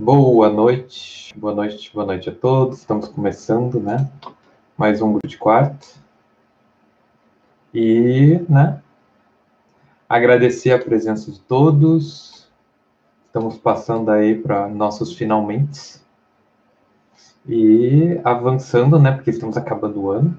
[0.00, 2.78] Boa noite, boa noite, boa noite a todos.
[2.78, 4.08] Estamos começando, né?
[4.76, 5.88] Mais um grupo de quarto.
[7.74, 8.80] E, né?
[10.08, 12.48] Agradecer a presença de todos.
[13.26, 16.00] Estamos passando aí para nossos finalmente.
[17.44, 19.10] E avançando, né?
[19.10, 20.38] Porque estamos acabando o ano.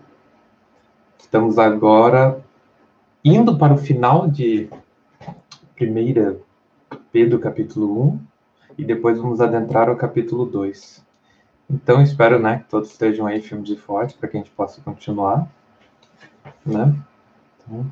[1.20, 2.41] Estamos agora
[3.26, 4.70] indo para o final de
[5.76, 6.39] primeira
[7.12, 8.29] Pedro capítulo 1
[8.79, 11.06] e depois vamos adentrar ao capítulo 2.
[11.69, 14.79] Então, espero né, que todos estejam aí firmes e fortes para que a gente possa
[14.82, 15.46] continuar.
[16.65, 16.96] Né?
[17.57, 17.86] Então,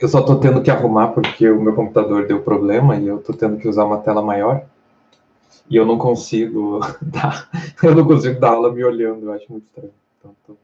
[0.00, 3.36] eu só estou tendo que arrumar porque o meu computador deu problema e eu estou
[3.36, 4.64] tendo que usar uma tela maior.
[5.68, 7.50] E eu não consigo dar,
[7.82, 9.92] eu não consigo dar aula me olhando, eu acho muito estranho.
[10.18, 10.56] Então, estou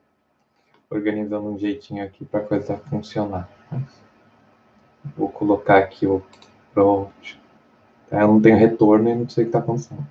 [0.88, 3.46] organizando um jeitinho aqui para a coisa funcionar.
[5.14, 6.22] Vou colocar aqui o
[6.78, 7.10] Pronto.
[8.08, 10.06] Eu não tenho retorno e não sei o que está acontecendo.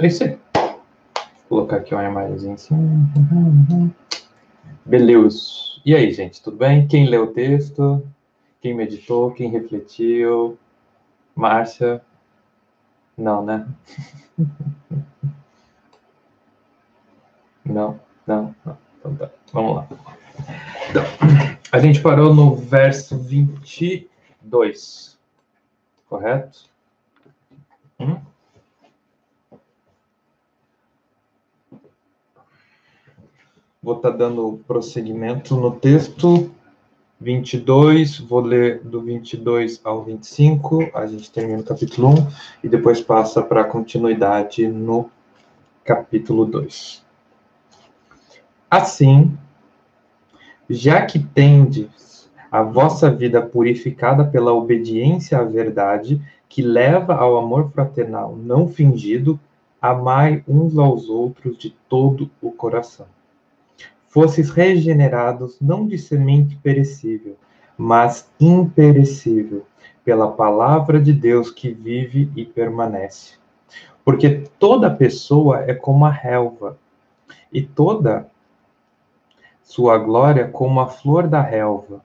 [0.00, 0.38] É isso aí.
[1.50, 2.76] Vou colocar aqui uma imagenzinha assim.
[4.86, 5.40] Beleza.
[5.84, 6.86] E aí, gente, tudo bem?
[6.86, 8.06] Quem leu o texto?
[8.60, 9.32] Quem meditou?
[9.32, 10.56] Quem refletiu?
[11.34, 12.00] Márcia?
[13.16, 13.66] Não, né?
[17.64, 18.78] Não, não, não.
[18.98, 19.30] Então tá.
[19.52, 19.86] Vamos lá.
[20.88, 25.18] Então, a gente parou no verso 22,
[26.08, 26.64] correto?
[28.00, 28.18] Hum?
[33.82, 36.50] Vou estar tá dando prosseguimento no texto
[37.20, 42.14] 22, vou ler do 22 ao 25, a gente termina o capítulo 1
[42.64, 45.10] e depois passa para a continuidade no
[45.84, 47.04] capítulo 2.
[48.70, 49.36] Assim,
[50.68, 57.70] já que tendes a vossa vida purificada pela obediência à verdade, que leva ao amor
[57.70, 59.38] fraternal não fingido,
[59.80, 63.06] amai uns aos outros de todo o coração.
[64.08, 67.36] Fosses regenerados não de semente perecível,
[67.76, 69.66] mas imperecível,
[70.04, 73.34] pela palavra de Deus que vive e permanece.
[74.04, 76.78] Porque toda pessoa é como a relva,
[77.52, 78.26] e toda
[79.68, 82.02] sua glória como a flor da relva.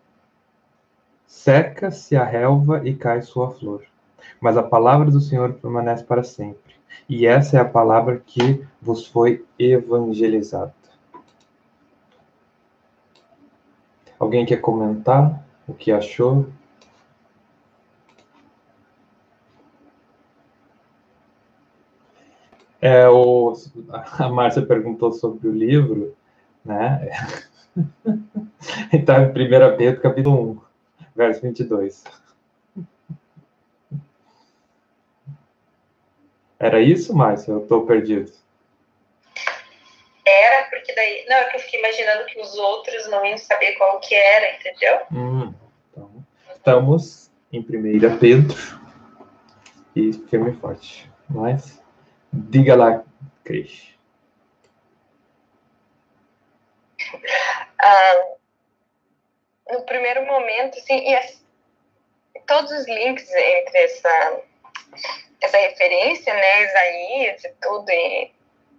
[1.26, 3.84] Seca-se a relva e cai sua flor.
[4.42, 6.76] Mas a palavra do Senhor permanece para sempre.
[7.08, 10.74] E essa é a palavra que vos foi evangelizada.
[14.20, 16.48] Alguém quer comentar o que achou?
[22.82, 23.54] É, o,
[24.20, 26.14] a Márcia perguntou sobre o livro,
[26.66, 27.10] né?
[28.94, 30.62] então, em 1 Pedro, capítulo 1,
[31.16, 32.04] verso 22.
[36.60, 37.52] Era isso, Márcia?
[37.52, 38.32] Eu estou perdido.
[40.26, 41.26] Era, porque daí.
[41.28, 44.56] Não, é que eu fiquei imaginando que os outros não iam saber qual que era,
[44.56, 45.00] entendeu?
[45.12, 45.54] Hum,
[45.92, 48.58] então, estamos em 1 Pedro
[49.96, 51.12] e firme e forte.
[51.30, 51.82] Mas,
[52.32, 53.04] diga lá,
[53.44, 53.94] Cris.
[57.86, 58.26] Ah,
[59.72, 61.44] no primeiro momento, assim, e as,
[62.48, 64.42] todos os links entre essa,
[65.42, 68.32] essa referência, né, Isaías e tudo, e,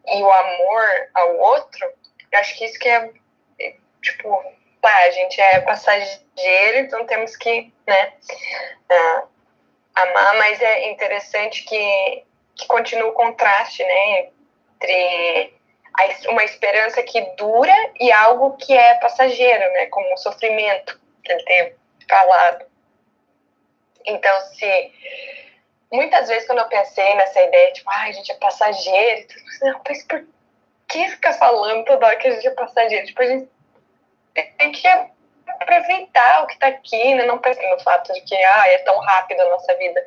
[0.06, 1.93] e o amor ao outro,
[2.32, 3.10] eu acho que isso que é,
[3.60, 4.43] é tipo,
[4.81, 8.12] tá, a gente é passageiro, então temos que, né,
[8.91, 9.28] uh,
[9.94, 14.28] amar, mas é interessante que, que continua o contraste, né,
[14.81, 15.53] entre
[16.28, 19.87] uma esperança que dura e algo que é passageiro, né?
[19.87, 21.75] Como um sofrimento que ele tem
[22.09, 22.65] falado.
[24.05, 24.93] Então, se
[25.93, 29.27] muitas vezes quando eu pensei nessa ideia, tipo, ah, a gente é passageiro,
[29.62, 30.27] não, mas por
[30.88, 33.06] que ficar falando toda hora que a gente é passageiro?
[33.06, 33.49] Tipo, a gente
[34.58, 34.88] tem que
[35.60, 37.24] aproveitar o que está aqui, né?
[37.26, 40.04] Não pensar no fato de que ah, é tão rápido a nossa vida,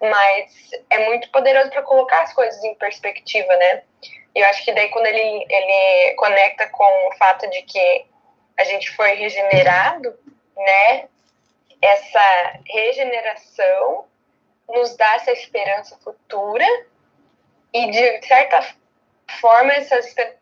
[0.00, 3.82] mas é muito poderoso para colocar as coisas em perspectiva, né?
[4.34, 8.06] E eu acho que daí quando ele, ele conecta com o fato de que
[8.58, 10.18] a gente foi regenerado,
[10.56, 11.08] né?
[11.80, 14.06] Essa regeneração
[14.68, 16.66] nos dá essa esperança futura
[17.72, 18.60] e de certa
[19.40, 20.36] forma essa esperança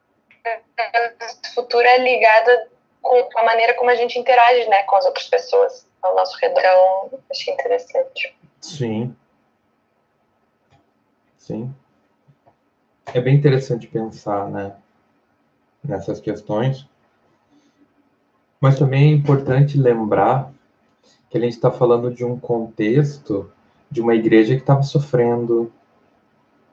[1.55, 2.71] futura é ligada
[3.05, 6.59] com a maneira como a gente interage, né, com as outras pessoas ao nosso redor.
[6.59, 8.37] Então, achei interessante.
[8.61, 9.15] Sim.
[11.39, 11.75] Sim
[13.15, 14.75] é bem interessante pensar né,
[15.83, 16.85] nessas questões,
[18.61, 20.53] mas também é importante lembrar
[21.31, 23.51] que a gente está falando de um contexto
[23.89, 25.73] de uma igreja que estava sofrendo,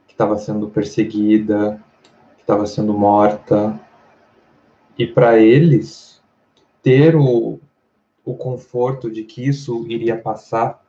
[0.07, 1.79] que estava sendo perseguida,
[2.37, 3.79] que estava sendo morta.
[4.97, 6.10] E para eles,
[6.81, 7.59] ter o,
[8.25, 10.83] o conforto de que isso iria passar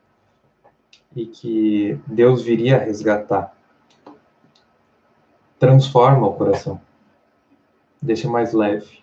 [1.14, 3.54] e que Deus viria resgatar,
[5.58, 6.80] transforma o coração,
[8.00, 9.02] deixa mais leve.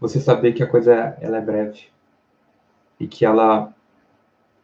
[0.00, 1.86] Você saber que a coisa ela é breve
[2.98, 3.74] e que ela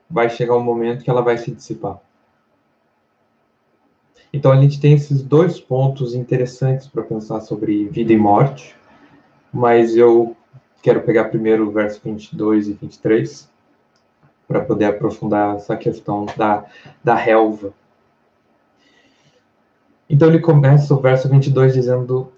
[0.09, 2.01] vai chegar um momento que ela vai se dissipar.
[4.33, 8.77] Então a gente tem esses dois pontos interessantes para pensar sobre vida e morte,
[9.53, 10.37] mas eu
[10.83, 13.51] quero pegar primeiro o verso 22 e 23
[14.47, 16.65] para poder aprofundar essa questão da,
[17.05, 17.73] da relva.
[20.09, 22.33] Então ele começa o verso 22 dizendo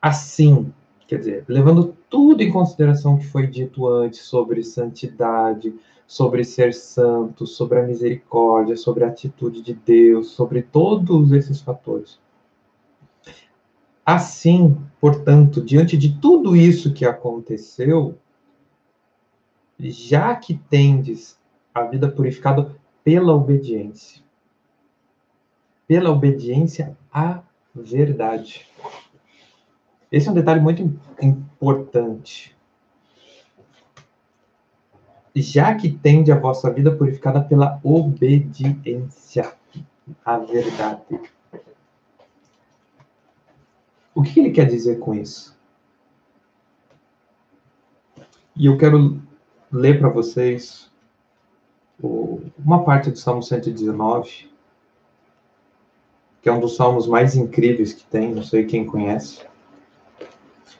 [0.00, 0.72] assim,
[1.08, 5.74] quer dizer, levando tudo em consideração que foi dito antes sobre santidade,
[6.06, 12.21] sobre ser santo, sobre a misericórdia, sobre a atitude de Deus, sobre todos esses fatores.
[14.04, 18.18] Assim, portanto, diante de tudo isso que aconteceu,
[19.78, 21.38] já que tendes
[21.74, 24.22] a vida purificada pela obediência,
[25.86, 27.42] pela obediência à
[27.74, 28.66] verdade.
[30.10, 30.82] Esse é um detalhe muito
[31.20, 32.54] importante
[35.34, 39.52] já que tende a vossa vida purificada pela obediência
[40.24, 41.20] à verdade.
[44.14, 45.56] O que ele quer dizer com isso?
[48.54, 49.20] E eu quero
[49.70, 50.90] ler para vocês
[52.58, 54.50] uma parte do Salmo 119,
[56.42, 59.46] que é um dos salmos mais incríveis que tem, não sei quem conhece.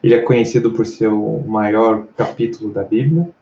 [0.03, 3.33] Ele é conhecido por ser o maior capítulo da Bíblia.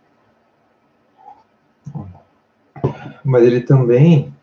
[3.24, 4.34] mas ele também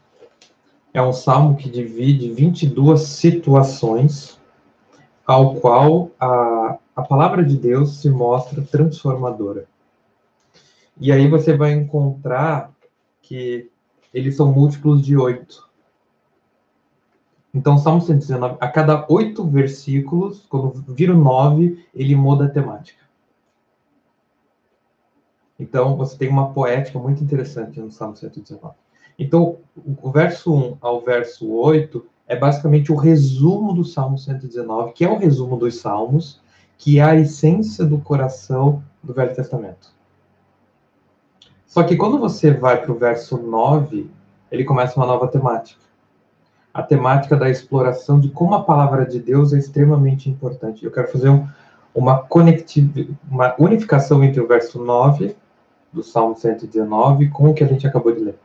[0.93, 4.36] é um salmo que divide 22 situações
[5.27, 9.67] ao qual a, a palavra de Deus se mostra transformadora.
[10.97, 12.71] E aí você vai encontrar
[13.21, 13.69] que
[14.13, 15.67] eles são múltiplos de oito.
[17.53, 23.03] Então, Salmo 119, a cada oito versículos, quando vira o nove, ele muda a temática.
[25.59, 28.73] Então, você tem uma poética muito interessante no Salmo 119.
[29.19, 29.57] Então,
[30.01, 35.09] o verso 1 ao verso 8 é basicamente o resumo do Salmo 119, que é
[35.09, 36.41] o resumo dos Salmos,
[36.77, 39.95] que é a essência do coração do Velho Testamento.
[41.65, 44.09] Só que quando você vai para o verso 9,
[44.51, 45.81] ele começa uma nova temática.
[46.73, 50.83] A temática da exploração de como a palavra de Deus é extremamente importante.
[50.83, 51.47] Eu quero fazer um,
[51.95, 52.27] uma,
[53.31, 55.35] uma unificação entre o verso 9
[55.91, 58.39] do Salmo 119 com o que a gente acabou de ler.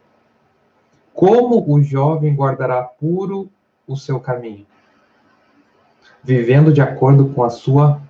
[1.12, 3.50] Como o jovem guardará puro
[3.87, 4.67] o seu caminho?
[6.23, 8.00] Vivendo de acordo com a sua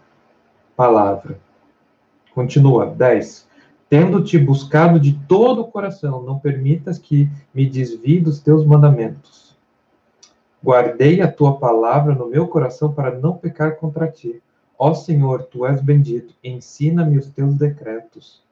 [0.77, 1.39] palavra.
[2.35, 3.49] Continua, 10.
[3.89, 9.55] Tendo-te buscado de todo o coração, não permitas que me desvie dos teus mandamentos.
[10.65, 14.43] Guardei a tua palavra no meu coração para não pecar contra ti.
[14.79, 18.43] Ó Senhor, tu és bendito, ensina-me os teus decretos.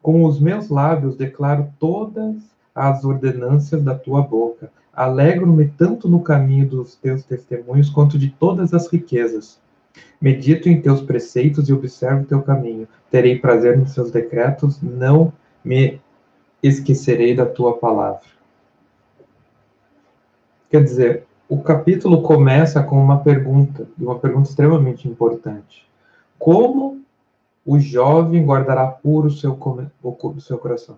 [0.00, 2.36] Com os meus lábios declaro todas
[2.74, 4.72] as ordenanças da tua boca.
[4.92, 9.60] Alegro-me tanto no caminho dos teus testemunhos quanto de todas as riquezas.
[10.20, 12.86] Medito em teus preceitos e observo teu caminho.
[13.10, 15.32] Terei prazer nos seus decretos, não
[15.64, 16.00] me
[16.62, 18.28] esquecerei da tua palavra.
[20.68, 25.88] Quer dizer, o capítulo começa com uma pergunta, e uma pergunta extremamente importante.
[26.38, 27.00] Como
[27.66, 29.58] o jovem guardará puro seu,
[30.02, 30.96] o seu coração.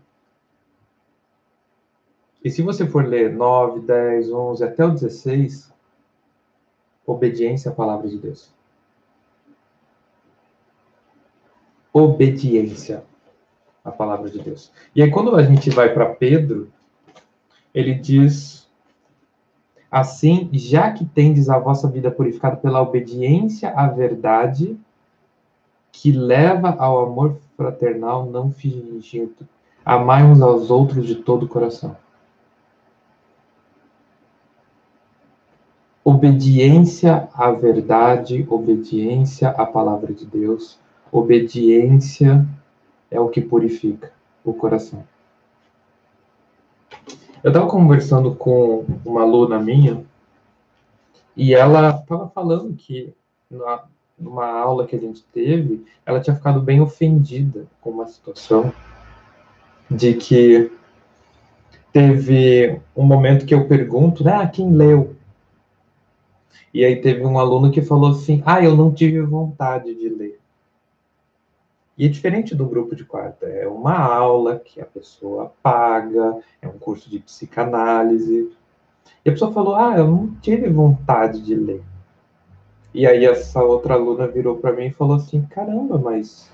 [2.45, 5.73] E se você for ler 9, 10, 11 até o 16,
[7.07, 8.51] obediência à palavra de Deus.
[11.93, 13.05] Obediência
[13.85, 14.73] à palavra de Deus.
[14.95, 16.73] E aí, quando a gente vai para Pedro,
[17.75, 18.69] ele diz
[19.91, 24.77] assim: já que tendes a vossa vida purificada pela obediência à verdade,
[25.93, 29.47] que leva ao amor fraternal não fingido.
[29.85, 31.97] Amai uns aos outros de todo o coração.
[36.05, 40.79] Obediência à verdade, obediência à palavra de Deus,
[41.13, 42.45] obediência
[43.11, 44.13] é o que purifica
[44.45, 45.05] o coração.
[47.43, 50.05] Eu estava conversando com uma aluna minha
[51.37, 53.13] e ela estava falando que
[53.51, 53.85] na,
[54.19, 58.73] numa aula que a gente teve, ela tinha ficado bem ofendida com uma situação
[59.91, 60.71] de que
[61.93, 65.17] teve um momento que eu pergunto, ah, quem leu?
[66.73, 70.41] E aí teve um aluno que falou assim, ah, eu não tive vontade de ler.
[71.99, 76.67] E é diferente do grupo de quarta, é uma aula que a pessoa paga, é
[76.67, 78.51] um curso de psicanálise.
[79.25, 81.83] E a pessoa falou, ah, eu não tive vontade de ler.
[82.95, 86.51] E aí essa outra aluna virou para mim e falou assim, caramba, mas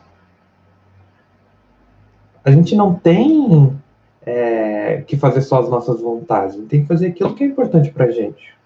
[2.45, 3.79] a gente não tem
[4.23, 7.47] é, que fazer só as nossas vontades, a gente tem que fazer aquilo que é
[7.47, 8.58] importante para gente.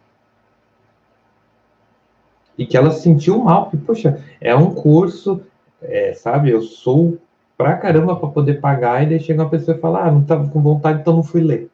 [2.62, 5.42] E que ela se sentiu mal, porque, poxa, é um curso,
[5.83, 7.19] é, sabe, eu sou
[7.59, 10.49] pra caramba para poder pagar, e daí chega uma pessoa e fala, ah, não estava
[10.49, 11.69] com vontade, então não fui ler.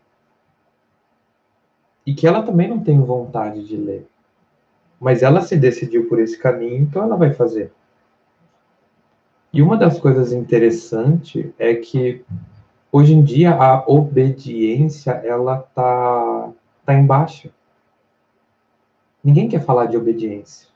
[2.07, 4.09] E que ela também não tem vontade de ler.
[4.99, 7.71] Mas ela se decidiu por esse caminho, então ela vai fazer.
[9.53, 12.25] E uma das coisas interessantes é que
[12.91, 16.49] hoje em dia a obediência ela tá
[16.87, 17.51] tá em baixa.
[19.23, 20.69] Ninguém quer falar de obediência.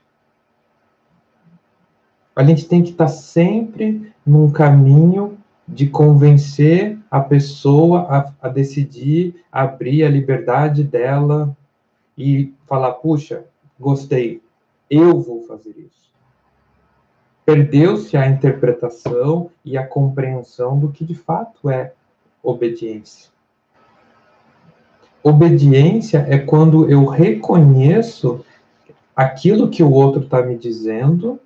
[2.35, 5.37] A gente tem que estar tá sempre num caminho
[5.67, 11.55] de convencer a pessoa a, a decidir abrir a liberdade dela
[12.17, 13.45] e falar, puxa,
[13.79, 14.41] gostei,
[14.89, 16.11] eu vou fazer isso.
[17.45, 21.93] Perdeu-se a interpretação e a compreensão do que de fato é
[22.41, 23.31] obediência.
[25.21, 28.43] Obediência é quando eu reconheço
[29.15, 31.39] aquilo que o outro está me dizendo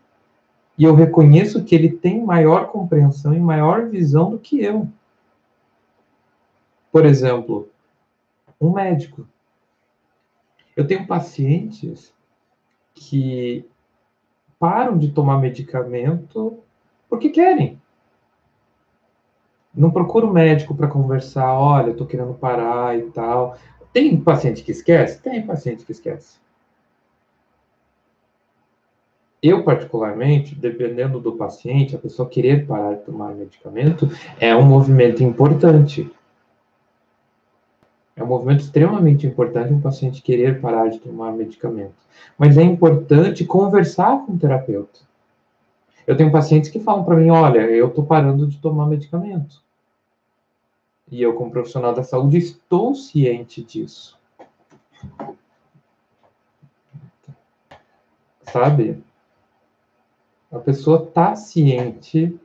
[0.78, 4.88] e eu reconheço que ele tem maior compreensão e maior visão do que eu.
[6.92, 7.70] Por exemplo,
[8.62, 9.28] um médico.
[10.76, 12.14] Eu tenho pacientes
[12.94, 13.66] que
[14.60, 16.60] param de tomar medicamento
[17.10, 17.82] porque querem.
[19.74, 23.58] Não procura o médico para conversar, olha, eu tô querendo parar e tal.
[23.94, 25.22] Tem paciente que esquece?
[25.22, 26.40] Tem paciente que esquece.
[29.42, 35.24] Eu, particularmente, dependendo do paciente, a pessoa querer parar de tomar medicamento é um movimento
[35.24, 36.12] importante.
[38.16, 41.94] É um movimento extremamente importante um paciente querer parar de tomar medicamento.
[42.36, 45.02] Mas é importante conversar com o terapeuta.
[46.08, 49.62] Eu tenho pacientes que falam para mim: olha, eu estou parando de tomar medicamento.
[51.12, 54.18] E eu, como profissional da saúde, estou ciente disso.
[58.52, 59.04] Sabe?
[60.52, 62.38] A pessoa está ciente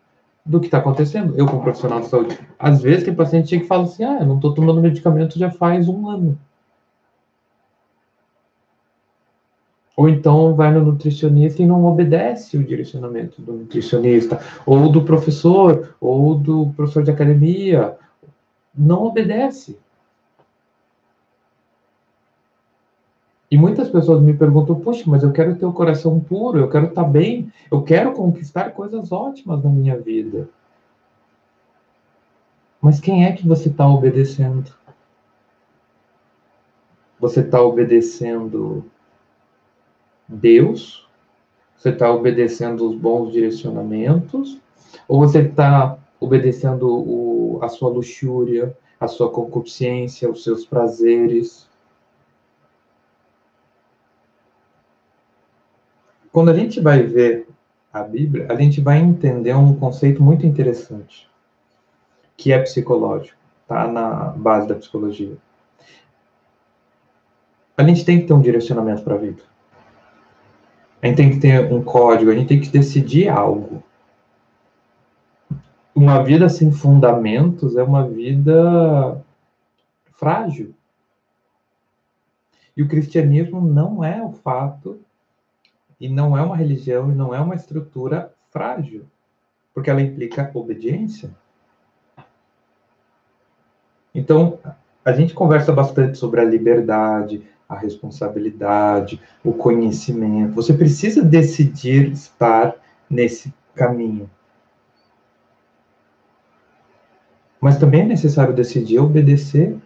[0.44, 1.34] do que está acontecendo.
[1.36, 4.36] Eu, como profissional de saúde, às vezes tem paciente que fala assim: ah, eu não
[4.36, 6.38] estou tomando medicamento já faz um ano.
[9.96, 15.94] Ou então vai no nutricionista e não obedece o direcionamento do nutricionista, ou do professor,
[16.00, 17.96] ou do professor de academia.
[18.74, 19.78] Não obedece.
[23.52, 26.86] E muitas pessoas me perguntam: puxa, mas eu quero ter o coração puro, eu quero
[26.86, 30.48] estar bem, eu quero conquistar coisas ótimas na minha vida.
[32.80, 34.74] Mas quem é que você está obedecendo?
[37.20, 38.86] Você está obedecendo
[40.26, 41.06] Deus?
[41.76, 44.58] Você está obedecendo os bons direcionamentos?
[45.06, 51.70] Ou você está obedecendo o, a sua luxúria, a sua concupiscência, os seus prazeres?
[56.32, 57.46] Quando a gente vai ver
[57.92, 61.28] a Bíblia, a gente vai entender um conceito muito interessante,
[62.36, 63.36] que é psicológico,
[63.68, 65.36] tá na base da psicologia.
[67.76, 69.42] A gente tem que ter um direcionamento para a vida.
[71.02, 73.82] A gente tem que ter um código, a gente tem que decidir algo.
[75.94, 79.22] Uma vida sem fundamentos é uma vida
[80.14, 80.74] frágil.
[82.74, 84.98] E o cristianismo não é o fato
[86.02, 89.06] e não é uma religião e não é uma estrutura frágil,
[89.72, 91.30] porque ela implica obediência.
[94.12, 94.58] Então,
[95.04, 100.56] a gente conversa bastante sobre a liberdade, a responsabilidade, o conhecimento.
[100.56, 102.74] Você precisa decidir estar
[103.08, 104.28] nesse caminho.
[107.60, 109.78] Mas também é necessário decidir obedecer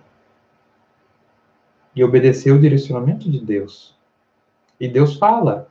[1.95, 3.95] e obedecer o direcionamento de Deus.
[4.81, 5.69] E Deus fala: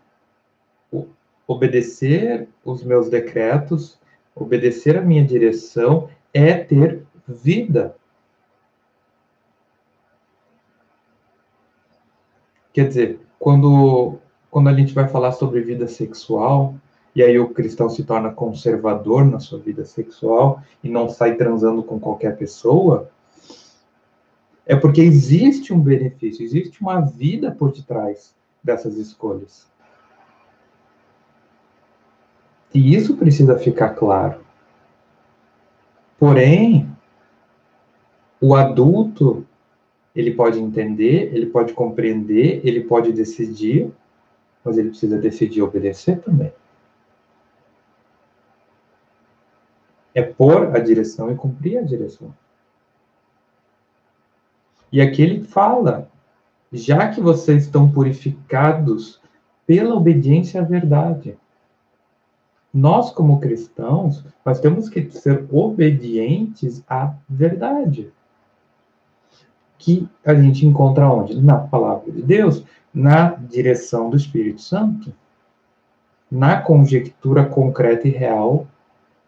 [1.48, 4.00] obedecer os meus decretos,
[4.36, 7.96] obedecer a minha direção, é ter vida.
[12.74, 14.18] Quer dizer, quando,
[14.52, 16.76] quando a gente vai falar sobre vida sexual,
[17.16, 21.82] e aí o cristão se torna conservador na sua vida sexual e não sai transando
[21.82, 23.10] com qualquer pessoa,
[24.68, 29.68] É porque existe um benefício, existe uma vida por detrás dessas escolhas.
[32.76, 34.42] E isso precisa ficar claro.
[36.20, 36.94] Porém,
[38.42, 39.48] o adulto,
[40.14, 43.90] ele pode entender, ele pode compreender, ele pode decidir,
[44.62, 46.52] mas ele precisa decidir obedecer também.
[50.14, 52.36] É pôr a direção e cumprir a direção.
[54.92, 56.12] E aqui ele fala:
[56.74, 59.22] já que vocês estão purificados
[59.66, 61.38] pela obediência à verdade
[62.76, 68.12] nós como cristãos, nós temos que ser obedientes à verdade.
[69.78, 71.42] Que a gente encontra onde?
[71.42, 75.14] Na palavra de Deus, na direção do Espírito Santo,
[76.30, 78.68] na conjectura concreta e real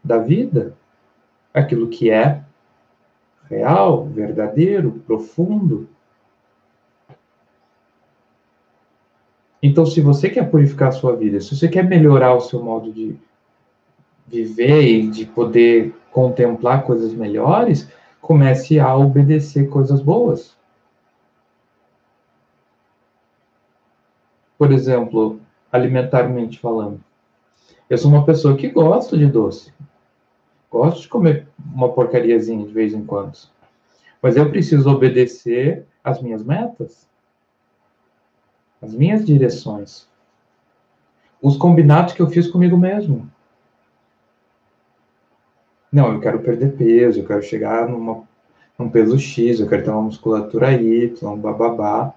[0.03, 0.75] da vida,
[1.53, 2.43] aquilo que é
[3.49, 5.87] real, verdadeiro, profundo.
[9.63, 12.91] Então, se você quer purificar a sua vida, se você quer melhorar o seu modo
[12.91, 13.17] de
[14.27, 17.89] viver e de poder contemplar coisas melhores,
[18.21, 20.55] comece a obedecer coisas boas.
[24.57, 25.39] Por exemplo,
[25.71, 26.99] alimentarmente falando.
[27.89, 29.71] Eu sou uma pessoa que gosta de doce.
[30.69, 33.37] Gosto de comer uma porcariazinha de vez em quando.
[34.21, 37.07] Mas eu preciso obedecer às minhas metas,
[38.81, 40.07] às minhas direções,
[41.41, 43.31] os combinados que eu fiz comigo mesmo.
[45.91, 48.23] Não, eu quero perder peso, eu quero chegar numa,
[48.77, 52.13] num peso X, eu quero ter uma musculatura Y, bababá.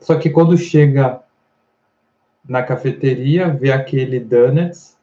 [0.00, 1.20] Só que quando chega
[2.48, 4.96] na cafeteria, vê aquele donuts,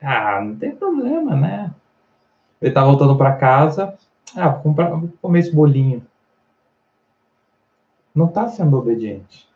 [0.00, 1.72] ah, não tem problema, né?
[2.60, 3.94] Ele tá voltando para casa,
[4.34, 6.04] ah, vou, vou comer esse bolinho.
[8.14, 9.48] Não está sendo obediente.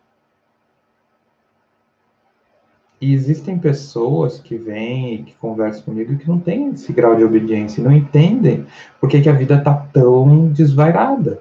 [3.00, 7.22] E existem pessoas que vêm e que conversam comigo que não têm esse grau de
[7.22, 8.66] obediência, não entendem
[9.00, 11.40] por que, que a vida está tão desvairada.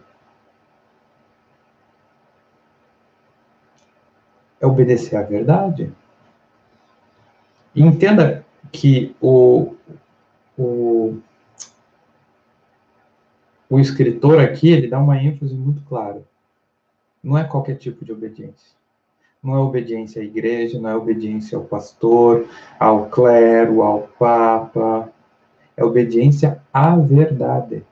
[4.62, 5.91] É obedecer à verdade.
[7.74, 9.76] E entenda que o,
[10.56, 11.17] o,
[13.67, 16.24] o escritor aqui, ele dá uma ênfase muito clara.
[17.24, 18.78] Não é qualquer tipo de obediência
[19.43, 22.47] não é obediência à igreja, não é obediência ao pastor,
[22.80, 25.12] ao clero, ao papa,
[25.76, 27.84] é obediência à verdade.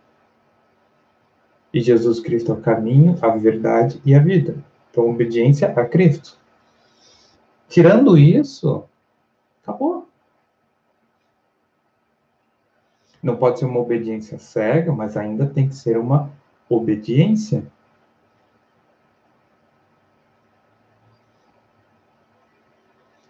[1.74, 4.56] E Jesus Cristo é o caminho, a verdade e a vida.
[4.90, 6.38] Então, obediência a Cristo.
[7.68, 8.86] Tirando isso,
[9.62, 10.08] acabou.
[13.22, 16.32] Não pode ser uma obediência cega, mas ainda tem que ser uma
[16.70, 17.66] obediência.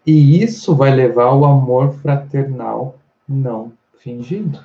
[0.05, 4.63] E isso vai levar ao amor fraternal não fingido.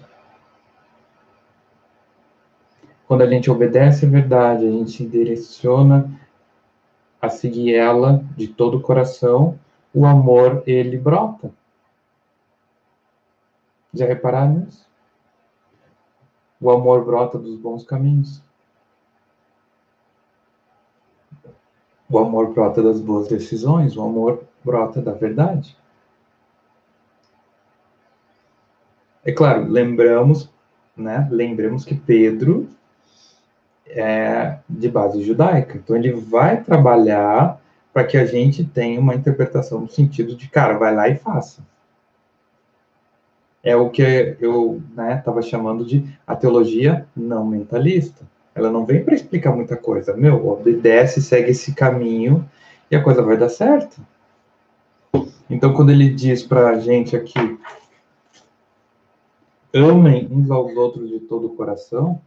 [3.08, 6.10] Quando a gente obedece a verdade, a gente se direciona
[7.20, 9.58] a seguir ela de todo o coração,
[9.94, 11.50] o amor ele brota.
[13.92, 14.86] Já repararam nisso?
[16.60, 18.42] O amor brota dos bons caminhos.
[22.08, 25.76] O amor brota das boas decisões, o amor brota da verdade.
[29.24, 30.50] É claro, lembramos,
[30.96, 31.28] né?
[31.30, 32.68] Lembremos que Pedro
[33.86, 37.60] é de base judaica, então ele vai trabalhar
[37.92, 41.62] para que a gente tenha uma interpretação no sentido de, cara, vai lá e faça.
[43.62, 44.82] É o que eu
[45.16, 48.24] estava né, chamando de a teologia não mentalista.
[48.54, 50.16] Ela não vem para explicar muita coisa.
[50.16, 52.48] Meu, obedece, segue esse caminho
[52.90, 54.00] e a coisa vai dar certo.
[55.48, 57.58] Então, quando ele diz para a gente aqui,
[59.74, 62.20] amem uns aos outros de todo o coração,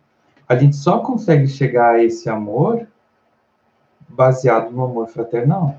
[0.47, 2.87] a gente só consegue chegar a esse amor
[4.09, 5.75] baseado no amor fraternal.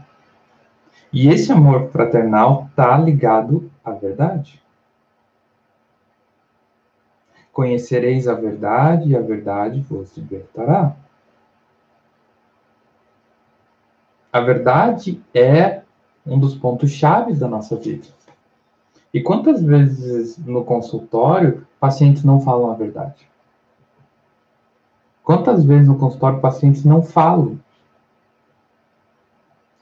[1.13, 4.61] E esse amor fraternal está ligado à verdade.
[7.53, 10.97] Conhecereis a verdade e a verdade vos libertará.
[14.33, 15.84] A verdade é
[16.27, 18.09] um dos pontos chaves da nossa vida.
[19.13, 23.29] E quantas vezes no consultório pacientes não falam a verdade?
[25.23, 27.59] Quantas vezes no consultório pacientes não falam?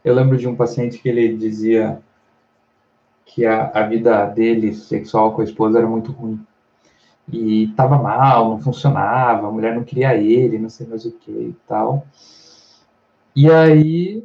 [0.04, 2.02] Eu lembro de um paciente que ele dizia
[3.24, 6.44] que a, a vida dele sexual com a esposa era muito ruim.
[7.32, 11.30] e estava mal, não funcionava, a mulher não queria ele, não sei mais o que
[11.30, 12.06] e tal.
[13.34, 14.24] E aí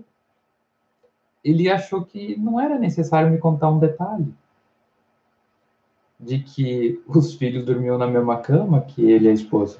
[1.43, 4.33] ele achou que não era necessário me contar um detalhe
[6.19, 9.79] de que os filhos dormiam na mesma cama que ele e a esposa.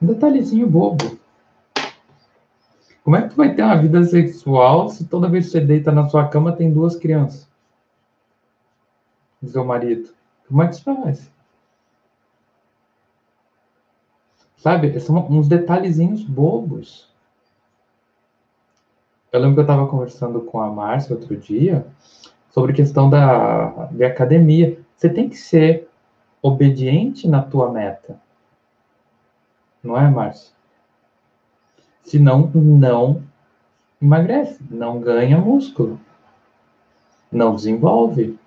[0.00, 1.18] Um detalhezinho bobo.
[3.04, 5.90] Como é que tu vai ter uma vida sexual se toda vez que você deita
[5.90, 7.48] na sua cama tem duas crianças?
[9.40, 10.10] Do seu marido.
[10.46, 11.30] Como é que você faz?
[14.56, 14.98] Sabe?
[15.00, 17.08] São uns detalhezinhos bobos.
[19.30, 21.86] Eu lembro que eu estava conversando com a Márcia outro dia
[22.50, 24.80] sobre questão da de academia.
[24.96, 25.88] Você tem que ser
[26.40, 28.18] obediente na tua meta.
[29.82, 30.52] Não é, Márcia?
[32.02, 33.22] Senão, não
[34.00, 36.00] emagrece, não ganha músculo,
[37.30, 38.38] não desenvolve.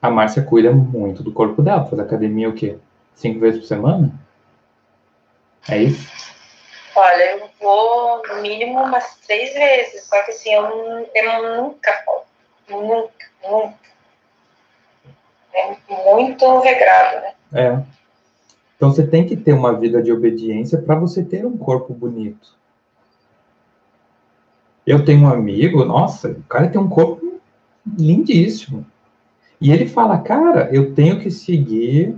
[0.00, 2.78] A Márcia cuida muito do corpo dela, faz academia o quê?
[3.14, 4.12] Cinco vezes por semana?
[5.68, 6.17] É isso?
[7.00, 10.64] Olha, eu vou no mínimo umas três vezes, só que assim, eu,
[11.14, 12.04] eu nunca,
[12.68, 13.88] nunca, nunca.
[15.54, 17.34] É muito regrado, né?
[17.54, 17.82] É.
[18.76, 22.56] Então você tem que ter uma vida de obediência para você ter um corpo bonito.
[24.84, 27.40] Eu tenho um amigo, nossa, o cara tem um corpo
[27.96, 28.84] lindíssimo.
[29.60, 32.16] E ele fala, cara, eu tenho que seguir,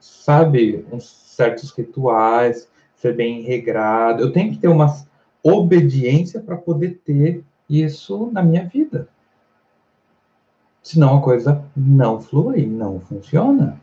[0.00, 2.68] sabe, uns certos rituais,
[3.04, 4.22] ser bem regrado.
[4.22, 4.86] Eu tenho que ter uma
[5.42, 9.08] obediência para poder ter isso na minha vida.
[10.82, 13.78] Senão a coisa não flui, não funciona.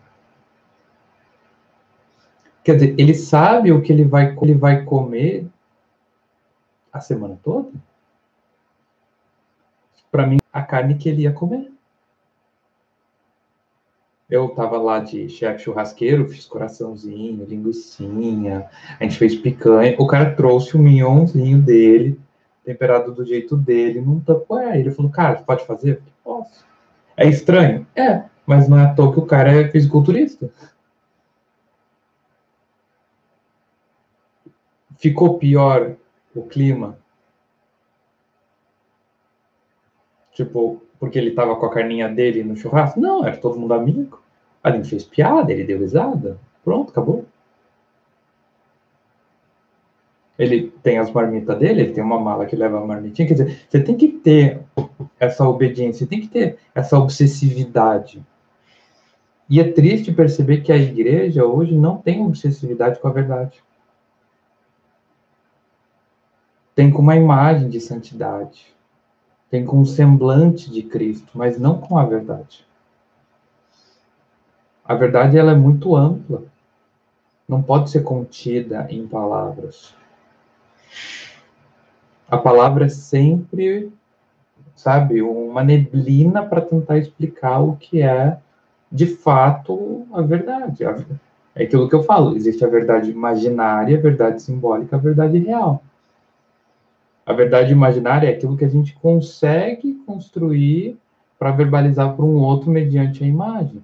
[2.64, 5.48] Quer dizer, ele sabe o que ele vai, ele vai comer
[6.92, 7.72] a semana toda?
[10.12, 11.72] Para mim, a carne que ele ia comer.
[14.32, 19.94] Eu tava lá de chefe churrasqueiro, fiz coraçãozinho, linguiçinha, a gente fez picanha.
[20.00, 22.18] O cara trouxe o mignonzinho dele,
[22.64, 24.80] temperado do jeito dele, num tapoé.
[24.80, 26.02] Ele falou, cara, pode fazer?
[26.24, 26.66] Posso.
[27.18, 27.86] É estranho?
[27.94, 30.50] É, mas não é à toa que o cara é fisiculturista.
[34.98, 35.98] Ficou pior
[36.34, 36.98] o clima?
[40.32, 43.00] Tipo, porque ele tava com a carninha dele no churrasco?
[43.00, 44.22] Não, era todo mundo amigo.
[44.64, 46.38] A gente fez piada, ele deu risada.
[46.64, 47.26] Pronto, acabou.
[50.38, 53.28] Ele tem as marmitas dele, ele tem uma mala que leva a marmitinha.
[53.28, 54.62] Quer dizer, você tem que ter
[55.20, 58.24] essa obediência, tem que ter essa obsessividade.
[59.50, 63.64] E é triste perceber que a igreja hoje não tem obsessividade com a verdade.
[66.76, 68.72] Tem com uma imagem de santidade
[69.52, 72.66] tem com um semblante de Cristo, mas não com a verdade.
[74.86, 76.44] A verdade ela é muito ampla,
[77.48, 79.94] não pode ser contida em palavras.
[82.30, 83.92] A palavra é sempre,
[84.74, 88.38] sabe, uma neblina para tentar explicar o que é
[88.90, 90.86] de fato a verdade.
[91.54, 95.84] É aquilo que eu falo: existe a verdade imaginária, a verdade simbólica, a verdade real.
[97.26, 100.98] A verdade imaginária é aquilo que a gente consegue construir
[101.38, 103.84] para verbalizar para um outro mediante imagens.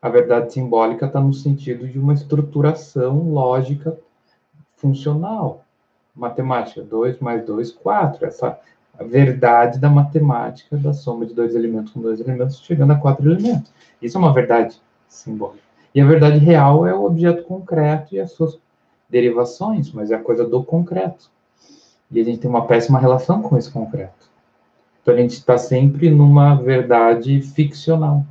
[0.00, 3.98] A verdade simbólica está no sentido de uma estruturação lógica
[4.76, 5.64] funcional.
[6.14, 8.24] Matemática, 2 mais 2, 4.
[8.24, 8.58] Essa
[9.04, 13.72] verdade da matemática da soma de dois elementos com dois elementos chegando a quatro elementos.
[14.00, 15.62] Isso é uma verdade simbólica.
[15.94, 18.58] E a verdade real é o objeto concreto e as suas
[19.08, 21.30] derivações, mas é a coisa do concreto.
[22.10, 24.30] E a gente tem uma péssima relação com esse concreto.
[25.02, 28.24] Então a gente está sempre numa verdade ficcional.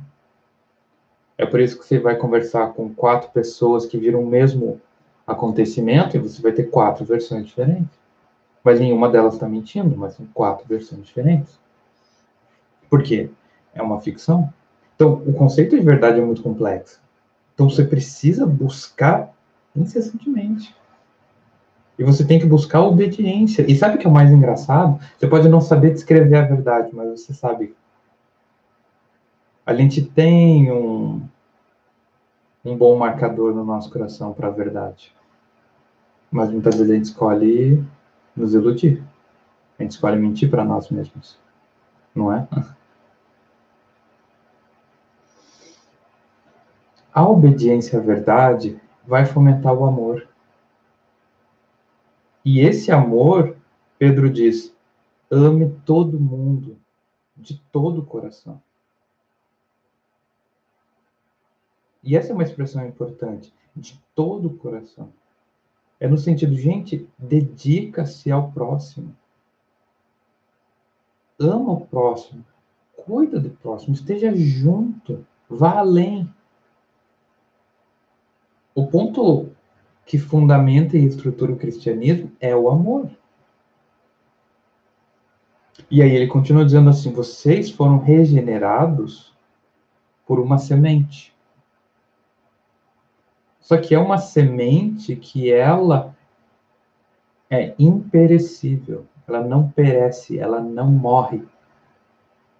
[1.38, 4.80] É por isso que você vai conversar com quatro pessoas que viram o mesmo
[5.26, 7.98] acontecimento e você vai ter quatro versões diferentes.
[8.64, 11.58] Mas nenhuma delas está mentindo, mas são quatro versões diferentes.
[12.88, 13.30] Por quê?
[13.74, 14.52] É uma ficção.
[14.94, 17.00] Então, o conceito de verdade é muito complexo.
[17.54, 19.32] Então, você precisa buscar
[19.76, 20.74] incessantemente.
[21.98, 23.64] E você tem que buscar obediência.
[23.70, 25.00] E sabe o que é o mais engraçado?
[25.18, 27.74] Você pode não saber descrever a verdade, mas você sabe.
[29.64, 31.26] A gente tem um,
[32.64, 35.12] um bom marcador no nosso coração para a verdade.
[36.30, 37.82] Mas muitas vezes a gente escolhe
[38.36, 39.02] nos iludir.
[39.78, 41.38] A gente escolhe mentir para nós mesmos.
[42.14, 42.46] Não é?
[47.12, 50.28] A obediência à verdade vai fomentar o amor.
[52.44, 53.56] E esse amor,
[53.98, 54.74] Pedro diz,
[55.30, 56.78] ame todo mundo
[57.36, 58.60] de todo o coração.
[62.02, 65.12] E essa é uma expressão importante, de todo o coração.
[65.98, 69.16] É no sentido, gente, dedica-se ao próximo.
[71.38, 72.44] Ama o próximo.
[72.96, 73.94] Cuida do próximo.
[73.94, 75.26] Esteja junto.
[75.48, 76.32] Vá além.
[78.76, 79.48] O ponto
[80.04, 83.08] que fundamenta e estrutura o cristianismo é o amor.
[85.90, 89.32] E aí ele continua dizendo assim: vocês foram regenerados
[90.26, 91.34] por uma semente.
[93.60, 96.14] Só que é uma semente que ela
[97.48, 101.42] é imperecível, ela não perece, ela não morre.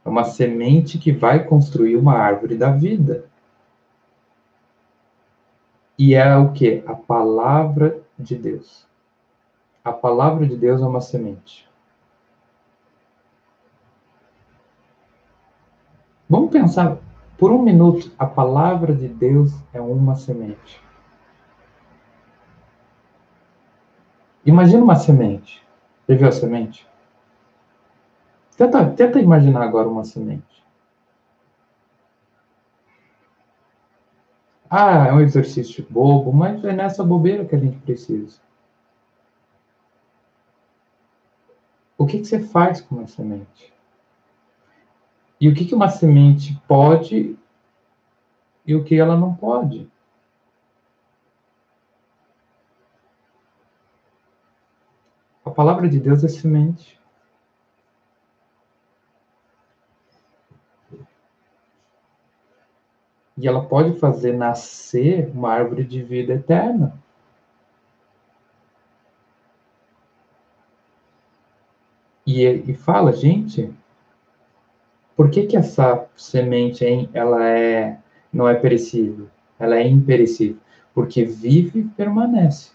[0.02, 3.28] É uma semente que vai construir uma árvore da vida.
[5.98, 6.84] E é o que?
[6.86, 8.86] A palavra de Deus.
[9.84, 11.66] A palavra de Deus é uma semente.
[16.28, 16.98] Vamos pensar
[17.38, 20.82] por um minuto: a palavra de Deus é uma semente.
[24.44, 25.62] Imagina uma semente.
[26.06, 26.86] Você viu a semente?
[28.56, 30.55] Tenta, tenta imaginar agora uma semente.
[34.68, 38.40] Ah, é um exercício bobo, mas é nessa bobeira que a gente precisa.
[41.98, 43.72] O que, que você faz com uma semente?
[45.40, 47.36] E o que, que uma semente pode
[48.66, 49.88] e o que ela não pode?
[55.44, 57.00] A palavra de Deus é semente.
[63.36, 66.94] E ela pode fazer nascer uma árvore de vida eterna.
[72.26, 73.72] E, e fala, gente,
[75.14, 77.98] por que, que essa semente hein, ela é,
[78.32, 79.28] não é perecível?
[79.58, 80.58] Ela é imperecível.
[80.94, 82.70] Porque vive e permanece.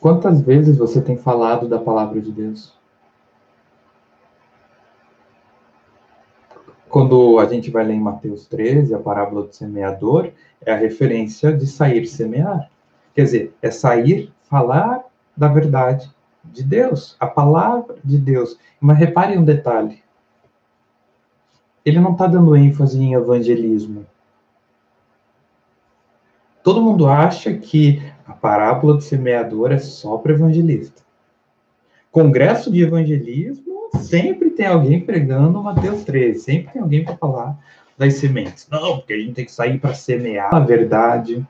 [0.00, 2.74] Quantas vezes você tem falado da palavra de Deus?
[6.90, 10.32] Quando a gente vai ler em Mateus 13, a parábola do semeador,
[10.66, 12.68] é a referência de sair semear.
[13.14, 15.04] Quer dizer, é sair, falar
[15.36, 16.10] da verdade
[16.44, 18.58] de Deus, a palavra de Deus.
[18.80, 20.02] Mas repare um detalhe.
[21.84, 24.04] Ele não está dando ênfase em evangelismo.
[26.62, 31.02] Todo mundo acha que a parábola do semeador é só para evangelista.
[32.10, 37.58] Congresso de evangelismo, sempre tem alguém pregando Mateus 13, sempre tem alguém para falar
[37.96, 38.68] das sementes.
[38.68, 41.46] Não, porque a gente tem que sair para semear a verdade.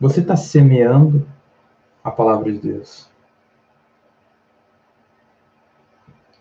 [0.00, 1.28] Você está semeando
[2.02, 3.08] a palavra de Deus.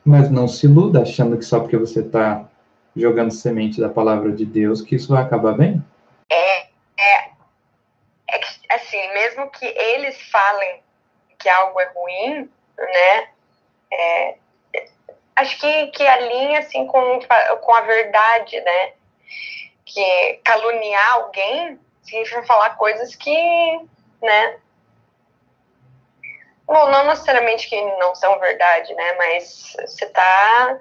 [0.03, 2.49] Mas não se iluda achando que só porque você está
[2.95, 5.83] jogando semente da palavra de Deus que isso vai acabar bem.
[9.31, 10.81] mesmo que eles falem
[11.39, 13.29] que algo é ruim, né?
[13.91, 14.35] É,
[15.35, 17.19] acho que, que alinha assim com,
[17.61, 18.93] com a verdade, né?
[19.85, 23.79] Que caluniar alguém significa falar coisas que,
[24.21, 24.57] né?
[26.65, 29.13] Bom, não necessariamente que não são verdade, né?
[29.13, 30.79] Mas você tá.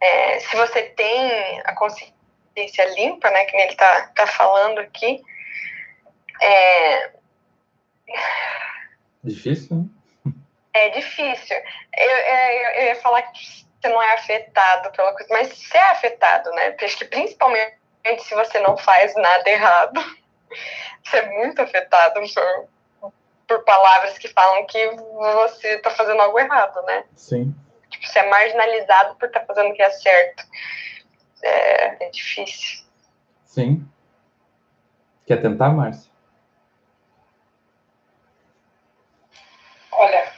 [0.00, 3.44] É, se você tem a consciência limpa, né?
[3.44, 5.22] Que ele tá, tá falando aqui,
[6.40, 7.12] é,
[9.22, 9.84] Difícil, né?
[10.74, 11.56] É difícil.
[11.96, 15.90] Eu, eu, eu, ia falar que você não é afetado pela coisa, mas você é
[15.90, 16.70] afetado, né?
[16.70, 17.76] Porque acho que principalmente
[18.20, 20.00] se você não faz nada errado,
[21.04, 22.20] você é muito afetado
[23.00, 23.12] por,
[23.46, 27.04] por palavras que falam que você está fazendo algo errado, né?
[27.14, 27.54] Sim.
[27.90, 30.44] Tipo, você é marginalizado por estar tá fazendo o que é certo.
[31.42, 32.84] É, é difícil.
[33.44, 33.86] Sim.
[35.26, 36.10] Quer tentar, Márcia?
[39.92, 40.32] Olha,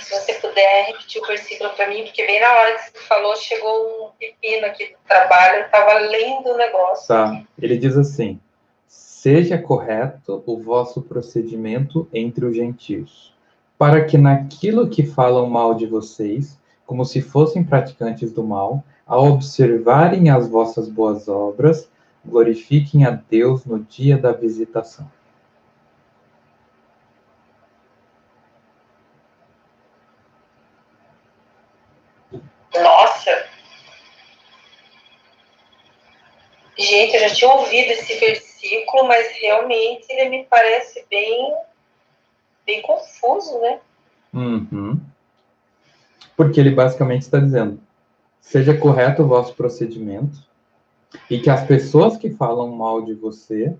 [0.00, 3.36] se você puder repetir o versículo para mim, porque bem na hora que você falou,
[3.36, 7.08] chegou um pepino aqui do trabalho, eu estava lendo o negócio.
[7.08, 8.40] Tá, ele diz assim:
[8.86, 13.34] Seja correto o vosso procedimento entre os gentios,
[13.76, 19.26] para que naquilo que falam mal de vocês, como se fossem praticantes do mal, ao
[19.26, 21.90] observarem as vossas boas obras,
[22.24, 25.10] glorifiquem a Deus no dia da visitação.
[32.74, 33.46] Nossa!
[36.78, 41.54] Gente, eu já tinha ouvido esse versículo, mas realmente ele me parece bem,
[42.64, 43.80] bem confuso, né?
[44.32, 44.98] Uhum.
[46.36, 47.80] Porque ele basicamente está dizendo:
[48.40, 50.38] seja correto o vosso procedimento
[51.28, 53.76] e que as pessoas que falam mal de você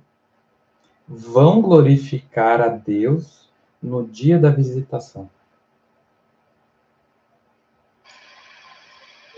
[1.08, 3.48] vão glorificar a Deus
[3.82, 5.30] no dia da visitação.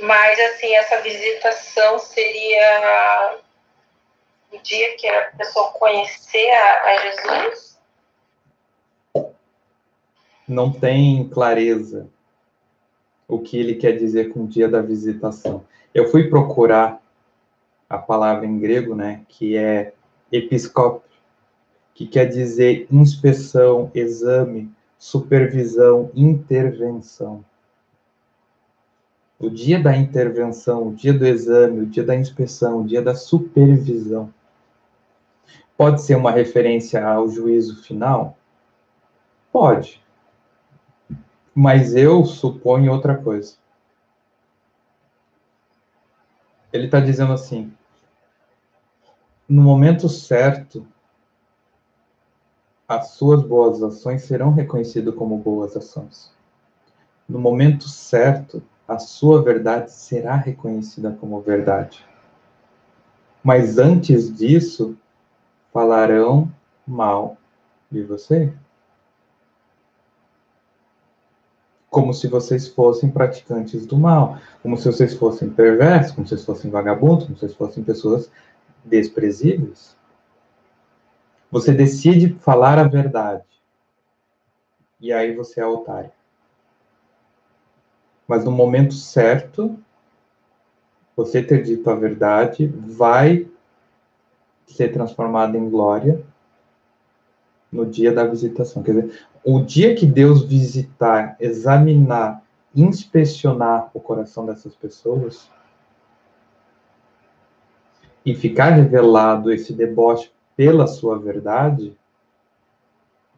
[0.02, 3.38] Mas, assim, essa visitação seria
[4.52, 7.78] o dia que a pessoa conhecer a, a Jesus?
[10.48, 12.08] Não tem clareza
[13.28, 15.64] o que ele quer dizer com o dia da visitação.
[15.94, 17.00] Eu fui procurar
[17.88, 19.92] a palavra em grego, né, que é
[20.32, 21.08] episcópio,
[21.94, 27.44] que quer dizer inspeção, exame, supervisão, intervenção
[29.42, 33.12] o dia da intervenção, o dia do exame, o dia da inspeção, o dia da
[33.12, 34.32] supervisão.
[35.76, 38.38] Pode ser uma referência ao juízo final?
[39.50, 40.00] Pode.
[41.52, 43.56] Mas eu suponho outra coisa.
[46.72, 47.72] Ele está dizendo assim:
[49.48, 50.86] no momento certo,
[52.86, 56.32] as suas boas ações serão reconhecidas como boas ações.
[57.28, 62.04] No momento certo, a sua verdade será reconhecida como verdade.
[63.42, 64.96] Mas antes disso,
[65.72, 66.52] falarão
[66.86, 67.36] mal
[67.90, 68.52] de você.
[71.90, 76.46] Como se vocês fossem praticantes do mal, como se vocês fossem perversos, como se vocês
[76.46, 78.30] fossem vagabundos, como se vocês fossem pessoas
[78.84, 79.96] desprezíveis.
[81.50, 83.44] Você decide falar a verdade.
[85.00, 86.10] E aí você é otário
[88.32, 89.78] mas no momento certo,
[91.14, 93.46] você ter dito a verdade vai
[94.66, 96.24] ser transformado em glória
[97.70, 98.82] no dia da visitação.
[98.82, 102.42] Quer dizer, o dia que Deus visitar, examinar,
[102.74, 105.50] inspecionar o coração dessas pessoas
[108.24, 111.94] e ficar revelado esse deboche pela sua verdade,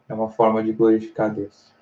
[0.07, 1.74] é uma forma de glorificar Deus.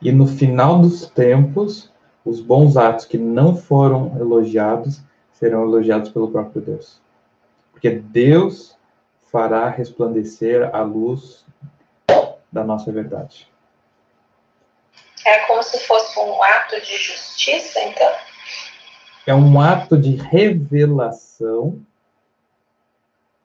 [0.00, 1.92] E no final dos tempos,
[2.24, 5.00] os bons atos que não foram elogiados
[5.32, 7.00] serão elogiados pelo próprio Deus.
[7.72, 8.76] Porque Deus
[9.30, 11.44] fará resplandecer a luz
[12.50, 13.48] da nossa verdade.
[15.24, 18.12] É como se fosse um ato de justiça, então?
[19.26, 21.80] É um ato de revelação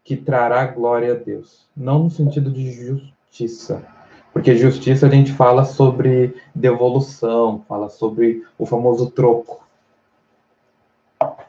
[0.04, 1.68] que trará glória a Deus.
[1.76, 3.86] Não no sentido de justiça,
[4.34, 9.64] porque justiça a gente fala sobre devolução, fala sobre o famoso troco.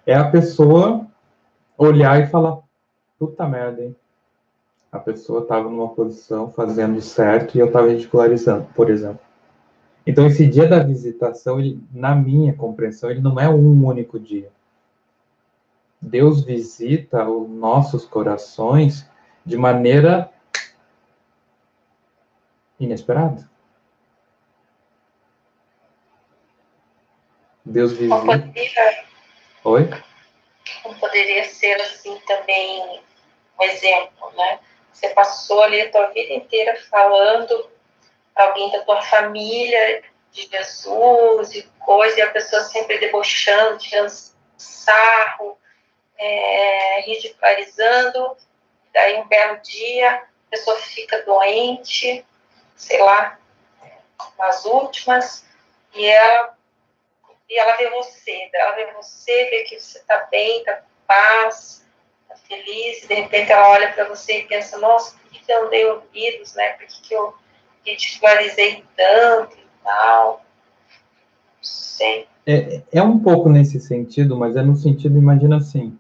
[0.07, 1.07] É a pessoa
[1.79, 2.59] olhar e falar:
[3.19, 3.97] puta merda, hein?
[4.93, 9.19] A pessoa estava numa posição fazendo certo e eu estava ridicularizando, por exemplo.
[10.07, 14.51] Então, esse dia da visitação, ele, na minha compreensão, ele não é um único dia.
[16.01, 19.09] Deus visita os nossos corações
[19.45, 20.31] de maneira
[22.79, 23.49] inesperado.
[27.65, 28.21] Deus visita.
[28.21, 29.05] Poderia,
[29.65, 29.91] Oi?
[30.85, 33.01] Não poderia ser assim também
[33.59, 34.61] um exemplo, né?
[34.93, 37.71] Você passou ali a tua vida inteira falando
[38.35, 44.13] para alguém da tua família de Jesus e coisa, e a pessoa sempre debochando, tirando
[44.59, 45.59] sarro,
[46.19, 48.37] é, ridicularizando.
[48.93, 52.25] Daí um belo dia a pessoa fica doente,
[52.75, 53.39] sei lá,
[54.39, 55.45] nas últimas,
[55.95, 56.55] e ela,
[57.49, 61.87] e ela vê você, ela vê você, vê que você está bem, está com paz,
[62.23, 65.53] está feliz, e de repente ela olha para você e pensa, nossa, por que, que
[65.53, 66.71] eu dei ouvidos, né?
[66.73, 67.35] Por que, que eu
[67.85, 70.39] ridicularizei tanto e tal?
[71.57, 72.29] Não sei.
[72.47, 75.99] É, é um pouco nesse sentido, mas é no sentido, imagina assim,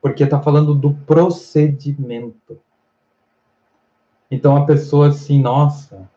[0.00, 2.60] porque está falando do procedimento.
[4.30, 6.08] Então a pessoa assim, nossa,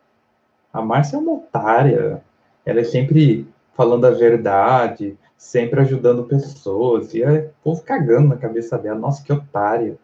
[0.72, 2.22] a Márcia é uma otária.
[2.64, 7.14] Ela é sempre falando a verdade, sempre ajudando pessoas.
[7.14, 8.98] E é o povo cagando na cabeça dela.
[8.98, 9.96] Nossa, que otária.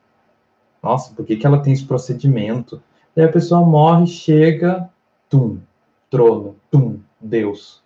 [0.83, 2.83] Nossa, por que, que ela tem esse procedimento?
[3.15, 4.89] Daí a pessoa morre, chega,
[5.29, 5.59] tum,
[6.11, 7.83] trono, tum, Deus.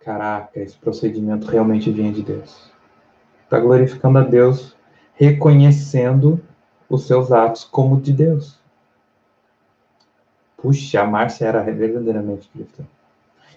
[0.00, 2.70] Caraca, esse procedimento realmente vinha de Deus.
[3.44, 4.76] Está glorificando a Deus,
[5.14, 6.40] reconhecendo
[6.88, 8.58] os seus atos como de Deus.
[10.56, 12.84] Puxa, a Márcia era verdadeiramente cristã.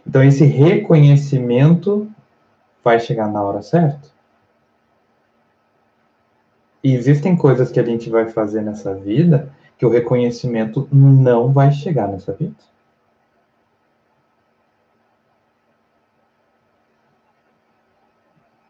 [0.06, 2.10] Então, esse reconhecimento
[2.84, 4.10] vai chegar na hora certa.
[6.84, 11.72] E existem coisas que a gente vai fazer nessa vida que o reconhecimento não vai
[11.72, 12.56] chegar nessa vida.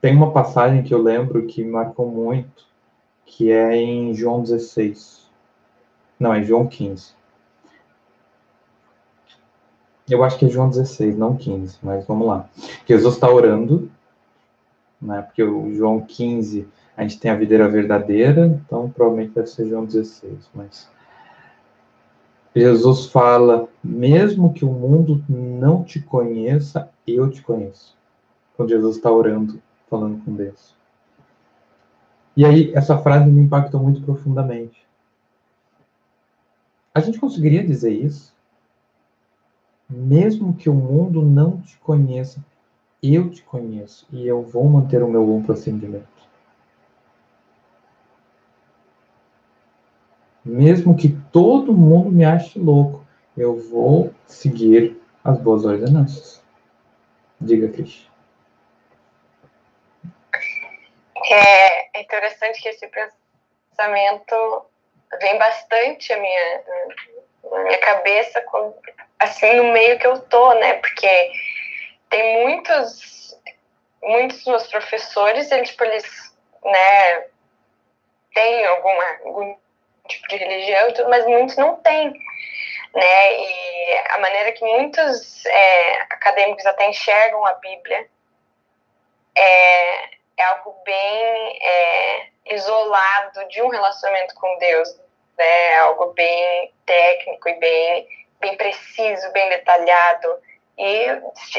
[0.01, 2.65] Tem uma passagem que eu lembro que marcou muito,
[3.27, 5.29] que é em João 16.
[6.19, 7.13] Não, é João 15.
[10.09, 12.49] Eu acho que é João 16, não 15, mas vamos lá.
[12.87, 13.91] Jesus está orando,
[15.01, 15.21] né?
[15.21, 19.85] Porque o João 15 a gente tem a videira verdadeira, então provavelmente deve ser João
[19.85, 20.89] 16, mas
[22.55, 27.95] Jesus fala: mesmo que o mundo não te conheça, eu te conheço.
[28.55, 30.76] Quando Jesus está orando falando com Deus.
[32.37, 34.85] E aí, essa frase me impactou muito profundamente.
[36.93, 38.31] A gente conseguiria dizer isso?
[39.89, 42.45] Mesmo que o mundo não te conheça,
[43.01, 46.05] eu te conheço e eu vou manter o meu bom procedimento.
[50.45, 53.03] Mesmo que todo mundo me ache louco,
[53.35, 56.39] eu vou seguir as boas ordenanças.
[57.41, 57.67] Diga,
[61.27, 61.37] Cristian.
[61.93, 64.65] É interessante que esse pensamento
[65.19, 66.63] vem bastante à minha,
[67.63, 68.43] minha cabeça,
[69.19, 70.75] assim, no meio que eu tô, né?
[70.75, 71.31] Porque
[72.09, 73.39] tem muitos,
[74.01, 77.25] muitos dos meus professores, eles, tipo, eles, né,
[78.33, 79.57] têm alguma, algum
[80.07, 82.13] tipo de religião, mas muitos não têm,
[82.93, 83.33] né?
[83.33, 88.07] E a maneira que muitos é, acadêmicos até enxergam a Bíblia
[89.35, 94.95] é, é algo bem é, isolado de um relacionamento com Deus,
[95.37, 95.71] né?
[95.71, 98.07] É algo bem técnico e bem,
[98.39, 100.39] bem preciso, bem detalhado.
[100.77, 101.07] E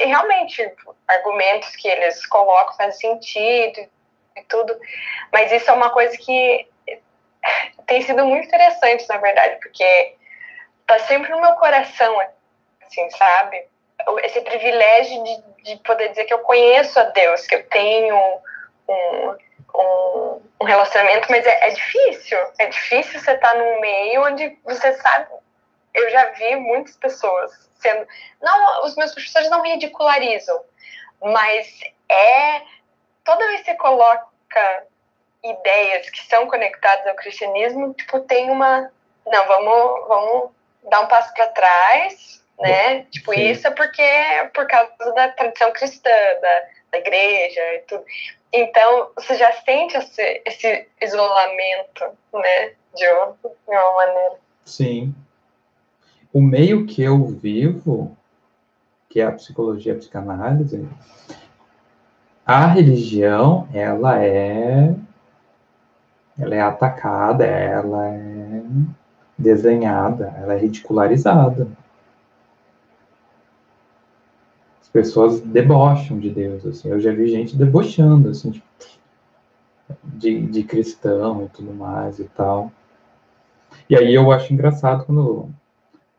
[0.06, 0.72] realmente,
[1.08, 3.80] argumentos que eles colocam fazem sentido
[4.36, 4.78] e tudo,
[5.32, 6.68] mas isso é uma coisa que
[7.86, 10.14] tem sido muito interessante, na verdade, porque
[10.86, 12.16] tá sempre no meu coração,
[12.82, 13.66] assim, sabe?
[14.22, 18.40] Esse privilégio de, de poder dizer que eu conheço a Deus, que eu tenho
[18.88, 19.36] um,
[19.74, 22.38] um, um relacionamento, mas é, é, difícil.
[22.58, 25.28] É difícil você estar tá num meio onde você sabe.
[25.94, 28.06] Eu já vi muitas pessoas sendo.
[28.40, 30.62] Não, os meus professores não ridicularizam,
[31.22, 32.62] mas é.
[33.24, 34.86] Toda vez que você coloca
[35.44, 38.90] ideias que são conectadas ao cristianismo, tipo, tem uma.
[39.26, 40.50] Não, vamos, vamos
[40.88, 43.02] dar um passo para trás, né?
[43.10, 43.50] Tipo, Sim.
[43.50, 44.02] isso é porque
[44.54, 46.10] por causa da tradição cristã,
[46.40, 48.04] da, da igreja e tudo.
[48.52, 52.72] Então, você já sente esse, esse isolamento, né?
[52.94, 54.36] De uma, de uma maneira.
[54.64, 55.14] Sim.
[56.32, 58.16] O meio que eu vivo,
[59.08, 60.88] que é a psicologia, a psicanálise,
[62.44, 64.94] a religião, ela é
[66.38, 68.62] ela é atacada, ela é
[69.36, 71.66] desenhada, ela é ridicularizada.
[74.80, 76.88] As pessoas debocham de Deus, assim.
[76.88, 78.66] Eu já vi gente debochando, assim, tipo,
[80.02, 82.72] de, de cristão e tudo mais e tal.
[83.88, 85.48] E aí eu acho engraçado quando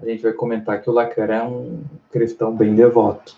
[0.02, 3.36] a gente vai comentar que o Lacan é um cristão bem devoto.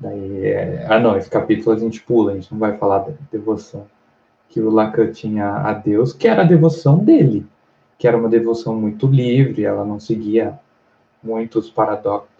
[0.00, 0.86] Daí, é...
[0.88, 3.86] ah não, esse capítulo a gente pula, a gente não vai falar da devoção
[4.48, 7.44] que o Lacan tinha a Deus, que era a devoção dele,
[7.98, 10.58] que era uma devoção muito livre, ela não seguia
[11.22, 12.30] muitos paradoxos,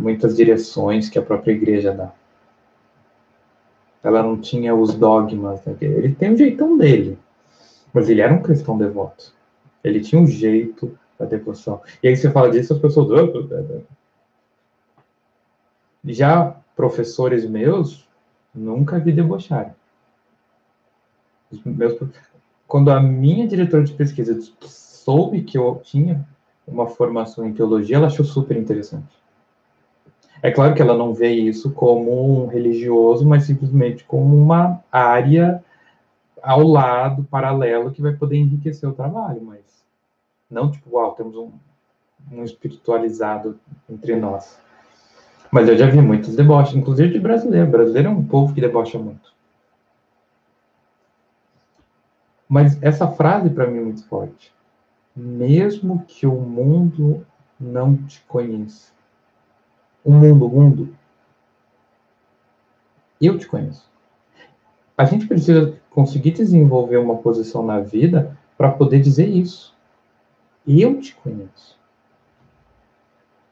[0.00, 2.12] muitas direções que a própria igreja dá.
[4.02, 5.76] Ela não tinha os dogmas, né?
[5.80, 7.18] ele tem um jeitão dele,
[7.92, 9.34] mas ele era um cristão devoto.
[9.84, 11.82] Ele tinha um jeito da devoção.
[12.02, 13.08] E aí você fala disso, as pessoas.
[16.04, 18.08] Já professores meus,
[18.54, 19.72] nunca vi debocharem
[21.64, 21.98] meus,
[22.66, 26.26] quando a minha diretora de pesquisa soube que eu tinha
[26.66, 29.19] uma formação em teologia, ela achou super interessante.
[30.42, 35.62] É claro que ela não vê isso como um religioso, mas simplesmente como uma área
[36.42, 39.60] ao lado, paralelo, que vai poder enriquecer o trabalho, mas
[40.50, 41.50] não tipo, uau, temos um,
[42.32, 44.58] um espiritualizado entre nós.
[45.50, 47.66] Mas eu já vi muitos deboches, inclusive de brasileiro.
[47.66, 49.32] O brasileiro é um povo que debocha muito.
[52.48, 54.52] Mas essa frase para mim é muito forte.
[55.14, 57.26] Mesmo que o mundo
[57.58, 58.92] não te conheça.
[60.04, 60.96] O mundo, o mundo.
[63.20, 63.88] Eu te conheço.
[64.96, 69.76] A gente precisa conseguir desenvolver uma posição na vida para poder dizer isso.
[70.66, 71.78] Eu te conheço.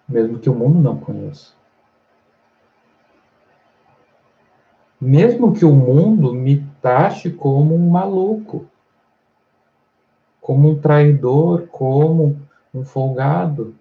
[0.09, 1.53] Mesmo que o mundo não conheça.
[5.01, 8.66] Mesmo que o mundo me taxe como um maluco
[10.49, 12.40] como um traidor, como
[12.74, 13.74] um folgado.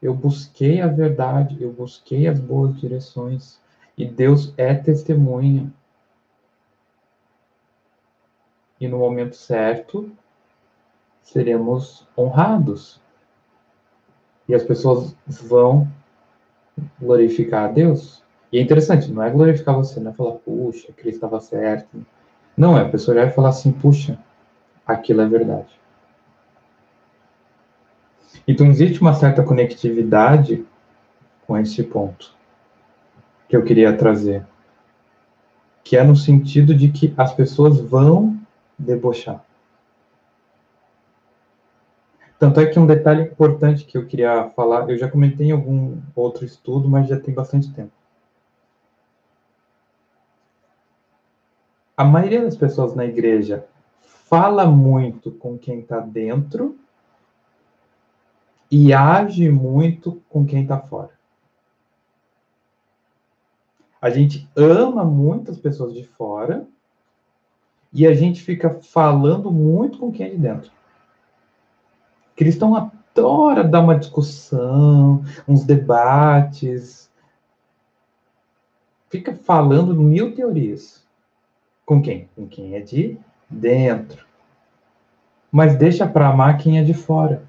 [0.00, 3.60] Eu busquei a verdade, eu busquei as boas direções.
[3.96, 5.72] E Deus é testemunha.
[8.80, 10.10] E no momento certo,
[11.22, 13.00] seremos honrados.
[14.48, 15.88] E as pessoas vão
[17.00, 18.22] glorificar a Deus.
[18.52, 22.06] E é interessante, não é glorificar você, não é falar, puxa, Cristo estava certo.
[22.56, 24.18] Não, é a pessoa já vai falar assim, puxa,
[24.86, 25.78] aquilo é verdade.
[28.50, 30.64] Então, existe uma certa conectividade
[31.46, 32.34] com esse ponto
[33.46, 34.46] que eu queria trazer,
[35.84, 38.40] que é no sentido de que as pessoas vão
[38.78, 39.44] debochar.
[42.38, 46.00] Tanto é que um detalhe importante que eu queria falar, eu já comentei em algum
[46.16, 47.92] outro estudo, mas já tem bastante tempo.
[51.94, 53.66] A maioria das pessoas na igreja
[54.00, 56.78] fala muito com quem está dentro
[58.70, 61.10] e age muito com quem está fora.
[64.00, 66.66] A gente ama muitas pessoas de fora
[67.92, 70.70] e a gente fica falando muito com quem é de dentro.
[72.36, 77.10] Cristão adora dar uma discussão, uns debates,
[79.10, 81.04] fica falando mil teorias.
[81.84, 82.28] Com quem?
[82.36, 84.26] Com quem é de dentro.
[85.50, 87.47] Mas deixa para amar quem é de fora.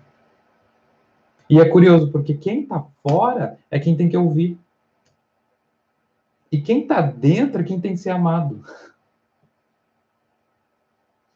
[1.50, 4.58] E é curioso, porque quem está fora é quem tem que ouvir.
[6.52, 8.64] E quem está dentro é quem tem que ser amado.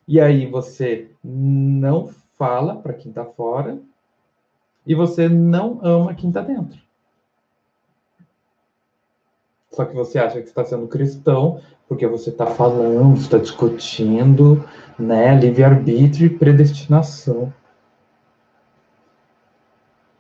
[0.08, 3.80] E aí você não fala para quem está fora
[4.86, 6.80] e você não ama quem está dentro.
[9.72, 14.64] Só que você acha que está sendo cristão porque você está falando, está discutindo,
[14.98, 17.54] né, livre-arbítrio e predestinação.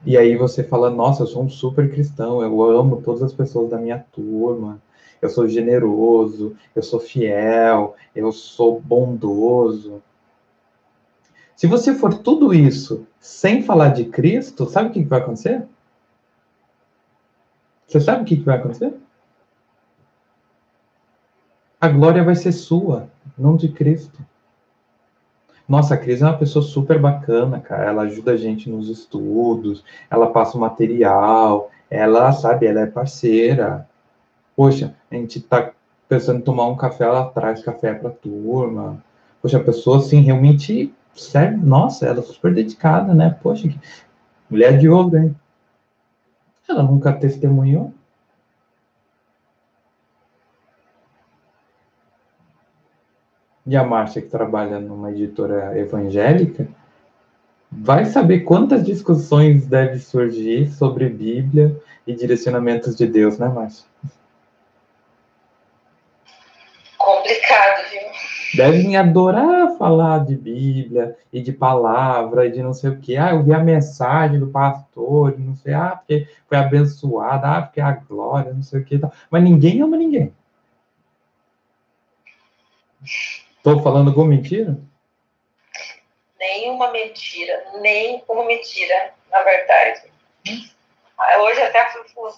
[0.06, 3.70] E aí você fala, nossa, eu sou um super cristão, eu amo todas as pessoas
[3.70, 4.82] da minha turma,
[5.22, 10.04] eu sou generoso, eu sou fiel, eu sou bondoso.
[11.56, 15.66] Se você for tudo isso sem falar de Cristo, sabe o que vai acontecer?
[17.88, 18.94] Você sabe o que vai acontecer?
[21.80, 24.20] A glória vai ser sua, não de Cristo.
[25.68, 27.90] Nossa, a Cris é uma pessoa super bacana, cara.
[27.90, 33.88] Ela ajuda a gente nos estudos, ela passa o material, ela, sabe, ela é parceira.
[34.56, 35.72] Poxa, a gente tá
[36.08, 39.04] pensando em tomar um café, ela traz café pra turma.
[39.42, 41.58] Poxa, a pessoa, assim, realmente serve.
[41.58, 43.38] Nossa, ela é super dedicada, né?
[43.42, 43.80] Poxa, que
[44.50, 45.36] mulher de ouro, hein?
[46.68, 47.94] Ela nunca testemunhou.
[53.66, 56.68] E a Márcia, que trabalha numa editora evangélica,
[57.72, 63.86] vai saber quantas discussões devem surgir sobre Bíblia e direcionamentos de Deus, né, Márcia?
[66.98, 68.02] Complicado, viu?
[68.56, 73.18] Devem adorar falar de Bíblia e de palavra e de não sei o que.
[73.18, 77.82] Ah, eu vi a mensagem do pastor, não sei, ah, porque foi abençoada, ah, porque
[77.82, 79.00] é a glória, não sei o que.
[79.30, 80.34] Mas ninguém ama ninguém.
[83.66, 84.78] Estou falando alguma mentira?
[86.38, 90.12] Nenhuma mentira, nem uma mentira, na verdade.
[91.18, 91.90] Ah, hoje até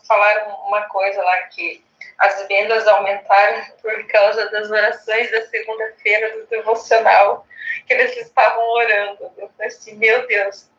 [0.07, 1.83] falaram uma coisa lá que
[2.19, 7.47] as vendas aumentaram por causa das orações da segunda-feira do devocional
[7.87, 9.23] que eles estavam orando.
[9.35, 10.69] Eu falei assim, meu Deus,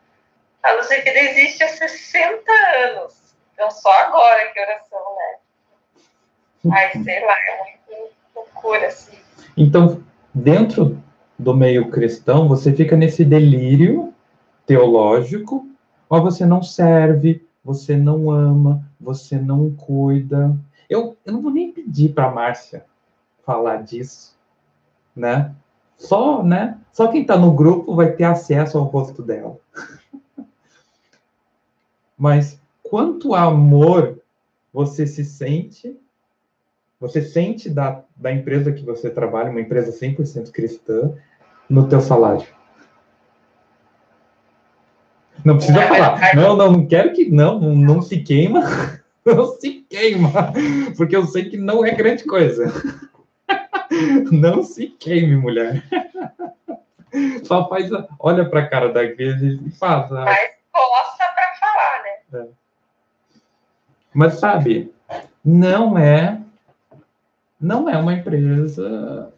[0.62, 3.34] a luz da vida existe há 60 anos.
[3.52, 6.72] Então só agora que oração, né?
[6.72, 9.18] Ai, sei lá, é uma loucura, assim.
[9.56, 10.06] Então,
[10.36, 11.02] dentro
[11.38, 14.12] do meio cristão, você fica nesse delírio
[14.66, 15.66] teológico,
[16.10, 20.54] mas você não serve, você não ama, você não cuida.
[20.90, 22.84] Eu, eu não vou nem pedir para Márcia
[23.44, 24.36] falar disso,
[25.14, 25.54] né?
[25.96, 26.78] Só, né?
[26.92, 29.56] Só quem está no grupo vai ter acesso ao rosto dela.
[32.16, 34.18] Mas quanto amor
[34.72, 35.98] você se sente
[36.98, 41.12] você sente da, da empresa que você trabalha, uma empresa 100% cristã,
[41.68, 42.46] no teu salário.
[45.44, 46.34] Não precisa é, falar.
[46.34, 48.60] Não, não, não quero que não, não, se queima.
[49.24, 50.30] Não se queima,
[50.96, 52.72] porque eu sei que não é grande coisa.
[54.30, 55.82] Não se queime, mulher.
[57.42, 60.12] Só faz, a, olha para a cara da igreja e faz.
[60.12, 60.24] A...
[60.26, 62.40] Mas possa para falar, né?
[62.40, 62.48] É.
[64.14, 64.94] Mas sabe,
[65.44, 66.40] não é
[67.66, 69.32] não é uma empresa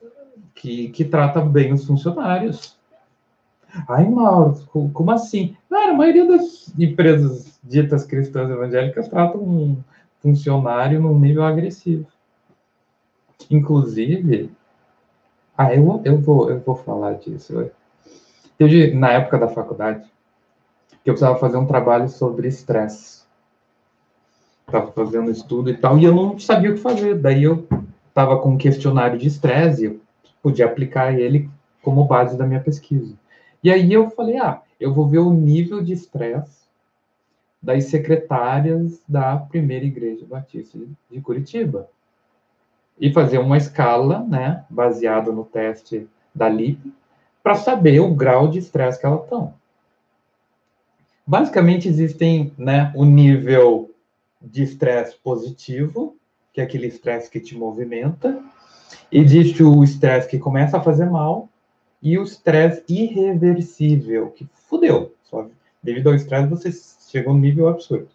[0.55, 2.76] que, que trata bem os funcionários.
[3.89, 4.61] Ai, Mauro,
[4.93, 5.57] como assim?
[5.70, 9.76] Cara, a maioria das empresas ditas cristãs evangélicas tratam um
[10.20, 12.07] funcionário num nível agressivo.
[13.51, 14.51] Inclusive,
[15.57, 17.70] ah, eu, eu, vou, eu vou falar disso.
[18.57, 20.05] Teve, na época da faculdade,
[21.03, 23.22] que eu precisava fazer um trabalho sobre estresse.
[24.66, 27.16] Estava fazendo estudo e tal, e eu não sabia o que fazer.
[27.16, 27.66] Daí eu
[28.19, 30.01] estava com um questionário de estresse, eu
[30.43, 31.49] podia aplicar ele
[31.81, 33.14] como base da minha pesquisa.
[33.62, 36.66] E aí eu falei, ah, eu vou ver o nível de estresse
[37.62, 40.77] das secretárias da primeira igreja batista
[41.09, 41.89] de Curitiba.
[42.99, 46.93] E fazer uma escala, né, baseada no teste da LIP,
[47.41, 49.55] para saber o grau de estresse que elas estão.
[51.25, 53.95] Basicamente, existem, né, o nível
[54.43, 56.18] de estresse positivo,
[56.59, 58.43] que é aquele estresse que te movimenta.
[59.13, 61.49] Existe o estresse que começa a fazer mal,
[62.03, 65.15] e o estresse irreversível, que fudeu.
[65.23, 65.47] Só
[65.81, 66.71] devido ao estresse você
[67.09, 68.09] chegou um nível absurdo.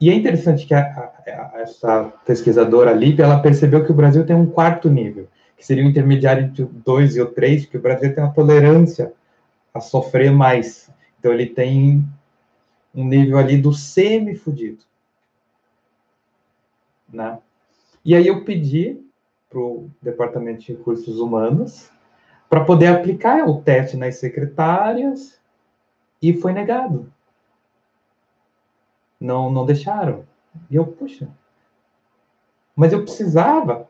[0.00, 4.36] E é interessante que a, a, essa pesquisadora Lívia, ela percebeu que o Brasil tem
[4.36, 7.80] um quarto nível, que seria o intermediário entre o 2 e o 3, que o
[7.80, 9.12] Brasil tem uma tolerância
[9.74, 10.88] a sofrer mais.
[11.18, 12.04] Então ele tem
[12.94, 14.86] um nível ali do semi-fudido.
[17.12, 17.38] Né?
[18.04, 19.02] E aí eu pedi
[19.48, 21.90] para o Departamento de Recursos Humanos
[22.48, 25.40] para poder aplicar o teste nas secretárias
[26.20, 27.12] e foi negado.
[29.20, 30.24] Não, não deixaram.
[30.70, 31.28] E eu, puxa,
[32.74, 33.88] mas eu precisava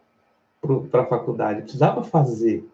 [0.91, 2.69] para a faculdade, precisava fazer.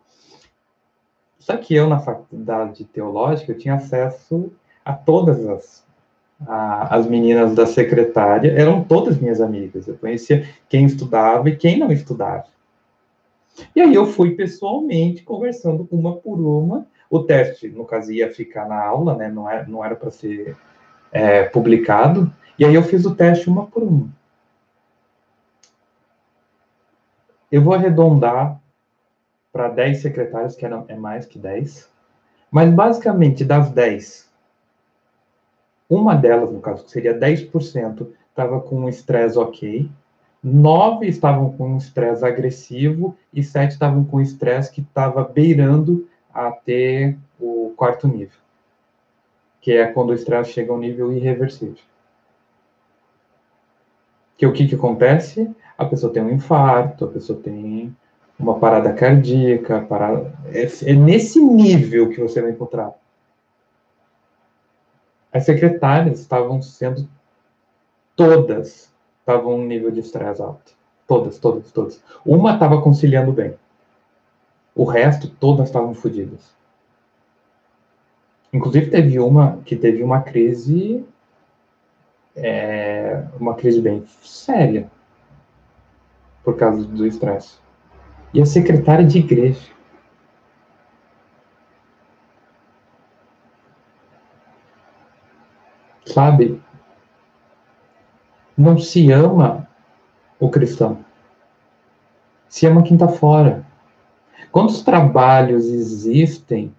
[1.39, 4.53] Só que eu, na faculdade teológica, eu tinha acesso
[4.85, 5.87] a todas as,
[6.47, 9.87] a, as meninas da secretária, eram todas minhas amigas.
[9.87, 12.47] Eu conhecia quem estudava e quem não estudava.
[13.77, 16.87] E aí eu fui pessoalmente conversando uma por uma.
[17.11, 19.29] O teste, no caso, ia ficar na aula, né?
[19.29, 20.57] Não era, não era para ser
[21.11, 22.33] é, publicado.
[22.59, 24.09] E aí eu fiz o teste uma por uma.
[27.51, 28.59] Eu vou arredondar
[29.53, 31.87] para 10 secretários, que é mais que 10.
[32.51, 34.32] Mas basicamente, das 10,
[35.95, 39.91] uma delas, no caso, que seria 10%, estava com um estresse ok,
[40.43, 46.51] nove estavam com um estresse agressivo e sete estavam com estresse que estava beirando a
[46.51, 48.39] ter o quarto nível,
[49.61, 51.77] que é quando o estresse chega a um nível irreversível.
[54.37, 55.49] Que o que, que acontece?
[55.77, 57.95] A pessoa tem um infarto, a pessoa tem
[58.39, 60.33] uma parada cardíaca, parada...
[60.47, 62.93] É, é nesse nível que você vai encontrar.
[65.33, 67.09] As secretárias estavam sendo
[68.15, 70.73] todas estavam um nível de estresse alto.
[71.07, 72.03] Todas, todas, todas.
[72.25, 73.55] Uma estava conciliando bem.
[74.75, 76.55] O resto, todas estavam fodidas.
[78.53, 81.05] Inclusive, teve uma que teve uma crise,
[82.37, 84.91] é, uma crise bem séria,
[86.45, 87.59] por causa do estresse.
[88.35, 89.71] E a secretária de igreja.
[96.13, 96.63] Sabe,
[98.55, 99.67] não se ama
[100.39, 101.03] o cristão.
[102.51, 103.67] Se ama quem está fora.
[104.51, 106.75] Quantos trabalhos existem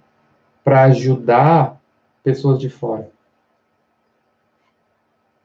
[0.64, 1.82] para ajudar
[2.24, 3.10] pessoas de fora?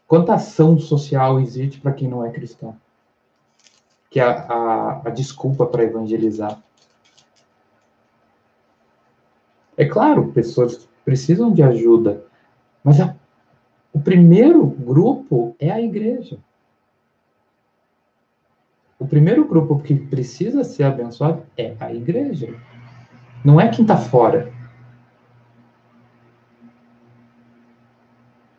[0.06, 2.76] Quanta ação social existe para quem não é cristão?
[4.10, 6.62] Que é a, a, a desculpa para evangelizar.
[9.78, 12.22] É claro, pessoas precisam de ajuda,
[12.84, 13.16] mas a
[13.92, 16.38] o primeiro grupo é a igreja.
[18.98, 22.54] O primeiro grupo que precisa ser abençoado é a igreja.
[23.44, 24.52] Não é quem está fora.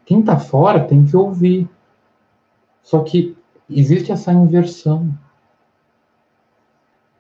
[0.06, 1.70] Quem está fora tem que ouvir.
[2.82, 3.38] Só que
[3.70, 5.14] existe essa inversão.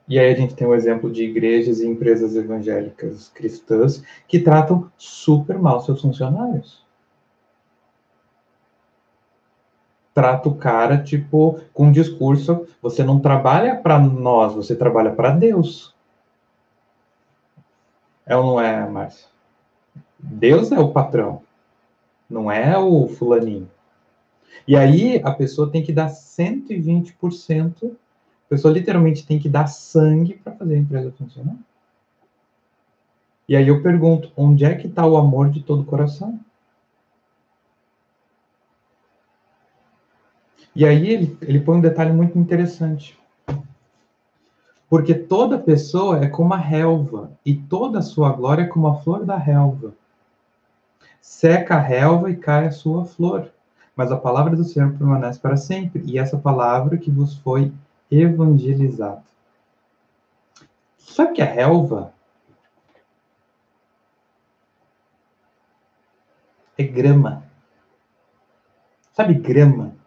[0.07, 4.39] E aí a gente tem o um exemplo de igrejas e empresas evangélicas cristãs que
[4.39, 6.88] tratam super mal seus funcionários.
[10.19, 15.31] Trata o cara, tipo, com um discurso, você não trabalha para nós, você trabalha para
[15.31, 15.95] Deus.
[18.25, 19.29] É ou não é, Márcio?
[20.19, 21.41] Deus é o patrão,
[22.29, 23.71] não é o fulaninho.
[24.67, 30.33] E aí a pessoa tem que dar 120%, a pessoa literalmente tem que dar sangue
[30.33, 31.55] para fazer a empresa funcionar.
[33.47, 36.37] E aí eu pergunto, onde é que está o amor de todo o coração?
[40.79, 43.19] E aí ele, ele põe um detalhe muito interessante.
[44.89, 48.95] Porque toda pessoa é como a relva, e toda a sua glória é como a
[49.01, 49.93] flor da relva.
[51.19, 53.51] Seca a relva e cai a sua flor,
[53.93, 57.73] mas a palavra do Senhor permanece para sempre, e essa palavra que vos foi
[58.09, 59.21] evangelizada.
[60.97, 62.13] Sabe que a relva
[66.77, 67.43] é grama?
[69.11, 69.98] Sabe grama?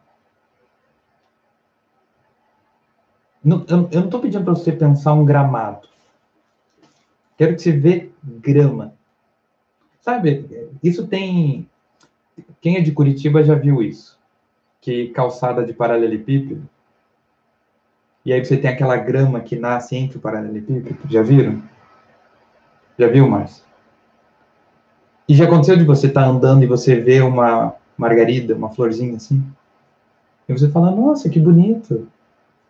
[3.44, 5.88] Eu, eu não estou pedindo para você pensar um gramado.
[7.36, 8.94] Quero que você vê grama.
[10.00, 11.68] Sabe, isso tem.
[12.60, 14.18] Quem é de Curitiba já viu isso.
[14.80, 16.68] Que calçada de paralelepípedo.
[18.24, 20.98] E aí você tem aquela grama que nasce entre o paralelepípedo.
[21.08, 21.62] Já viram?
[22.96, 23.64] Já viu, Márcio?
[25.28, 29.16] E já aconteceu de você estar tá andando e você vê uma margarida, uma florzinha
[29.16, 29.42] assim?
[30.48, 32.08] E você fala, nossa, que bonito.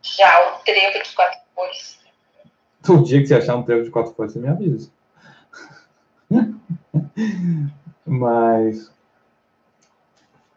[0.02, 2.00] Já o trevo de quatro cores.
[2.88, 4.90] O dia que você achar um trevo de quatro cores, você me avisa.
[8.04, 8.92] Mas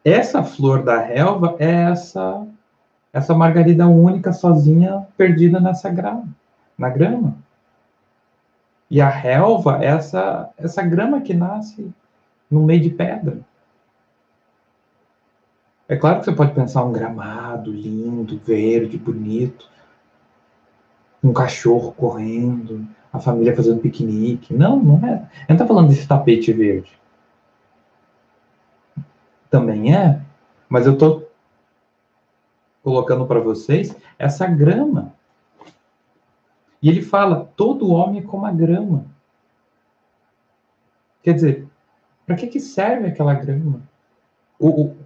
[0.04, 2.46] essa flor da relva é essa
[3.14, 6.28] essa margarida única sozinha perdida nessa grama,
[6.78, 7.38] na grama.
[8.92, 11.94] E a relva é essa essa grama que nasce
[12.50, 13.40] no meio de pedra.
[15.88, 19.70] É claro que você pode pensar um gramado lindo, verde, bonito,
[21.24, 24.54] um cachorro correndo, a família fazendo piquenique.
[24.54, 25.30] Não, não é.
[25.48, 26.92] A gente tá falando desse tapete verde.
[29.50, 30.22] Também é,
[30.68, 31.24] mas eu tô
[32.84, 35.14] colocando para vocês essa grama.
[36.82, 39.06] E ele fala: todo homem é como a grama.
[41.24, 41.68] Quer dizer,
[42.26, 43.82] para que, que serve aquela grama?
[44.60, 44.98] O, o,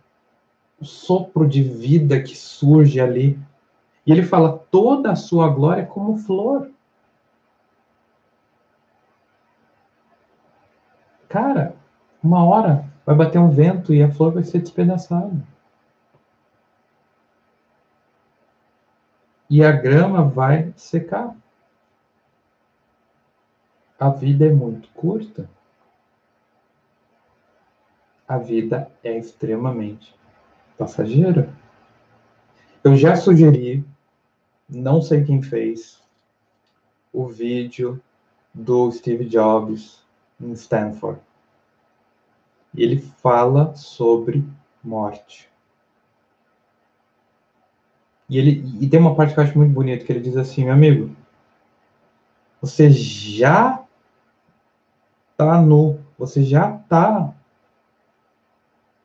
[0.80, 3.38] o sopro de vida que surge ali.
[4.05, 6.71] E ele fala: toda a sua glória é como flor.
[11.27, 11.75] Cara,
[12.23, 15.36] uma hora vai bater um vento e a flor vai ser despedaçada.
[19.49, 21.36] E a grama vai secar.
[23.99, 25.49] A vida é muito curta.
[28.27, 30.18] A vida é extremamente
[30.80, 31.53] passageira.
[32.82, 33.86] Eu já sugeri,
[34.69, 36.01] não sei quem fez,
[37.11, 38.01] o vídeo
[38.53, 40.01] do Steve Jobs
[40.39, 41.19] em Stanford.
[42.73, 44.43] Ele fala sobre
[44.82, 45.49] morte.
[48.30, 50.63] E, ele, e tem uma parte que eu acho muito bonita, que ele diz assim,
[50.63, 51.13] meu amigo,
[52.61, 53.84] você já
[55.32, 57.34] está no, você já está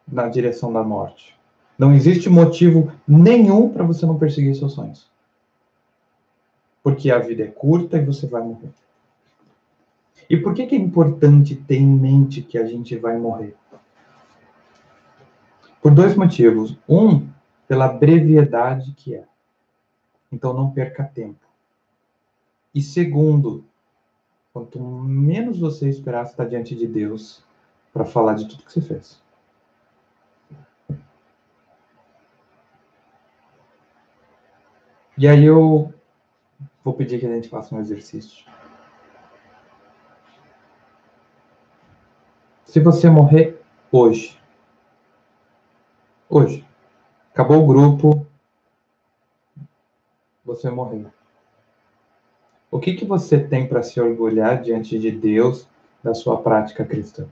[0.06, 1.34] na direção da morte.
[1.78, 5.08] Não existe motivo nenhum para você não perseguir seus sonhos.
[6.82, 8.70] Porque a vida é curta e você vai morrer.
[10.28, 13.54] E por que, que é importante ter em mente que a gente vai morrer?
[15.82, 16.78] Por dois motivos.
[16.88, 17.28] Um,
[17.66, 19.24] pela brevidade que é.
[20.30, 21.44] Então não perca tempo.
[22.74, 23.64] E segundo,
[24.52, 27.42] quanto menos você esperar estar diante de Deus
[27.92, 29.23] para falar de tudo que você fez.
[35.16, 35.94] E aí eu
[36.82, 38.44] vou pedir que a gente faça um exercício.
[42.64, 43.62] Se você morrer
[43.92, 44.36] hoje,
[46.28, 46.66] hoje,
[47.32, 48.26] acabou o grupo,
[50.44, 51.12] você morreu.
[52.68, 55.68] O que, que você tem para se orgulhar diante de Deus
[56.02, 57.28] da sua prática cristã?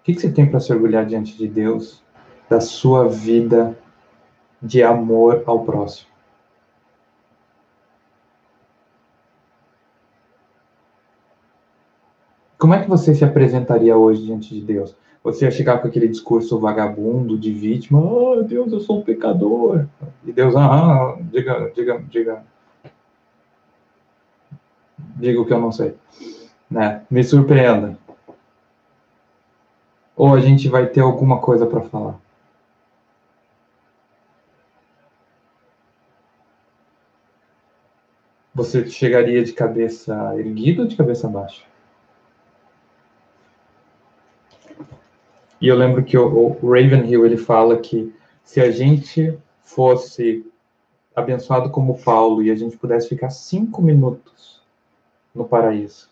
[0.00, 2.01] O que, que você tem para se orgulhar diante de Deus
[2.52, 3.78] da sua vida
[4.60, 6.10] de amor ao próximo?
[12.58, 14.94] Como é que você se apresentaria hoje diante de Deus?
[15.24, 19.86] Você ia chegar com aquele discurso vagabundo de vítima, oh Deus, eu sou um pecador.
[20.22, 22.44] E Deus, ah, diga, diga, diga.
[25.16, 25.94] Diga o que eu não sei.
[26.70, 27.02] Né?
[27.10, 27.96] Me surpreenda.
[30.14, 32.20] Ou a gente vai ter alguma coisa para falar?
[38.54, 41.64] Você chegaria de cabeça erguida ou de cabeça baixa?
[45.60, 50.44] E eu lembro que o, o Ravenhill ele fala que se a gente fosse
[51.14, 54.62] abençoado como Paulo e a gente pudesse ficar cinco minutos
[55.34, 56.10] no paraíso,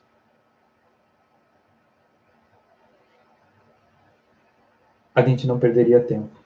[5.15, 6.40] a gente não perderia tempo.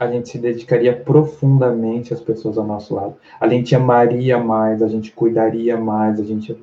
[0.00, 3.16] A gente se dedicaria profundamente às pessoas ao nosso lado.
[3.38, 6.56] A gente amaria mais, a gente cuidaria mais, a gente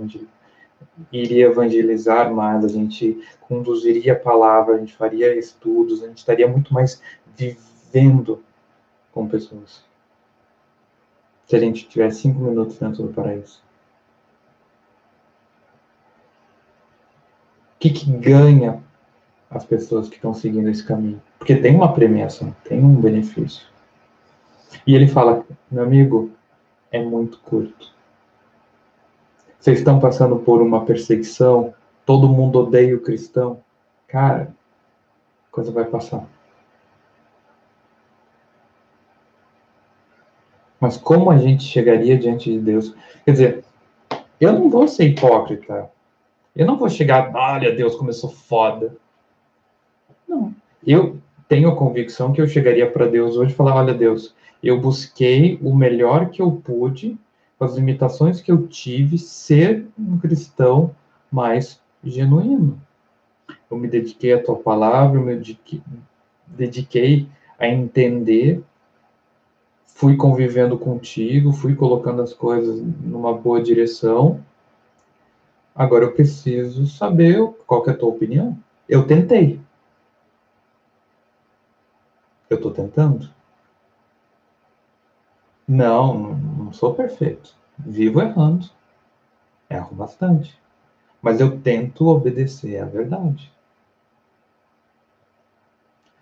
[1.11, 6.47] iria evangelizar mais, a gente conduziria a palavra, a gente faria estudos, a gente estaria
[6.47, 6.99] muito mais
[7.35, 8.43] vivendo
[9.11, 9.85] com pessoas.
[11.45, 13.61] Se a gente tiver cinco minutos dentro do paraíso.
[17.75, 18.83] O que, que ganha
[19.49, 21.21] as pessoas que estão seguindo esse caminho?
[21.37, 23.65] Porque tem uma premiação, tem um benefício.
[24.85, 26.31] E ele fala, meu amigo,
[26.91, 27.93] é muito curto.
[29.59, 31.73] Vocês estão passando por uma perseguição,
[32.05, 33.59] todo mundo odeia o cristão.
[34.07, 34.53] Cara,
[35.51, 36.25] coisa vai passar.
[40.79, 42.95] Mas como a gente chegaria diante de Deus?
[43.25, 43.65] Quer dizer,
[44.39, 45.89] eu não vou ser hipócrita.
[46.55, 48.95] Eu não vou chegar, olha, Deus começou foda.
[50.27, 50.53] Não.
[50.85, 51.17] Eu
[51.47, 55.59] tenho a convicção que eu chegaria para Deus hoje e falar, olha, Deus, eu busquei
[55.61, 57.17] o melhor que eu pude,
[57.57, 60.95] com as limitações que eu tive, ser um cristão
[61.31, 62.79] mais genuíno.
[63.69, 65.81] Eu me dediquei à tua palavra, eu me dediquei,
[66.47, 68.63] dediquei a entender
[69.97, 74.39] fui convivendo contigo, fui colocando as coisas numa boa direção.
[75.75, 78.55] Agora eu preciso saber qual é a tua opinião.
[78.87, 79.59] Eu tentei.
[82.49, 83.29] Eu estou tentando?
[85.67, 87.55] Não, não sou perfeito.
[87.77, 88.69] Vivo errando.
[89.69, 90.57] Erro bastante.
[91.21, 93.51] Mas eu tento obedecer à verdade.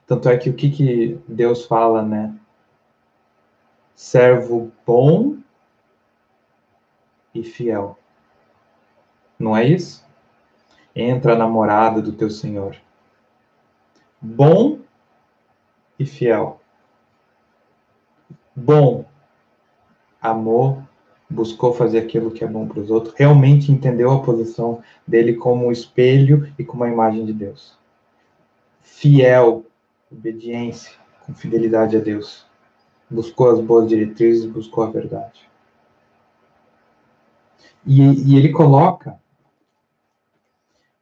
[0.07, 2.36] Tanto é que o que, que Deus fala, né?
[3.95, 5.38] servo bom
[7.34, 7.97] e fiel.
[9.39, 10.05] Não é isso?
[10.95, 12.76] Entra a namorada do teu Senhor.
[14.21, 14.80] Bom
[15.98, 16.60] e fiel.
[18.56, 19.06] Bom,
[20.22, 20.82] amor,
[21.30, 25.68] buscou fazer aquilo que é bom para os outros, realmente entendeu a posição dele como
[25.68, 27.78] um espelho e como a imagem de Deus.
[28.82, 29.66] Fiel,
[30.12, 30.93] obediência,
[31.26, 32.46] com fidelidade a Deus
[33.10, 35.48] buscou as boas diretrizes, buscou a verdade.
[37.86, 39.18] E, e ele coloca: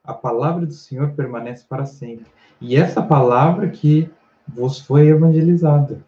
[0.03, 2.25] a palavra do Senhor permanece para sempre.
[2.59, 4.09] E essa palavra que
[4.47, 6.03] vos foi evangelizada.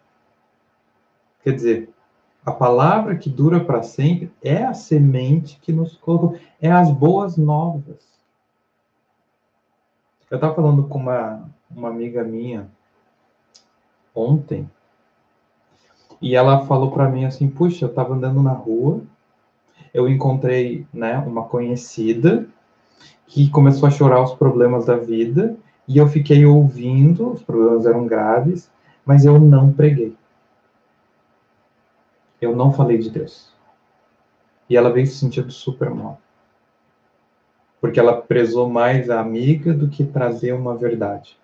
[1.42, 1.90] Quer dizer,
[2.44, 7.36] a palavra que dura para sempre é a semente que nos colocou, é as boas
[7.36, 8.06] novas.
[10.30, 12.68] Eu estava falando com uma, uma amiga minha
[14.14, 14.68] ontem,
[16.20, 19.02] e ela falou para mim assim: Puxa, eu estava andando na rua,
[19.92, 22.46] eu encontrei né, uma conhecida
[23.26, 25.56] que começou a chorar os problemas da vida,
[25.88, 28.70] e eu fiquei ouvindo, os problemas eram graves,
[29.04, 30.16] mas eu não preguei.
[32.40, 33.52] Eu não falei de Deus.
[34.68, 36.20] E ela veio se sentindo super mal.
[37.80, 41.38] Porque ela prezou mais a amiga do que trazer uma verdade.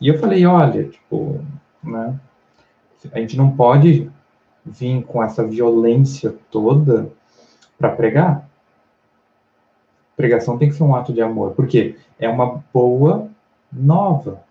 [0.00, 1.44] E eu falei, olha, tipo,
[1.82, 2.18] né?
[3.12, 4.10] A gente não pode
[4.64, 7.10] vir com essa violência toda
[7.76, 8.48] para pregar.
[10.22, 13.28] Pregação tem que ser um ato de amor, porque é uma boa
[13.72, 14.44] nova.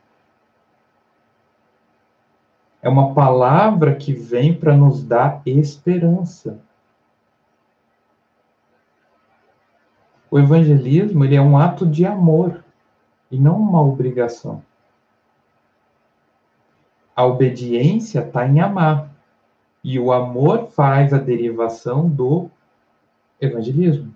[2.81, 6.59] É uma palavra que vem para nos dar esperança.
[10.29, 12.61] O evangelismo ele é um ato de amor
[13.31, 14.61] e não uma obrigação.
[17.15, 19.09] A obediência está em amar.
[19.81, 22.51] E o amor faz a derivação do
[23.39, 24.10] evangelismo.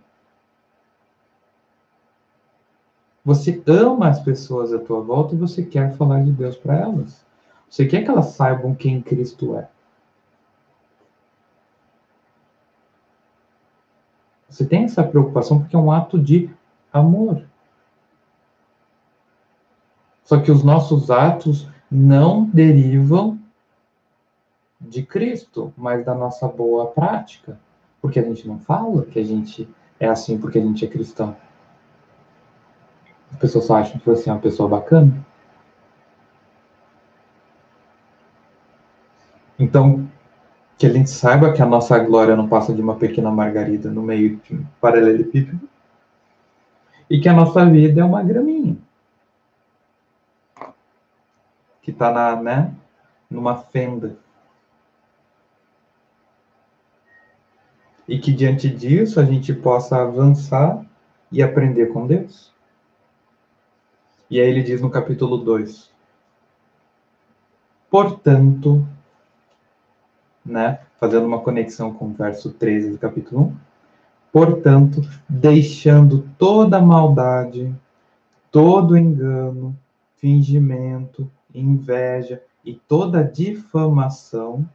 [3.25, 7.25] Você ama as pessoas à tua volta e você quer falar de Deus para elas.
[7.67, 9.67] Você quer que elas saibam quem Cristo é.
[14.47, 16.49] Você tem essa preocupação porque é um ato de
[16.93, 17.43] amor.
[20.23, 23.39] Só que os nossos atos não derivam
[24.79, 27.59] de Cristo, mas da nossa boa prática.
[27.99, 29.67] Porque a gente não fala que a gente
[29.99, 31.35] é assim porque a gente é cristão.
[33.35, 35.13] As pessoas só acham que você é uma pessoa bacana.
[39.59, 40.09] Então,
[40.77, 44.01] que a gente saiba que a nossa glória não passa de uma pequena margarida no
[44.01, 45.67] meio de um paralelepípedo
[47.09, 48.77] e que a nossa vida é uma graminha
[51.81, 52.73] que está na, né,
[53.29, 54.17] numa fenda.
[58.07, 60.85] E que diante disso a gente possa avançar
[61.31, 62.54] e aprender com Deus.
[64.29, 65.91] E aí ele diz no capítulo 2:
[67.89, 68.85] Portanto,
[70.45, 73.55] né, fazendo uma conexão com o verso 13 do capítulo 1,
[74.31, 77.73] portanto, deixando toda maldade,
[78.51, 79.77] todo engano,
[80.17, 84.67] fingimento, inveja e toda difamação,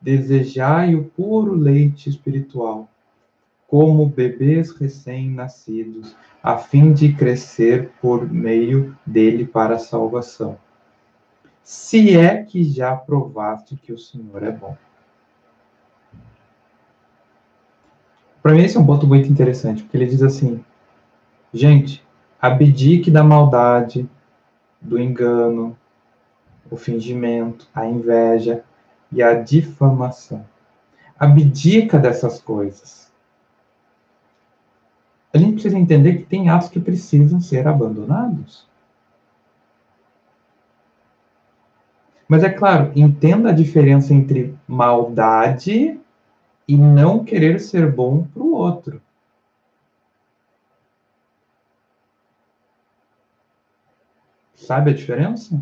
[0.00, 2.88] desejai o puro leite espiritual,
[3.66, 10.58] como bebês recém-nascidos, a fim de crescer por meio dele para a salvação.
[11.62, 14.76] Se é que já provaste que o Senhor é bom.
[18.42, 20.64] Para mim, esse é um ponto muito interessante, porque ele diz assim:
[21.52, 22.02] gente,
[22.40, 24.08] abdique da maldade,
[24.80, 25.76] do engano,
[26.70, 28.64] o fingimento, a inveja
[29.12, 30.46] e a difamação.
[31.18, 33.09] Abdica dessas coisas.
[35.32, 38.68] A gente precisa entender que tem atos que precisam ser abandonados.
[42.28, 46.00] Mas é claro, entenda a diferença entre maldade
[46.66, 49.02] e não querer ser bom para o outro.
[54.54, 55.60] Sabe a diferença?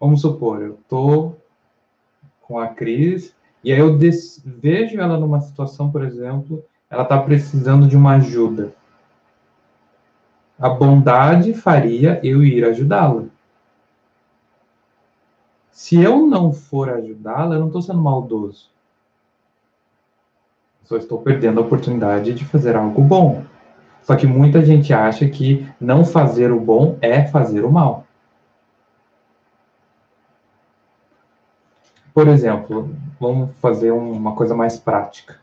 [0.00, 1.38] Vamos supor, eu estou
[2.40, 3.98] com a Cris e aí eu
[4.44, 8.72] vejo ela numa situação, por exemplo, ela está precisando de uma ajuda.
[10.58, 13.24] A bondade faria eu ir ajudá-la.
[15.70, 18.68] Se eu não for ajudá-la, eu não estou sendo maldoso.
[20.84, 23.44] Só estou perdendo a oportunidade de fazer algo bom.
[24.02, 28.06] Só que muita gente acha que não fazer o bom é fazer o mal.
[32.12, 35.40] Por exemplo, vamos fazer uma coisa mais prática.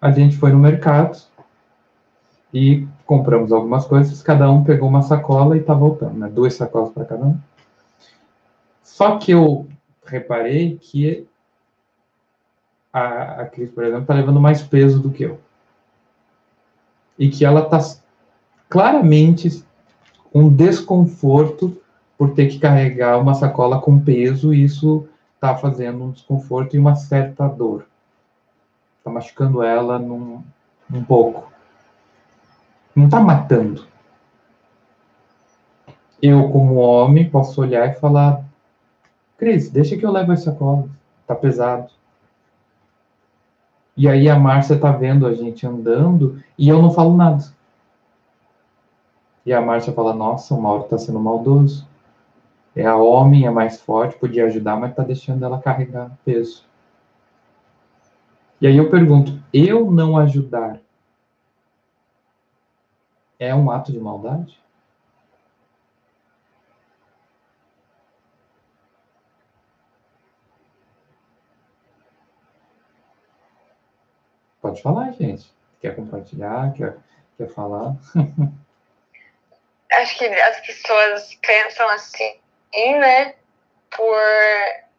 [0.00, 1.18] A gente foi no mercado
[2.52, 6.28] e compramos algumas coisas, cada um pegou uma sacola e está voltando, né?
[6.28, 7.38] Duas sacolas para cada um.
[8.82, 9.68] Só que eu
[10.04, 11.28] reparei que
[12.92, 15.40] a, a Cris, por exemplo, está levando mais peso do que eu.
[17.18, 17.78] E que ela está
[18.68, 19.64] claramente
[20.32, 21.80] com desconforto
[22.20, 26.94] por ter que carregar uma sacola com peso, isso está fazendo um desconforto e uma
[26.94, 27.86] certa dor.
[28.98, 30.44] Está machucando ela num,
[30.92, 31.50] um pouco.
[32.94, 33.86] Não está matando.
[36.20, 38.44] Eu, como homem, posso olhar e falar:
[39.38, 40.90] Cris, deixa que eu levo essa sacola.
[41.22, 41.90] Está pesado.
[43.96, 47.42] E aí a Márcia está vendo a gente andando e eu não falo nada.
[49.46, 51.88] E a Márcia fala: Nossa, o Mauro está sendo maldoso.
[52.74, 56.64] É a homem, é mais forte, podia ajudar, mas está deixando ela carregar peso.
[58.60, 60.80] E aí eu pergunto: eu não ajudar
[63.40, 64.60] é um ato de maldade?
[74.60, 75.50] Pode falar, gente.
[75.80, 76.74] Quer compartilhar?
[76.74, 76.98] Quer,
[77.38, 77.96] quer falar?
[79.90, 82.38] Acho que as pessoas pensam assim
[82.72, 83.34] né?
[83.90, 84.16] Por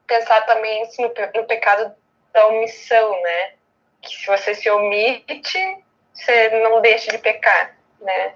[0.07, 1.95] pensar também assim, no, no pecado
[2.34, 3.53] da omissão, né?
[4.01, 8.36] Que se você se omite, você não deixa de pecar, né?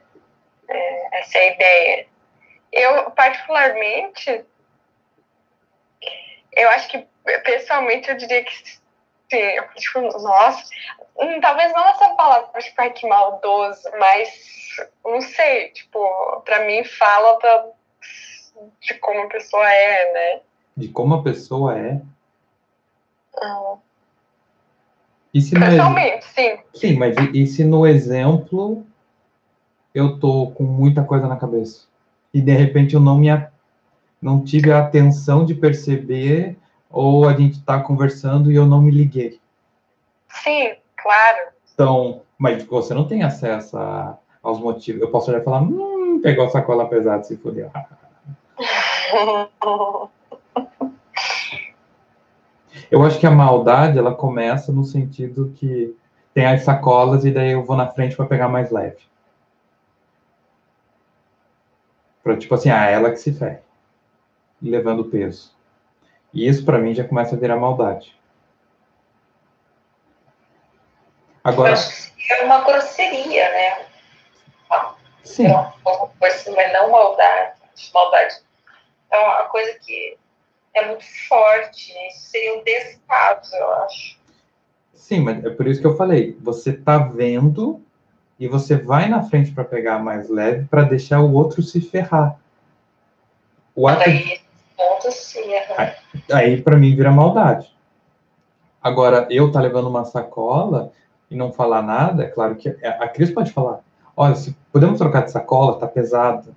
[0.67, 2.07] É, essa é a ideia.
[2.71, 4.45] Eu, particularmente,
[6.51, 7.07] eu acho que,
[7.43, 8.79] pessoalmente, eu diria que sim.
[9.75, 10.69] Tipo, nossa,
[11.17, 17.39] hum, talvez não essa palavra, tipo, que maldoso, mas, não sei, tipo, pra mim fala
[17.39, 17.67] da,
[18.81, 20.41] de como a pessoa é, né?
[20.75, 22.01] De como a pessoa é?
[23.41, 23.75] Ah.
[25.33, 26.57] E se Pessoalmente, sim.
[26.73, 28.85] Sim, mas e, e, se no exemplo
[29.93, 31.87] eu tô com muita coisa na cabeça
[32.33, 33.27] e de repente eu não me
[34.21, 36.57] não tive a atenção de perceber
[36.89, 39.39] ou a gente tá conversando e eu não me liguei.
[40.29, 41.49] Sim, claro.
[41.73, 45.01] Então, mas você não tem acesso a, aos motivos.
[45.01, 47.69] Eu posso olhar e falar, hum, pegou a sacola pesada, se fodeu.
[52.91, 55.95] Eu acho que a maldade ela começa no sentido que
[56.33, 58.99] tem as sacolas e daí eu vou na frente para pegar mais leve.
[62.23, 63.59] Para tipo assim, ah, ela que se ferre.
[64.61, 65.55] Levando peso.
[66.33, 68.15] E isso para mim já começa a virar maldade.
[71.43, 71.69] Agora.
[71.69, 73.85] Eu acho que é uma grosseria, né?
[75.23, 75.47] Sim.
[75.47, 75.73] É
[76.23, 77.54] mas não maldade.
[77.93, 78.35] Maldade
[79.11, 80.17] é uma coisa que
[80.73, 82.07] é muito forte, né?
[82.09, 84.17] Isso seria um descaso, eu acho.
[84.93, 86.37] Sim, mas é por isso que eu falei.
[86.41, 87.81] Você tá vendo
[88.39, 91.79] e você vai na frente para pegar a mais leve para deixar o outro se
[91.79, 92.37] ferrar.
[93.75, 94.41] O ato aí,
[95.77, 95.95] aí,
[96.31, 97.73] aí para mim vira maldade.
[98.81, 100.91] Agora, eu tá levando uma sacola
[101.29, 103.79] e não falar nada, é claro que a Cris pode falar:
[104.15, 106.55] olha, se podemos trocar de sacola, tá pesado.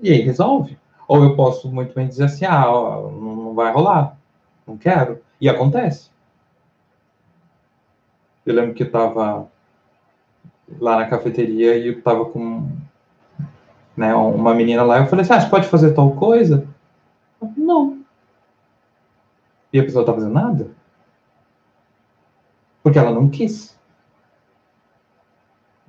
[0.00, 0.78] E aí resolve.
[1.08, 4.16] Ou eu posso muito bem dizer assim: ah, ó, não vai rolar,
[4.66, 5.20] não quero.
[5.40, 6.10] E acontece.
[8.44, 9.48] Eu lembro que eu tava
[10.78, 12.68] lá na cafeteria e eu tava com
[13.96, 14.98] né, uma menina lá.
[14.98, 16.66] Eu falei assim: ah, você pode fazer tal coisa?
[17.56, 18.04] Não.
[19.72, 20.70] E a pessoa tá fazendo nada?
[22.82, 23.76] Porque ela não quis.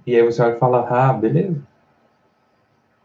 [0.06, 1.62] E aí você vai falar, ah, beleza.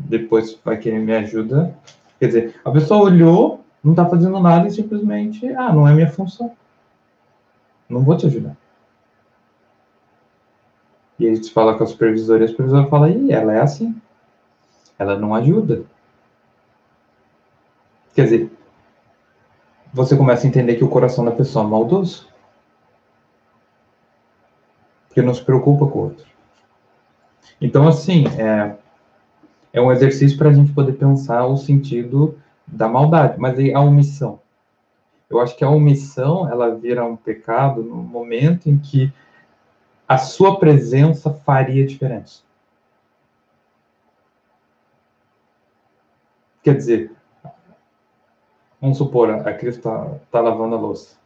[0.09, 1.77] Depois vai querer me ajuda.
[2.19, 6.11] Quer dizer, a pessoa olhou, não tá fazendo nada e simplesmente, ah, não é minha
[6.11, 6.53] função.
[7.89, 8.57] Não vou te ajudar.
[11.19, 13.95] E aí gente fala com a supervisora e a supervisora fala, ih, ela é assim.
[14.99, 15.85] Ela não ajuda.
[18.15, 18.53] Quer dizer,
[19.93, 22.29] você começa a entender que o coração da pessoa é maldoso.
[25.07, 26.27] Porque não se preocupa com o outro.
[27.61, 28.77] Então, assim, é,
[29.73, 33.39] é um exercício para a gente poder pensar o sentido da maldade.
[33.39, 34.41] Mas aí a omissão.
[35.31, 39.11] Eu acho que a omissão, ela vira um pecado no momento em que
[40.07, 42.43] a sua presença faria diferença.
[46.63, 47.13] Quer dizer,
[48.81, 51.17] vamos supor, a Cris está tá lavando a louça.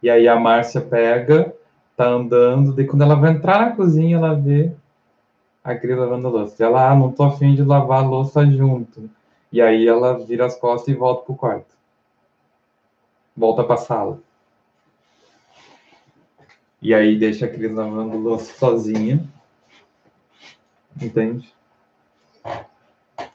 [0.00, 1.52] E aí a Márcia pega,
[1.96, 4.72] tá andando, daí quando ela vai entrar na cozinha, ela vê
[5.72, 6.64] a Cris lavando louça.
[6.64, 9.10] Ela, ah, não tô afim de lavar a louça junto.
[9.52, 11.76] E aí ela vira as costas e volta pro quarto.
[13.36, 14.20] Volta pra sala.
[16.80, 19.22] E aí deixa a Cris lavando louça sozinha.
[21.00, 21.52] Entende?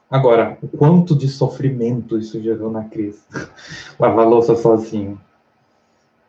[0.09, 3.25] Agora, o quanto de sofrimento isso gerou na Cris?
[3.99, 5.19] Lavar louça sozinho.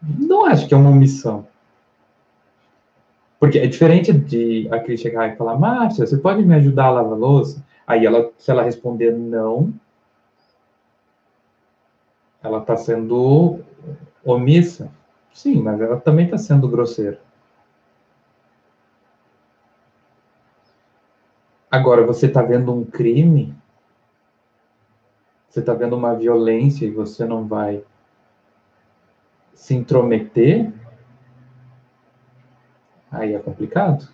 [0.02, 1.46] Não acho que é uma omissão.
[3.44, 6.90] Porque é diferente de a Cris chegar e falar, Márcia, você pode me ajudar a
[6.92, 7.62] lavar louça?
[7.86, 9.70] Aí ela, se ela responder não,
[12.42, 13.60] ela está sendo
[14.24, 14.90] omissa.
[15.30, 17.20] Sim, mas ela também está sendo grosseira.
[21.70, 23.54] Agora, você está vendo um crime,
[25.50, 27.84] você está vendo uma violência e você não vai
[29.52, 30.72] se intrometer,
[33.14, 34.08] aí é complicado.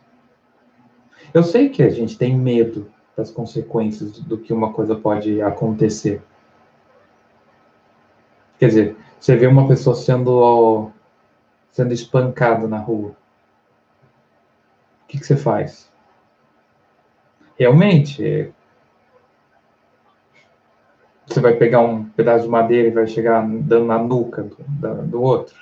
[1.32, 6.22] Eu sei que a gente tem medo das consequências do que uma coisa pode acontecer.
[8.58, 10.90] Quer dizer, você vê uma pessoa sendo
[11.70, 13.10] sendo espancado na rua.
[15.02, 15.90] O que, que você faz?
[17.56, 18.50] Realmente, é...
[21.26, 25.22] você vai pegar um pedaço de madeira e vai chegar dando na nuca do, do
[25.22, 25.54] outro.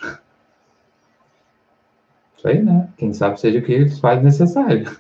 [2.39, 2.89] Isso aí, né?
[2.97, 4.97] Quem sabe seja o que faz necessário.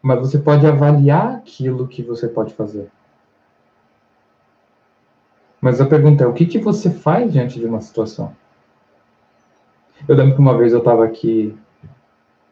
[0.00, 2.88] Mas você pode avaliar aquilo que você pode fazer.
[5.60, 8.36] Mas a pergunta é: o que, que você faz diante de uma situação?
[10.06, 11.58] Eu lembro que uma vez eu estava aqui,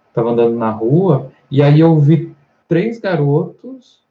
[0.08, 2.34] estava andando na rua, e aí eu vi
[2.66, 4.02] três garotos,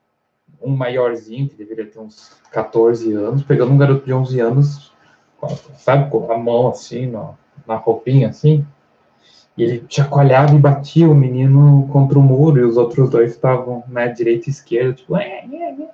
[0.62, 4.94] um maiorzinho, que deveria ter uns 14 anos, pegando um garoto de 11 anos,
[5.76, 7.08] sabe, com a mão assim,
[7.68, 8.66] na, roupinha assim,
[9.58, 13.84] e ele chacoalhava e batia o menino contra o muro, e os outros dois estavam
[13.88, 15.90] né, direita e esquerda, tipo, é, é, é.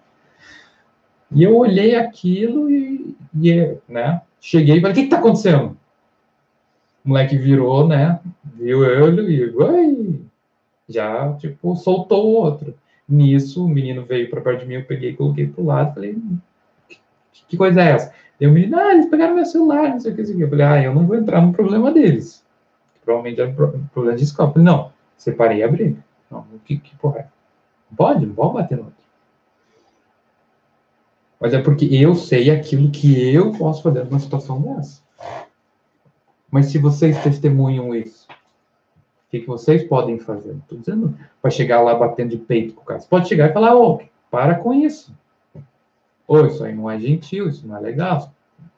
[1.32, 5.78] E eu olhei aquilo e, e né, cheguei e falei, o que está acontecendo?
[7.04, 8.20] O moleque virou, né?
[8.56, 10.22] Viu eu e Ui!
[10.88, 12.74] já, tipo, soltou o outro.
[13.08, 16.16] Nisso, o menino veio para perto de mim, eu peguei, coloquei pro lado, falei,
[16.88, 16.98] que,
[17.48, 18.14] que coisa é essa?
[18.40, 20.42] E o menino, ah, eles pegaram meu celular, não sei o que, assim.
[20.42, 22.44] Eu falei, ah, eu não vou entrar no problema deles.
[23.10, 23.48] Provavelmente é
[23.92, 24.32] problema de.
[24.32, 25.98] Falei, não, separei a briga.
[26.30, 27.28] Não, que, que porra é?
[27.98, 29.04] Pode, não pode bater no outro.
[31.40, 35.02] Mas é porque eu sei aquilo que eu posso fazer numa situação dessa.
[36.52, 40.52] Mas se vocês testemunham isso, o que, que vocês podem fazer?
[40.52, 43.00] Não estou dizendo para chegar lá batendo de peito com o cara.
[43.00, 45.18] Você pode chegar e falar, ô, para com isso.
[46.28, 48.32] Ou isso aí não é gentil, isso não é legal.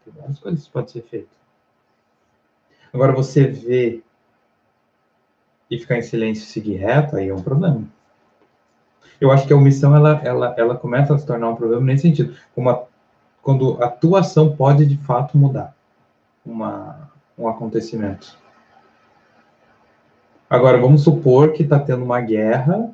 [0.06, 1.38] Tem várias coisas que podem ser feitas.
[2.94, 4.02] Agora, você vê
[5.72, 7.82] e ficar em silêncio e seguir reto, aí é um problema.
[9.22, 12.02] Eu acho que a omissão, ela, ela, ela começa a se tornar um problema nesse
[12.02, 12.36] sentido.
[13.42, 15.74] Quando a tua ação pode, de fato, mudar
[16.46, 18.38] uma, um acontecimento.
[20.50, 22.92] Agora, vamos supor que está tendo uma guerra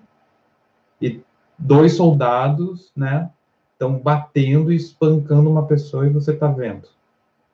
[1.02, 1.20] e
[1.58, 3.32] dois soldados, né,
[3.72, 6.88] estão batendo e espancando uma pessoa e você está vendo.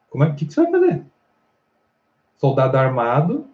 [0.10, 1.06] Como é que, que você vai fazer?
[2.36, 3.53] Soldado armado,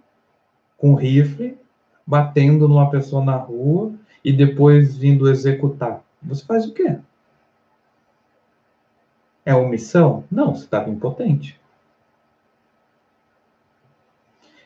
[0.79, 1.59] com rifle,
[2.07, 3.93] batendo numa pessoa na rua
[4.23, 6.01] e depois vindo executar.
[6.23, 6.97] Você faz o quê?
[9.45, 10.23] É omissão?
[10.31, 11.59] Não, você estava impotente.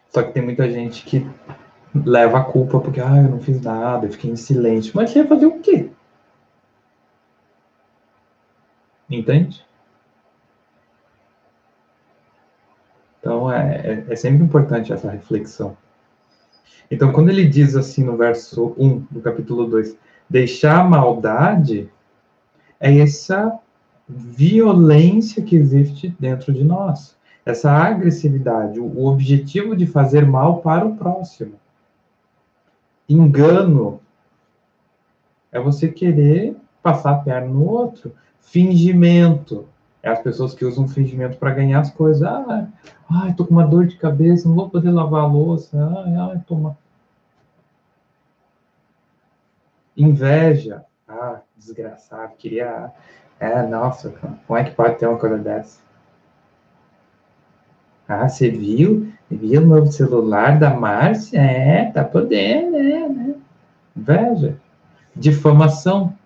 [0.09, 1.27] Só que tem muita gente que
[1.93, 4.93] leva a culpa porque, ah, eu não fiz nada, eu fiquei em silêncio.
[4.95, 5.89] Mas você ia fazer o quê?
[9.09, 9.65] Entende?
[13.19, 15.77] Então, é, é, é, sempre importante essa reflexão.
[16.93, 19.97] Então, quando ele diz assim no verso 1 do capítulo 2,
[20.29, 21.89] deixar a maldade,
[22.79, 23.57] é essa
[24.07, 30.95] violência que existe dentro de nós, essa agressividade, o objetivo de fazer mal para o
[30.95, 31.55] próximo.
[33.09, 33.99] Engano
[35.51, 38.13] é você querer passar a perna no outro.
[38.39, 39.65] Fingimento
[40.03, 42.21] é as pessoas que usam fingimento para ganhar as coisas.
[42.21, 42.67] Ah,
[43.09, 45.75] ai, tô com uma dor de cabeça, não vou poder lavar a louça.
[46.05, 46.82] Ai, ai, toma.
[49.95, 50.83] Inveja.
[51.07, 52.91] Ah, desgraçado, queria.
[53.39, 54.11] É, nossa,
[54.47, 55.81] como é que pode ter uma coisa dessa?
[58.07, 59.11] Ah, você viu?
[59.29, 61.39] Viu o novo celular da Márcia?
[61.39, 63.35] É, tá podendo, é, né?
[63.95, 64.59] Inveja.
[65.15, 66.17] Difamação.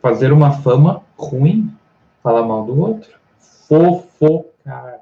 [0.00, 1.74] Fazer uma fama ruim.
[2.22, 3.18] Falar mal do outro.
[3.68, 5.00] Fofocar.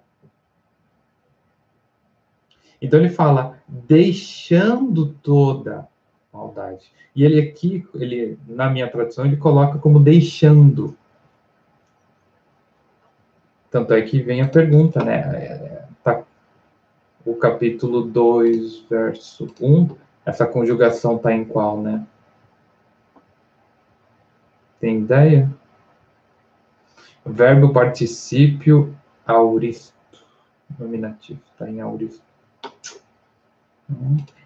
[2.81, 5.89] Então ele fala, deixando toda
[6.37, 6.93] maldade.
[7.15, 10.97] E ele aqui, ele, na minha tradução, ele coloca como deixando.
[13.71, 15.77] Tanto é que vem a pergunta, né?
[17.27, 22.07] o capítulo 2, verso 1, essa conjugação está em qual, né?
[24.79, 25.53] Tem ideia?
[27.25, 28.97] Verbo particípio
[29.27, 29.93] auristo.
[30.79, 32.23] Nominativo, está em auristo.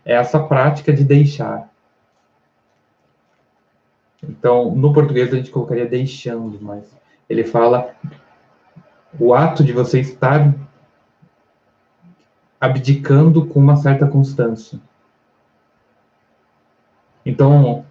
[0.05, 1.70] É essa prática de deixar.
[4.23, 6.85] Então, no português a gente colocaria deixando, mas
[7.29, 7.95] ele fala
[9.19, 10.55] o ato de você estar
[12.61, 14.79] abdicando com uma certa constância.
[17.25, 17.85] Então,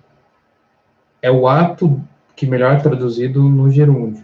[1.22, 2.02] é o ato
[2.36, 4.24] que melhor traduzido no gerúndio.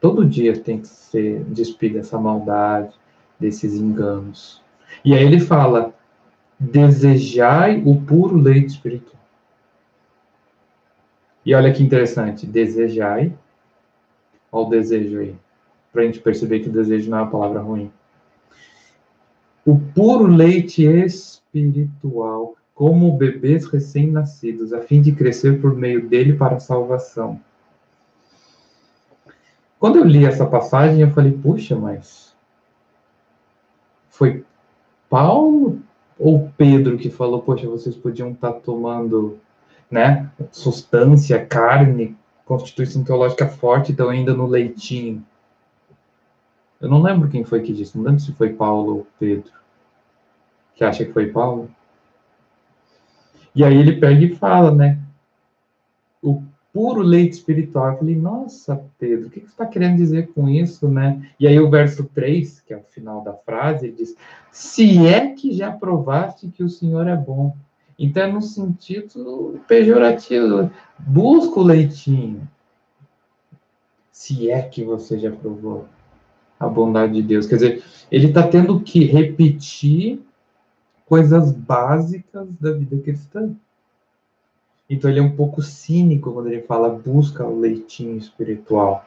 [0.00, 2.94] Todo dia tem que ser despido dessa maldade,
[3.38, 4.62] desses enganos.
[5.04, 5.94] E aí ele fala:
[6.58, 9.19] desejai o puro leite espiritual.
[11.44, 13.32] E olha que interessante, desejai,
[14.52, 15.34] olha o desejo aí,
[15.92, 17.90] para a gente perceber que desejo não é uma palavra ruim
[19.64, 26.56] o puro leite espiritual, como bebês recém-nascidos, a fim de crescer por meio dele para
[26.56, 27.40] a salvação.
[29.78, 32.34] Quando eu li essa passagem, eu falei, puxa, mas
[34.08, 34.44] foi
[35.08, 35.80] Paulo
[36.18, 39.38] ou Pedro que falou, poxa, vocês podiam estar tomando,
[39.90, 45.24] né, substância, carne, constituição teológica forte, então ainda no leitinho.
[46.80, 49.52] Eu não lembro quem foi que disse, não lembro se foi Paulo ou Pedro.
[50.74, 51.70] Que acha que foi Paulo.
[53.54, 54.98] E aí ele pega e fala, né?
[56.22, 56.42] O
[56.72, 57.92] puro leite espiritual.
[57.92, 61.30] Eu falei, nossa, Pedro, o que você está querendo dizer com isso, né?
[61.38, 64.16] E aí o verso 3, que é o final da frase, ele diz:
[64.50, 67.54] Se é que já provaste que o Senhor é bom.
[68.00, 70.70] Então é no sentido pejorativo.
[70.98, 72.48] Busca o leitinho.
[74.10, 75.86] Se é que você já provou
[76.58, 77.46] a bondade de Deus.
[77.46, 80.20] Quer dizer, ele está tendo que repetir
[81.04, 83.54] coisas básicas da vida cristã.
[84.88, 89.04] Então ele é um pouco cínico quando ele fala busca o leitinho espiritual,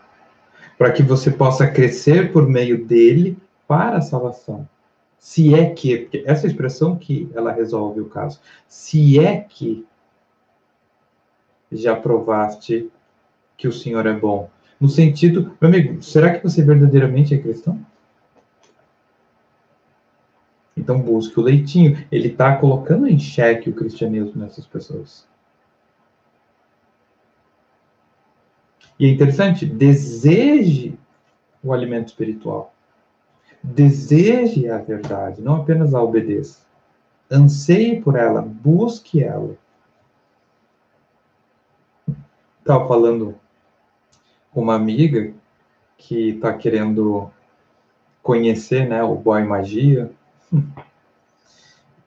[0.77, 3.37] para que você possa crescer por meio dele
[3.67, 4.67] para a salvação.
[5.23, 8.41] Se é que, porque essa expressão que ela resolve o caso.
[8.67, 9.87] Se é que
[11.71, 12.91] já provaste
[13.55, 14.49] que o Senhor é bom.
[14.77, 17.79] No sentido, meu amigo, será que você verdadeiramente é cristão?
[20.75, 22.05] Então busque o leitinho.
[22.11, 25.25] Ele está colocando em xeque o cristianismo nessas pessoas.
[28.99, 30.99] E é interessante, deseje
[31.63, 32.72] o alimento espiritual.
[33.63, 36.59] Deseje a verdade, não apenas a obedeça.
[37.31, 39.55] Anseie por ela, busque ela.
[42.59, 43.39] Estava falando
[44.53, 45.33] uma amiga
[45.97, 47.31] que está querendo
[48.21, 50.11] conhecer né, o Boy Magia.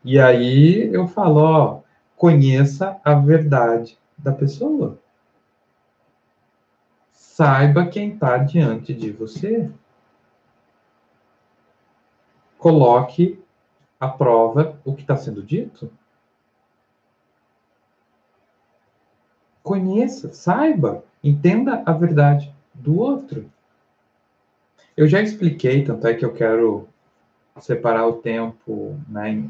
[0.05, 1.81] E aí eu falo, ó,
[2.16, 4.99] conheça a verdade da pessoa.
[7.12, 9.69] Saiba quem está diante de você.
[12.66, 13.40] Coloque
[14.01, 15.88] à prova o que está sendo dito.
[19.62, 23.48] Conheça, saiba, entenda a verdade do outro.
[24.97, 26.88] Eu já expliquei, tanto é que eu quero
[27.60, 29.48] separar o tempo, né,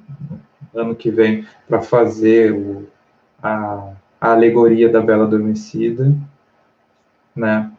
[0.75, 2.87] ano que vem, para fazer o,
[3.43, 6.15] a, a, alegoria da Bela Adormecida,
[7.35, 7.73] né,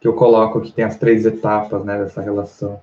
[0.00, 2.80] que eu coloco que tem as três etapas, né, dessa relação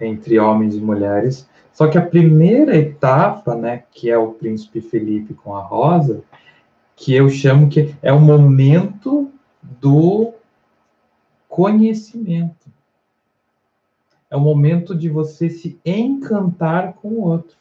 [0.00, 1.48] entre homens e mulheres.
[1.72, 6.22] Só que a primeira etapa, né, que é o príncipe Felipe com a Rosa,
[6.96, 9.30] que eu chamo que é o momento
[9.62, 10.34] do
[11.48, 12.70] conhecimento.
[14.30, 17.56] É o momento de você se encantar com o outro.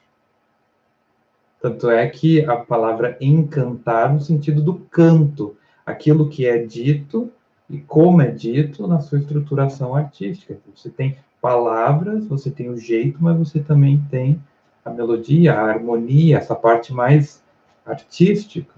[1.62, 7.32] Tanto é que a palavra encantar no sentido do canto, aquilo que é dito
[7.70, 10.58] e como é dito na sua estruturação artística.
[10.74, 14.42] Você tem palavras, você tem o jeito, mas você também tem
[14.84, 17.44] a melodia, a harmonia, essa parte mais
[17.86, 18.74] artística.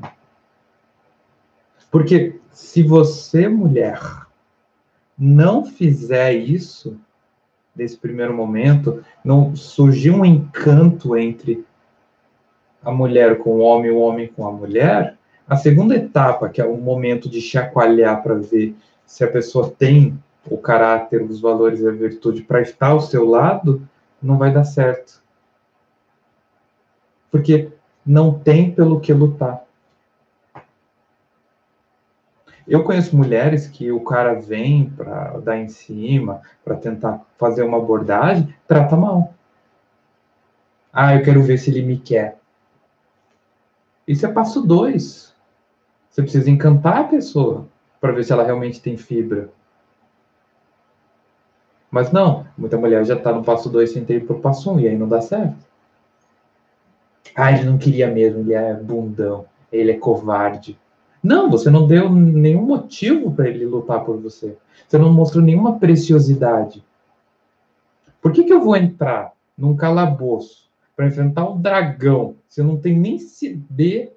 [1.89, 3.99] Porque se você, mulher,
[5.17, 6.97] não fizer isso,
[7.75, 11.65] nesse primeiro momento, não surgir um encanto entre
[12.83, 15.17] a mulher com o homem o homem com a mulher,
[15.47, 18.75] a segunda etapa, que é o momento de chacoalhar para ver
[19.05, 20.17] se a pessoa tem
[20.49, 23.87] o caráter, os valores e a virtude para estar ao seu lado,
[24.21, 25.21] não vai dar certo.
[27.29, 27.71] Porque
[28.05, 29.63] não tem pelo que lutar.
[32.67, 37.77] Eu conheço mulheres que o cara vem para dar em cima, para tentar fazer uma
[37.77, 39.33] abordagem, trata mal.
[40.93, 42.37] Ah, eu quero ver se ele me quer.
[44.07, 45.33] Isso é passo dois.
[46.09, 47.67] Você precisa encantar a pessoa
[47.99, 49.49] para ver se ela realmente tem fibra.
[51.91, 54.71] Mas não, muita mulher já está no passo dois sem ter ido para o passo
[54.71, 55.57] um, e aí não dá certo.
[57.35, 60.79] Ah, ele não queria mesmo, ele é bundão, ele é covarde.
[61.21, 64.57] Não, você não deu nenhum motivo para ele lutar por você.
[64.87, 66.83] Você não mostrou nenhuma preciosidade.
[68.21, 72.99] Por que, que eu vou entrar num calabouço para enfrentar um dragão se não tenho
[72.99, 74.15] nem saber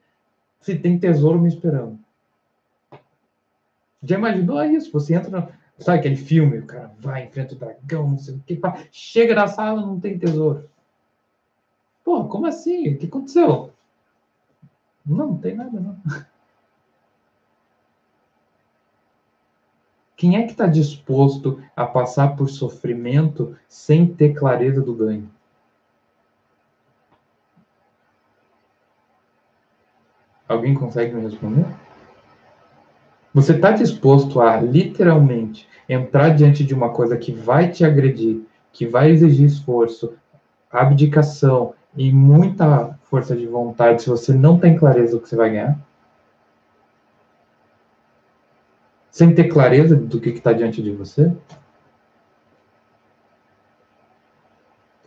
[0.61, 1.99] se tem tesouro me esperando?
[4.03, 4.93] Já imaginou isso?
[4.93, 5.49] Você entra,
[5.79, 8.61] sabe aquele filme, o cara vai, enfrenta o dragão, não sei o que,
[8.93, 10.69] chega na sala não tem tesouro.
[12.05, 12.89] Pô, como assim?
[12.91, 13.73] O que aconteceu?
[15.05, 15.97] Não, não tem nada, não.
[20.17, 25.29] Quem é que está disposto a passar por sofrimento sem ter clareza do ganho?
[30.49, 31.67] Alguém consegue me responder?
[33.35, 38.43] Você está disposto a literalmente entrar diante de uma coisa que vai te agredir,
[38.73, 40.15] que vai exigir esforço,
[40.71, 45.51] abdicação e muita força de vontade se você não tem clareza do que você vai
[45.51, 45.79] ganhar?
[49.15, 51.33] sem ter clareza do que está diante de você?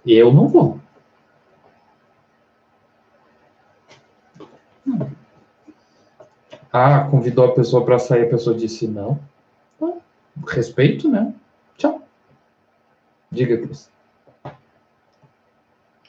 [0.06, 0.80] Eu não vou.
[6.72, 9.20] Ah, convidou a pessoa para sair, a pessoa disse não.
[9.82, 9.98] Ah,
[10.48, 11.34] respeito, né?
[11.78, 12.02] Tchau.
[13.32, 13.90] Diga, Cris.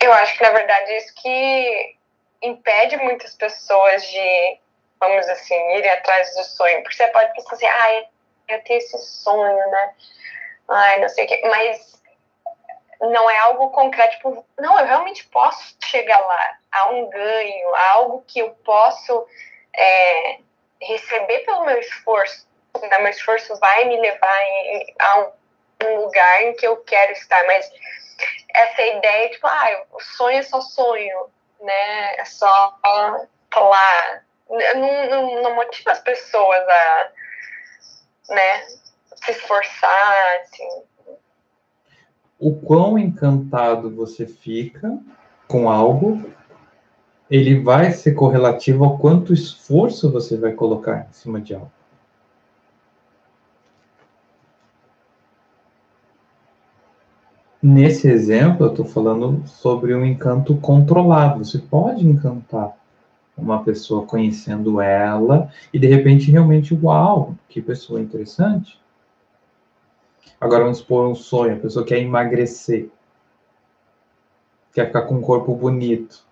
[0.01, 1.97] Eu acho que, na verdade, isso que
[2.43, 4.59] impede muitas pessoas de
[5.01, 6.83] vamos assim, irem atrás do sonho.
[6.83, 8.05] Porque você pode pensar assim, ah,
[8.49, 9.95] eu tenho esse sonho, né?
[10.69, 11.41] Ai, não sei o quê.
[11.45, 12.03] Mas
[13.01, 16.59] não é algo concreto, tipo, não, eu realmente posso chegar lá.
[16.73, 19.27] Há um ganho, há algo que eu posso
[19.75, 20.39] é,
[20.81, 22.47] receber pelo meu esforço.
[22.81, 22.99] Né?
[22.99, 25.31] Meu esforço vai me levar em, a
[25.85, 27.45] um, lugar em que eu quero estar.
[27.47, 27.71] Mas
[28.55, 31.31] essa ideia, tipo, ah, o sonho é só sonho,
[31.61, 32.17] né?
[32.17, 32.79] É só
[33.51, 37.11] tá lá, não, não, não motiva as pessoas a
[38.29, 38.67] né,
[39.15, 40.69] se esforçar, assim.
[42.39, 44.97] O quão encantado você fica
[45.49, 46.33] com algo,
[47.31, 51.71] ele vai ser correlativo ao quanto esforço você vai colocar em cima de algo.
[57.61, 61.45] Nesse exemplo, eu estou falando sobre um encanto controlado.
[61.45, 62.73] Você pode encantar
[63.37, 68.81] uma pessoa conhecendo ela e de repente realmente, uau, que pessoa interessante.
[70.41, 72.91] Agora vamos supor um sonho, a pessoa quer emagrecer.
[74.73, 76.28] quer ficar com um corpo bonito.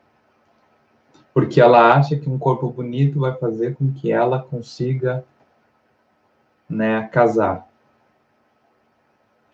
[1.37, 5.23] Porque ela acha que um corpo bonito vai fazer com que ela consiga
[6.67, 7.69] né, casar.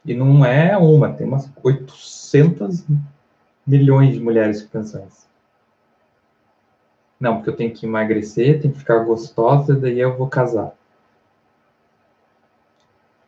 [0.05, 2.85] E não é uma, tem umas 800
[3.67, 5.27] milhões de mulheres que pensam isso.
[7.19, 10.77] Não, porque eu tenho que emagrecer, tenho que ficar gostosa, daí eu vou casar.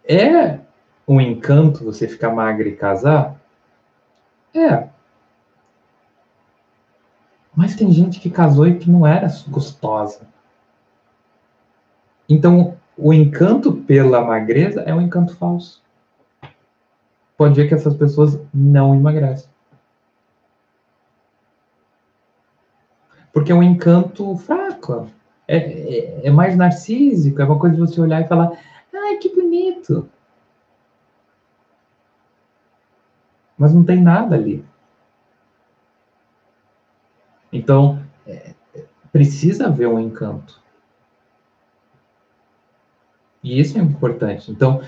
[0.09, 0.61] É
[1.09, 3.35] um encanto você ficar magra e casar?
[4.55, 4.94] É.
[7.55, 10.27] Mas tem gente que casou e que não era gostosa.
[12.29, 15.83] Então, o encanto pela magreza é um encanto falso.
[17.37, 19.49] Pode ver que essas pessoas não emagrecem.
[23.33, 25.11] Porque é um encanto fraco.
[25.47, 27.43] É, é, é mais narcísico.
[27.43, 28.53] É uma coisa de você olhar e falar:
[28.95, 30.09] ai, que bonito.
[33.59, 34.65] Mas não tem nada ali.
[37.55, 38.53] Então, é,
[39.13, 40.61] precisa haver um encanto.
[43.45, 44.51] E isso é importante.
[44.51, 44.83] Então,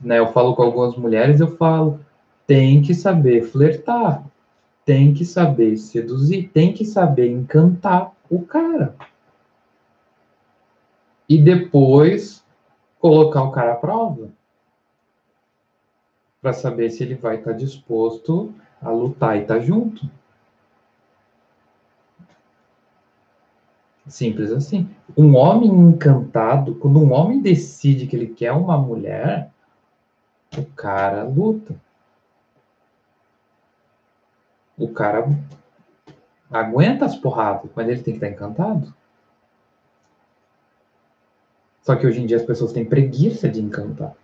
[0.00, 1.98] né, eu falo com algumas mulheres, eu falo,
[2.46, 4.24] tem que saber flertar,
[4.84, 8.94] tem que saber seduzir, tem que saber encantar o cara.
[11.28, 12.44] E depois
[13.00, 14.28] colocar o cara à prova.
[16.40, 20.08] Para saber se ele vai estar tá disposto a lutar e estar tá junto.
[24.06, 24.88] Simples assim.
[25.16, 29.50] Um homem encantado, quando um homem decide que ele quer uma mulher,
[30.56, 31.74] o cara luta.
[34.76, 35.26] O cara
[36.50, 38.92] aguenta as porradas, mas ele tem que estar encantado.
[41.82, 44.14] Só que hoje em dia as pessoas têm preguiça de encantar.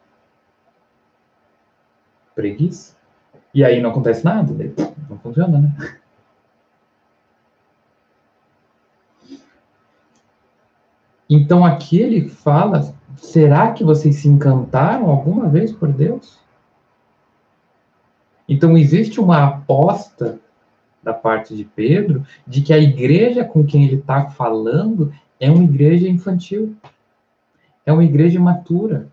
[2.35, 2.97] Preguiça.
[3.53, 4.53] E aí não acontece nada,
[5.09, 6.00] não funciona, né?
[11.31, 16.41] Então aqui ele fala: será que vocês se encantaram alguma vez por Deus?
[18.49, 20.41] Então existe uma aposta
[21.01, 25.63] da parte de Pedro de que a igreja com quem ele está falando é uma
[25.63, 26.77] igreja infantil,
[27.87, 29.09] é uma igreja imatura,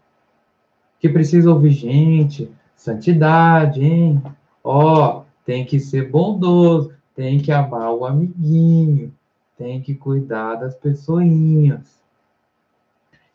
[1.00, 4.22] que precisa ouvir gente, santidade, hein?
[4.64, 9.14] Ó, oh, tem que ser bondoso, tem que amar o amiguinho,
[9.56, 11.97] tem que cuidar das pessoinhas.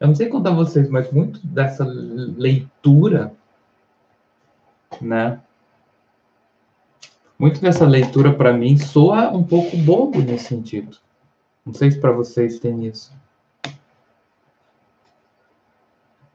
[0.03, 3.33] Eu não sei contar vocês, mas muito dessa leitura,
[5.01, 5.41] né?
[7.39, 10.97] Muito dessa leitura para mim soa um pouco bobo nesse sentido.
[11.65, 13.13] Não sei se para vocês tem isso.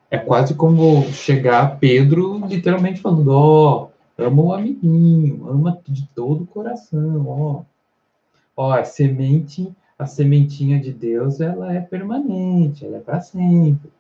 [0.10, 6.46] É quase como chegar Pedro literalmente falando: Ó, oh, ama o amiguinho, ama de todo
[6.46, 7.64] o coração, ó.
[8.56, 13.92] Ó, a semente a sementinha de Deus ela é permanente, ela é para sempre.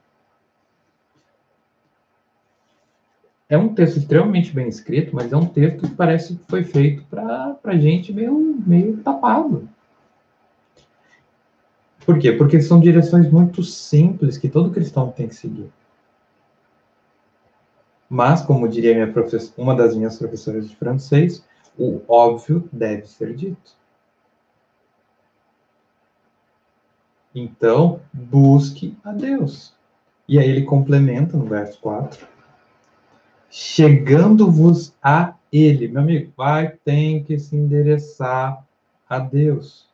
[3.49, 7.03] É um texto extremamente bem escrito, mas é um texto que parece que foi feito
[7.09, 9.67] para gente meio, meio tapado.
[12.05, 12.31] Por quê?
[12.33, 15.71] Porque são direções muito simples que todo cristão tem que seguir.
[18.09, 19.13] Mas, como diria minha
[19.57, 21.43] uma das minhas professoras de francês,
[21.77, 23.75] o óbvio deve ser dito.
[27.39, 29.71] Então, busque a Deus.
[30.27, 32.25] E aí ele complementa no verso 4.
[33.47, 35.87] Chegando-vos a ele.
[35.87, 38.65] Meu amigo, vai, tem que se endereçar
[39.07, 39.87] a Deus.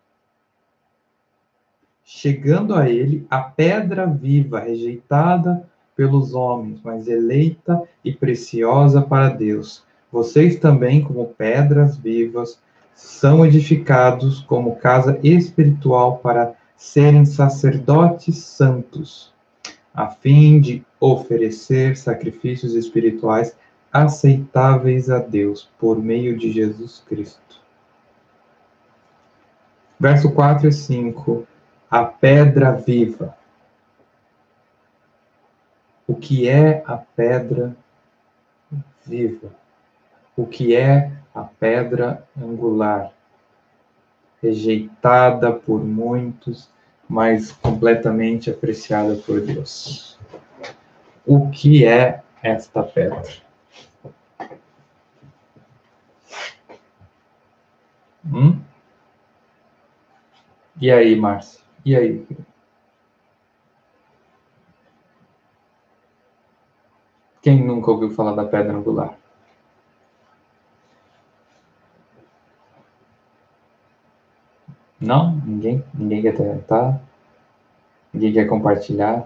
[2.06, 5.68] Chegando a ele, a pedra viva, rejeitada
[5.98, 9.84] pelos homens, mas eleita e preciosa para Deus.
[10.10, 12.62] Vocês também, como pedras vivas,
[12.96, 19.34] são edificados como casa espiritual para serem sacerdotes santos,
[19.94, 23.56] a fim de oferecer sacrifícios espirituais
[23.92, 27.62] aceitáveis a Deus por meio de Jesus Cristo.
[29.98, 31.48] Verso 4 e 5.
[31.90, 33.34] A pedra viva.
[36.06, 37.74] O que é a pedra
[39.06, 39.56] viva?
[40.36, 43.14] O que é a pedra angular?
[44.42, 46.73] Rejeitada por muitos,
[47.14, 50.18] mas completamente apreciada por Deus.
[51.24, 53.32] O que é esta pedra?
[58.26, 58.60] Hum?
[60.82, 61.62] E aí, Márcia?
[61.86, 62.28] E aí?
[67.44, 69.16] Quem nunca ouviu falar da pedra angular?
[75.04, 75.36] Não?
[75.46, 77.02] Ninguém, ninguém quer tentar?
[78.14, 79.26] Ninguém quer compartilhar?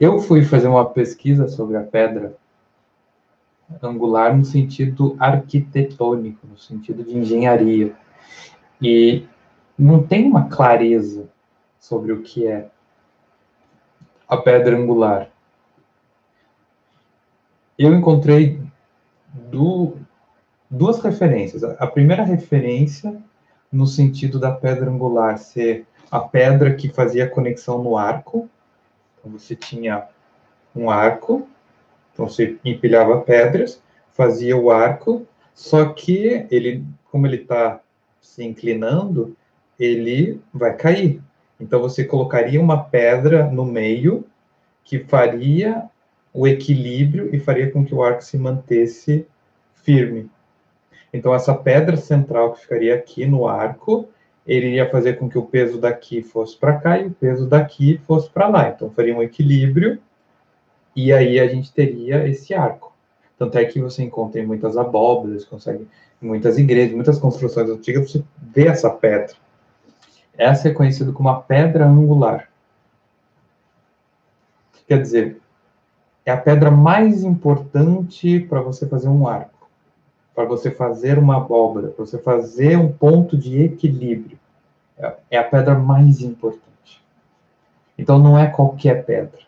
[0.00, 2.36] Eu fui fazer uma pesquisa sobre a pedra
[3.82, 7.92] angular no sentido arquitetônico, no sentido de engenharia.
[8.80, 9.26] E
[9.76, 11.28] não tem uma clareza
[11.80, 12.70] sobre o que é
[14.28, 15.28] a pedra angular.
[17.76, 18.61] Eu encontrei
[19.32, 19.96] do,
[20.70, 21.62] duas referências.
[21.64, 23.16] A primeira referência,
[23.70, 28.48] no sentido da pedra angular ser a pedra que fazia conexão no arco.
[29.18, 30.06] Então, você tinha
[30.76, 31.48] um arco,
[32.12, 33.82] então você empilhava pedras,
[34.12, 37.80] fazia o arco, só que ele, como ele está
[38.20, 39.36] se inclinando,
[39.78, 41.20] ele vai cair.
[41.60, 44.24] Então você colocaria uma pedra no meio
[44.84, 45.88] que faria
[46.32, 49.26] o equilíbrio e faria com que o arco se mantesse
[49.74, 50.30] firme.
[51.12, 54.08] Então essa pedra central que ficaria aqui no arco,
[54.46, 57.98] ele iria fazer com que o peso daqui fosse para cá e o peso daqui
[58.06, 58.70] fosse para lá.
[58.70, 59.98] Então faria um equilíbrio
[60.96, 62.92] e aí a gente teria esse arco.
[63.38, 65.86] Tanto é que você encontra em muitas abóboras, consegue
[66.22, 69.34] em muitas igrejas, muitas construções antigas, você vê essa pedra.
[70.38, 72.48] Essa é conhecida como a pedra angular.
[74.86, 75.41] Quer dizer,
[76.24, 79.68] é a pedra mais importante para você fazer um arco,
[80.34, 84.38] para você fazer uma abóbora, para você fazer um ponto de equilíbrio.
[84.96, 87.02] É, é a pedra mais importante.
[87.98, 89.40] Então não é qualquer pedra.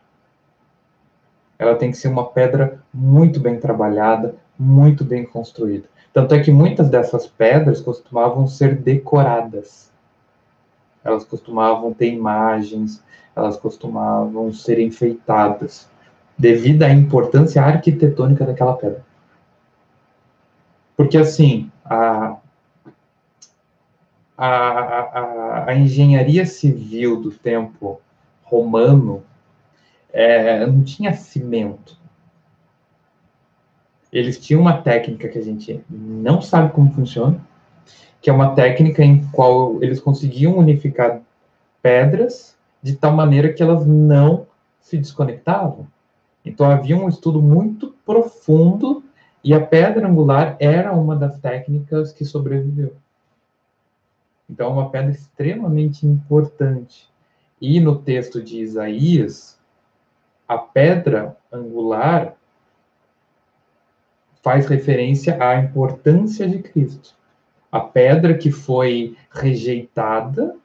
[1.59, 5.89] Ela tem que ser uma pedra muito bem trabalhada, muito bem construída.
[6.13, 9.93] Tanto é que muitas dessas pedras costumavam ser decoradas.
[11.03, 13.03] Elas costumavam ter imagens,
[13.37, 15.89] elas costumavam ser enfeitadas,
[16.37, 19.05] devido à importância arquitetônica daquela pedra.
[20.97, 22.37] Porque, assim, a,
[24.37, 28.01] a, a, a engenharia civil do tempo
[28.43, 29.23] romano
[30.13, 31.99] é, não tinha cimento.
[34.13, 37.41] Eles tinham uma técnica que a gente não sabe como funciona,
[38.21, 41.21] que é uma técnica em qual eles conseguiam unificar
[41.83, 44.47] pedras de tal maneira que elas não
[44.81, 45.87] se desconectavam.
[46.45, 49.03] Então havia um estudo muito profundo
[49.43, 52.95] e a pedra angular era uma das técnicas que sobreviveu.
[54.49, 57.09] Então é uma pedra extremamente importante.
[57.61, 59.59] E no texto de Isaías,
[60.47, 62.35] a pedra angular
[64.43, 67.15] faz referência à importância de Cristo.
[67.73, 70.57] A pedra que foi rejeitada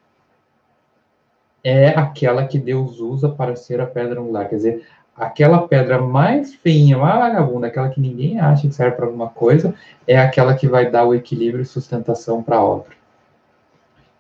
[1.64, 4.50] é aquela que Deus usa para ser a pedra angular.
[4.50, 4.88] Quer dizer,
[5.20, 9.76] aquela pedra mais feinha, mais vagabunda, aquela que ninguém acha que serve para alguma coisa,
[10.08, 12.98] é aquela que vai dar o equilíbrio e sustentação para a obra.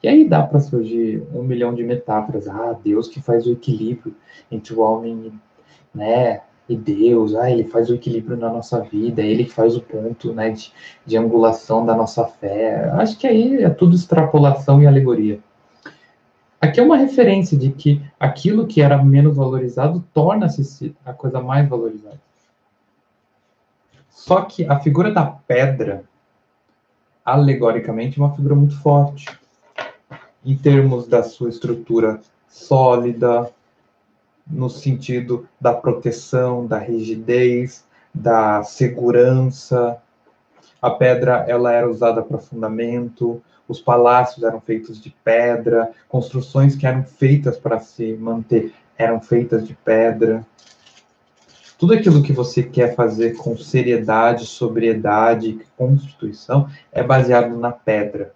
[0.04, 2.48] E aí dá para surgir um milhão de metáforas.
[2.48, 4.16] Ah, Deus que faz o equilíbrio
[4.52, 5.34] entre o homem
[5.94, 6.42] né?
[6.68, 10.52] E Deus, ah, ele faz o equilíbrio na nossa vida, ele faz o ponto né,
[10.52, 10.72] de,
[11.04, 12.92] de angulação da nossa fé.
[12.94, 15.40] Acho que aí é tudo extrapolação e alegoria.
[16.62, 21.68] Aqui é uma referência de que aquilo que era menos valorizado torna-se a coisa mais
[21.68, 22.20] valorizada.
[24.10, 26.04] Só que a figura da pedra,
[27.24, 29.26] alegoricamente, é uma figura muito forte.
[30.46, 32.20] Em termos da sua estrutura
[32.50, 33.50] sólida,
[34.46, 40.02] no sentido da proteção, da rigidez, da segurança.
[40.82, 46.88] A pedra ela era usada para fundamento, os palácios eram feitos de pedra, construções que
[46.88, 50.46] eram feitas para se manter eram feitas de pedra.
[51.78, 58.34] Tudo aquilo que você quer fazer com seriedade, sobriedade, constituição é baseado na pedra.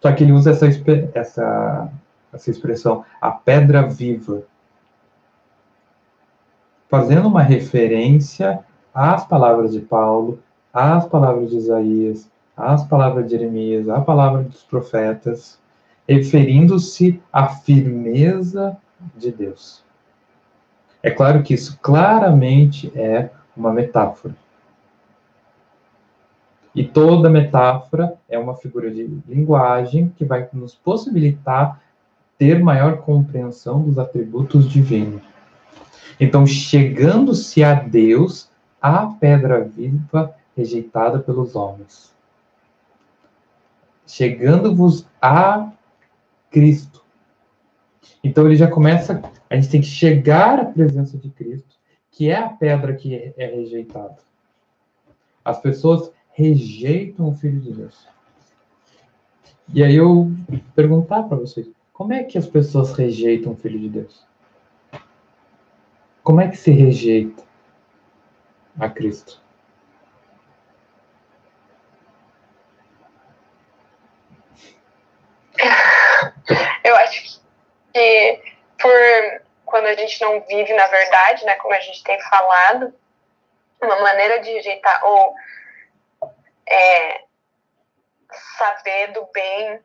[0.00, 0.66] Só que ele usa essa,
[1.14, 1.92] essa,
[2.32, 4.44] essa expressão, a pedra viva
[6.88, 8.60] fazendo uma referência
[8.92, 10.40] às palavras de Paulo,
[10.72, 12.30] às palavras de Isaías,
[12.62, 15.58] às palavras de Jeremias, à palavra dos profetas,
[16.08, 18.76] referindo-se à firmeza
[19.16, 19.82] de Deus.
[21.02, 24.36] É claro que isso claramente é uma metáfora.
[26.72, 31.80] E toda metáfora é uma figura de linguagem que vai nos possibilitar
[32.38, 35.20] ter maior compreensão dos atributos divinos.
[36.20, 38.48] Então, chegando-se a Deus,
[38.80, 42.12] a pedra viva rejeitada pelos homens.
[44.06, 45.72] Chegando-vos a
[46.50, 47.04] Cristo.
[48.22, 49.22] Então, ele já começa.
[49.48, 51.76] A gente tem que chegar à presença de Cristo,
[52.10, 54.18] que é a pedra que é rejeitada.
[55.44, 58.06] As pessoas rejeitam o Filho de Deus.
[59.72, 60.30] E aí eu
[60.74, 64.24] perguntar para vocês, como é que as pessoas rejeitam o Filho de Deus?
[66.22, 67.42] Como é que se rejeita
[68.78, 69.40] a Cristo?
[76.84, 77.40] Eu acho
[77.92, 78.42] que
[78.78, 82.94] por quando a gente não vive na verdade, né, como a gente tem falado,
[83.80, 85.34] uma maneira de rejeitar ou
[86.66, 87.24] é,
[88.56, 89.80] saber do bem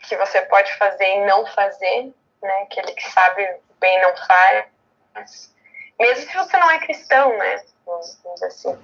[0.00, 2.12] que você pode fazer e não fazer,
[2.42, 2.62] né?
[2.62, 5.54] Aquele que sabe bem não faz.
[5.98, 7.64] Mesmo se você não é cristão, né?
[7.84, 8.78] Vamos dizer assim.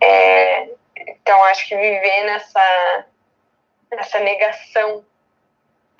[0.00, 3.06] É, então, acho que viver nessa,
[3.90, 5.04] nessa negação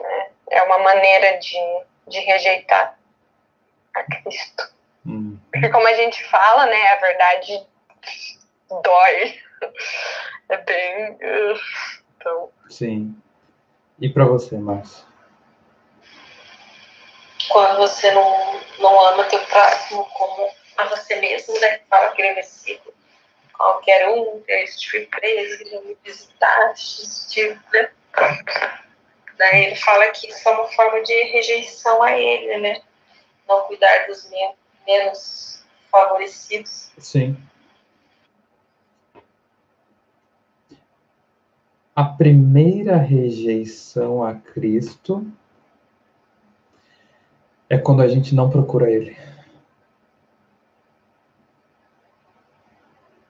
[0.00, 1.58] né, é uma maneira de,
[2.08, 2.98] de rejeitar
[3.94, 4.74] a Cristo.
[5.06, 5.38] Hum.
[5.52, 6.88] Porque, como a gente fala, né?
[6.88, 7.66] A verdade
[8.82, 9.40] dói.
[10.48, 11.18] É bem.
[12.16, 12.50] Então.
[12.68, 13.16] Sim.
[14.00, 15.06] E para você, Márcio?
[17.48, 21.80] Quando você não, não ama teu próximo como a você mesmo, né?
[21.88, 22.94] Fala aquele versículo.
[23.52, 27.90] Qualquer um, eu estive preso, ele me visitaste, estive, né?
[29.38, 32.82] Daí ele fala que isso é uma forma de rejeição a ele, né?
[33.48, 34.30] Não cuidar dos
[34.86, 36.92] menos favorecidos.
[36.98, 37.36] Sim.
[41.94, 45.24] a primeira rejeição a Cristo
[47.68, 49.16] é quando a gente não procura Ele.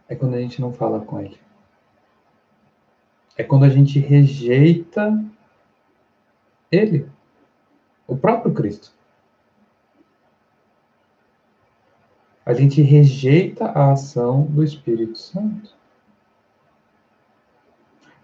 [0.08, 1.38] É quando a gente não fala com Ele.
[3.36, 5.12] É quando a gente rejeita
[6.74, 7.08] Ele,
[8.06, 8.92] o próprio Cristo.
[12.44, 15.74] A gente rejeita a ação do Espírito Santo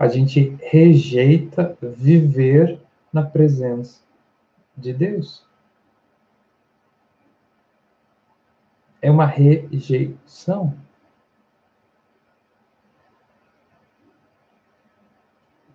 [0.00, 2.80] a gente rejeita viver
[3.12, 4.00] na presença
[4.74, 5.44] de Deus.
[9.02, 10.74] É uma rejeição.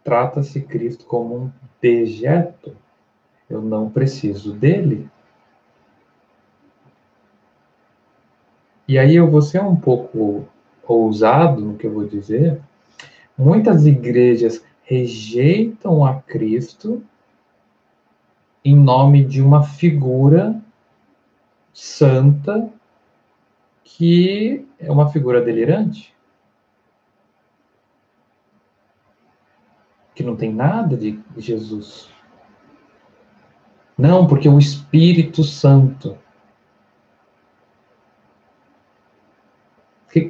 [0.06, 1.52] Trata-se Cristo como um
[1.82, 2.74] dejeto.
[3.50, 5.10] Eu não preciso dele.
[8.88, 10.48] E aí eu vou ser um pouco
[10.88, 12.62] ousado no que eu vou dizer,
[13.38, 17.04] Muitas igrejas rejeitam a Cristo
[18.64, 20.62] em nome de uma figura
[21.74, 22.70] santa
[23.84, 26.15] que é uma figura delirante.
[30.16, 32.10] Que não tem nada de Jesus.
[33.98, 36.18] Não, porque o Espírito Santo.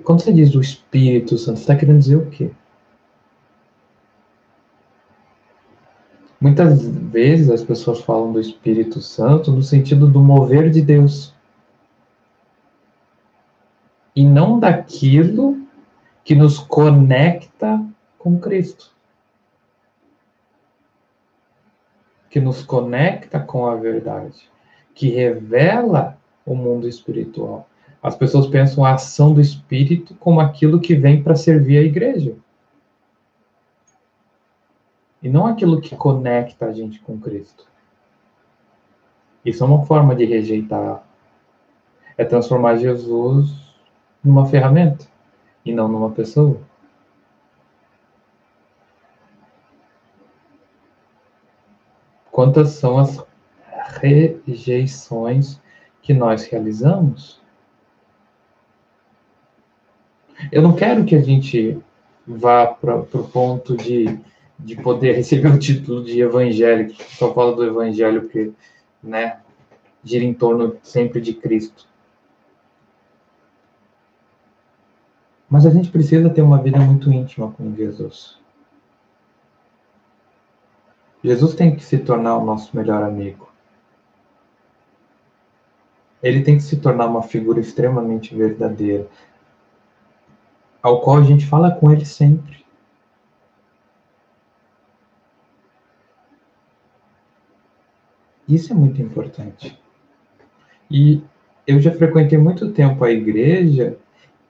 [0.03, 2.51] Quando você diz o Espírito Santo, você está querendo dizer o quê?
[6.41, 11.33] Muitas vezes as pessoas falam do Espírito Santo no sentido do mover de Deus.
[14.15, 15.59] E não daquilo
[16.23, 17.83] que nos conecta
[18.17, 18.94] com Cristo.
[22.35, 24.51] Que nos conecta com a verdade.
[24.93, 27.65] Que revela o mundo espiritual.
[28.03, 32.35] As pessoas pensam a ação do Espírito como aquilo que vem para servir a igreja
[35.23, 37.65] e não aquilo que conecta a gente com Cristo.
[39.45, 41.07] Isso é uma forma de rejeitar.
[42.17, 43.73] É transformar Jesus
[44.21, 45.05] numa ferramenta
[45.63, 46.59] e não numa pessoa.
[52.35, 53.25] Quantas são as
[54.01, 55.57] rejeições
[56.01, 57.39] que nós realizamos?
[60.51, 61.79] Eu não quero que a gente
[62.27, 64.19] vá para o ponto de
[64.59, 68.51] de poder receber o título de evangélico, só fala do evangelho porque,
[69.01, 69.39] né,
[70.03, 71.87] gira em torno sempre de Cristo.
[75.49, 78.43] Mas a gente precisa ter uma vida muito íntima com Jesus.
[81.25, 83.49] Jesus tem que se tornar o nosso melhor amigo.
[86.21, 89.07] Ele tem que se tornar uma figura extremamente verdadeira,
[90.83, 92.63] ao qual a gente fala com ele sempre.
[98.47, 99.81] Isso é muito importante.
[100.91, 101.23] E
[101.65, 103.97] eu já frequentei muito tempo a igreja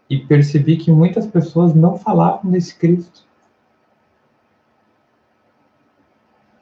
[0.10, 3.26] e percebi que muitas pessoas não falavam desse Cristo.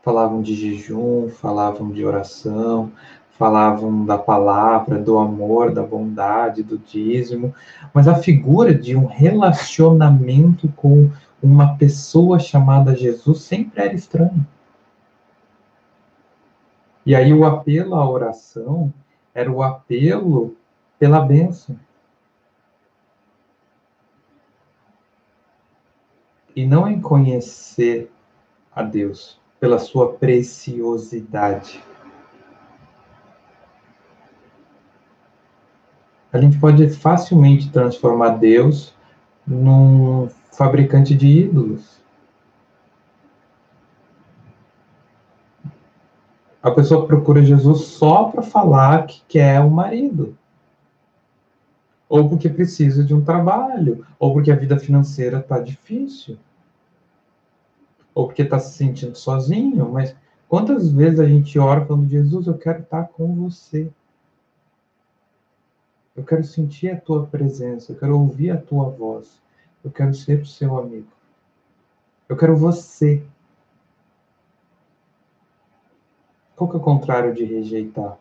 [0.04, 2.92] Falavam de jejum, falavam de oração,
[3.38, 7.56] falavam da palavra, do amor, da bondade, do dízimo,
[7.94, 11.10] mas a figura de um relacionamento com
[11.42, 14.46] uma pessoa chamada Jesus sempre era estranha.
[17.06, 18.94] E aí o apelo à oração
[19.34, 20.56] era o apelo
[21.00, 21.80] pela bênção.
[26.54, 28.12] E não em conhecer
[28.74, 31.82] a Deus pela sua preciosidade.
[36.34, 38.94] A gente pode facilmente transformar Deus
[39.48, 42.04] num fabricante de ídolos.
[46.62, 50.38] A pessoa procura Jesus só para falar que quer um marido.
[52.10, 56.38] Ou porque precisa de um trabalho, ou porque a vida financeira está difícil.
[58.14, 60.16] Ou porque está se sentindo sozinho, mas
[60.48, 63.92] quantas vezes a gente ora falando, Jesus, eu quero estar com você.
[66.16, 69.42] Eu quero sentir a tua presença, eu quero ouvir a tua voz.
[69.84, 71.08] Eu quero ser o seu amigo.
[72.30, 73.22] Eu quero você.
[76.56, 78.18] Qual que é o contrário de rejeitar?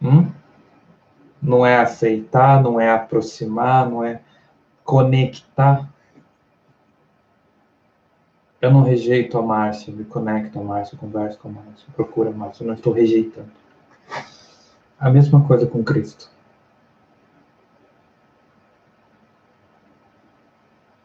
[0.00, 0.30] Hum?
[1.40, 4.20] Não é aceitar, não é aproximar, não é
[4.84, 5.90] conectar.
[8.60, 12.32] Eu não rejeito a Márcia, me conecto a Márcia, converso com a Márcia, procuro a
[12.32, 13.50] Márcia, eu não estou rejeitando.
[14.98, 16.30] A mesma coisa com Cristo.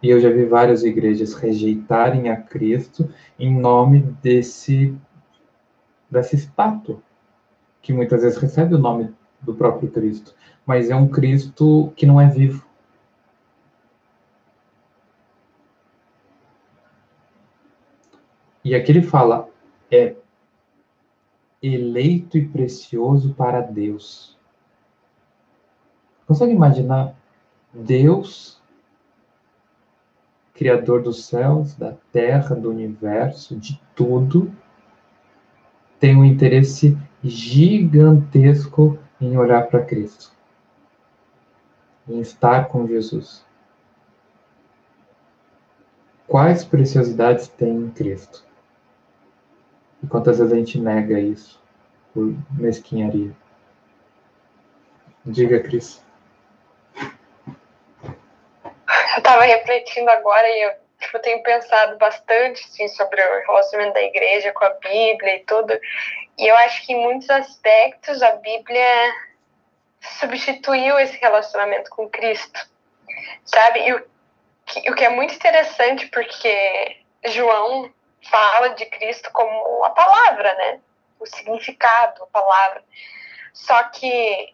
[0.01, 3.09] E eu já vi várias igrejas rejeitarem a Cristo
[3.39, 4.95] em nome desse
[6.09, 7.01] dessa estátua,
[7.81, 10.33] que muitas vezes recebe o nome do próprio Cristo,
[10.65, 12.66] mas é um Cristo que não é vivo.
[18.68, 19.48] E aqui ele fala,
[19.89, 20.14] é
[21.64, 24.38] eleito e precioso para Deus.
[26.27, 27.15] Consegue imaginar
[27.73, 28.61] Deus
[30.53, 34.53] Criador dos céus, da terra, do universo, de tudo,
[35.98, 40.34] tem um interesse gigantesco em olhar para Cristo,
[42.06, 43.45] em estar com Jesus.
[46.27, 48.47] Quais preciosidades tem em Cristo?
[50.09, 51.61] Quantas vezes a gente nega isso
[52.13, 53.31] por mesquinharia?
[55.25, 56.01] Diga, Cris.
[59.17, 64.03] eu estava refletindo agora e eu tipo, tenho pensado bastante assim, sobre o relacionamento da
[64.03, 65.79] igreja com a Bíblia e tudo.
[66.38, 69.13] E eu acho que em muitos aspectos a Bíblia
[70.19, 72.67] substituiu esse relacionamento com Cristo.
[73.43, 73.88] Sabe?
[73.88, 74.05] E o
[74.65, 77.91] que, o que é muito interessante porque João
[78.23, 80.80] fala de Cristo como a palavra, né?
[81.19, 82.84] O significado, a palavra.
[83.53, 84.53] Só que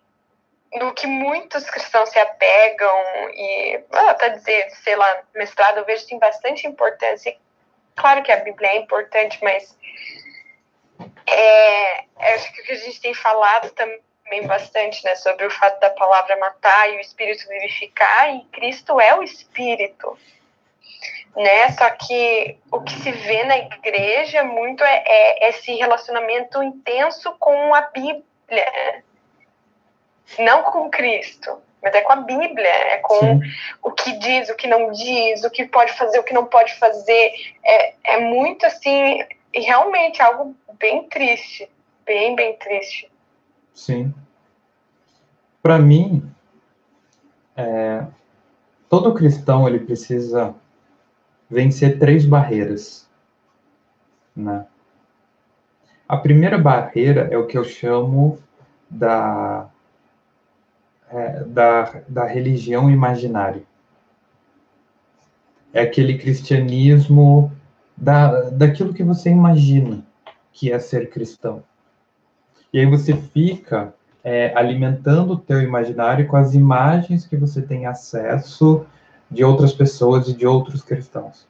[0.75, 3.03] no que muitos cristãos se apegam
[3.33, 7.35] e até dizer, sei lá, mestrado, eu vejo sim bastante importância.
[7.95, 9.77] Claro que a Bíblia é importante, mas
[11.27, 15.79] é, acho que o que a gente tem falado também bastante, né, sobre o fato
[15.79, 20.17] da palavra matar e o Espírito vivificar, e Cristo é o Espírito,
[21.35, 21.71] né?
[21.71, 27.73] Só que o que se vê na igreja muito é, é esse relacionamento intenso com
[27.73, 28.23] a Bíblia,
[30.39, 33.41] não com Cristo, mas é com a Bíblia, é com Sim.
[33.81, 36.73] o que diz, o que não diz, o que pode fazer, o que não pode
[36.75, 37.33] fazer.
[37.63, 39.19] É, é muito assim,
[39.53, 41.69] e realmente algo bem triste,
[42.05, 43.11] bem, bem triste.
[43.73, 44.13] Sim.
[45.61, 46.29] Para mim,
[47.55, 48.05] é,
[48.89, 50.55] todo cristão ele precisa
[51.53, 53.07] vencer três barreiras,
[54.35, 54.65] né?
[56.07, 58.39] A primeira barreira é o que eu chamo
[58.89, 59.69] da
[61.09, 63.61] é, da, da religião imaginária.
[65.71, 67.51] É aquele cristianismo
[67.95, 70.03] da, daquilo que você imagina
[70.51, 71.63] que é ser cristão.
[72.71, 73.93] E aí você fica
[74.23, 78.85] é, alimentando o teu imaginário com as imagens que você tem acesso
[79.29, 81.47] de outras pessoas e de outros cristãos.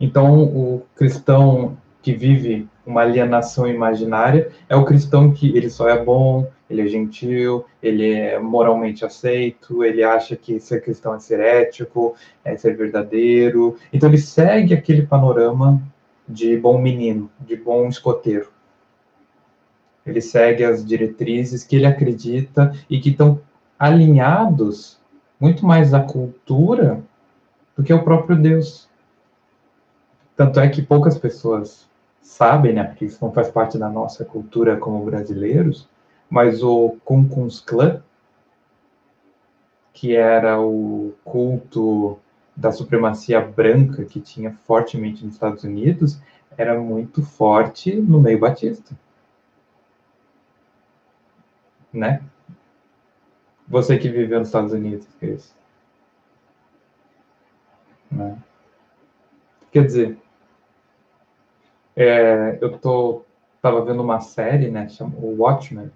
[0.00, 6.04] Então, o cristão que vive uma alienação imaginária é o cristão que ele só é
[6.04, 11.40] bom, ele é gentil, ele é moralmente aceito, ele acha que ser cristão é ser
[11.40, 12.14] ético,
[12.44, 13.76] é ser verdadeiro.
[13.92, 15.80] Então ele segue aquele panorama
[16.28, 18.48] de bom menino, de bom escoteiro.
[20.06, 23.40] Ele segue as diretrizes que ele acredita e que estão
[23.78, 25.00] alinhados
[25.40, 27.02] muito mais à cultura
[27.76, 28.88] do que ao próprio Deus.
[30.36, 31.88] Tanto é que poucas pessoas
[32.20, 35.88] sabem, né, porque isso não faz parte da nossa cultura como brasileiros,
[36.28, 38.02] mas o Ku Klux Klan,
[39.92, 42.18] que era o culto
[42.56, 46.20] da supremacia branca que tinha fortemente nos Estados Unidos,
[46.56, 48.96] era muito forte no meio batista.
[51.92, 52.22] Né?
[53.66, 55.54] Você que viveu nos Estados Unidos, Cris.
[58.10, 58.38] Né?
[59.72, 60.18] Quer dizer,
[61.96, 63.24] é, eu tô
[63.60, 65.90] tava vendo uma série, né, chama o Watchmen,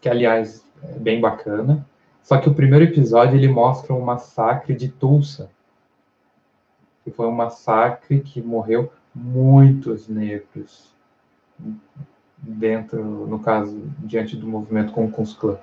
[0.00, 1.86] que aliás é bem bacana.
[2.24, 5.48] Só que o primeiro episódio ele mostra um massacre de Tulsa,
[7.04, 10.92] que foi um massacre que morreu muitos negros
[12.40, 15.58] dentro, no caso, diante do movimento com o Klan.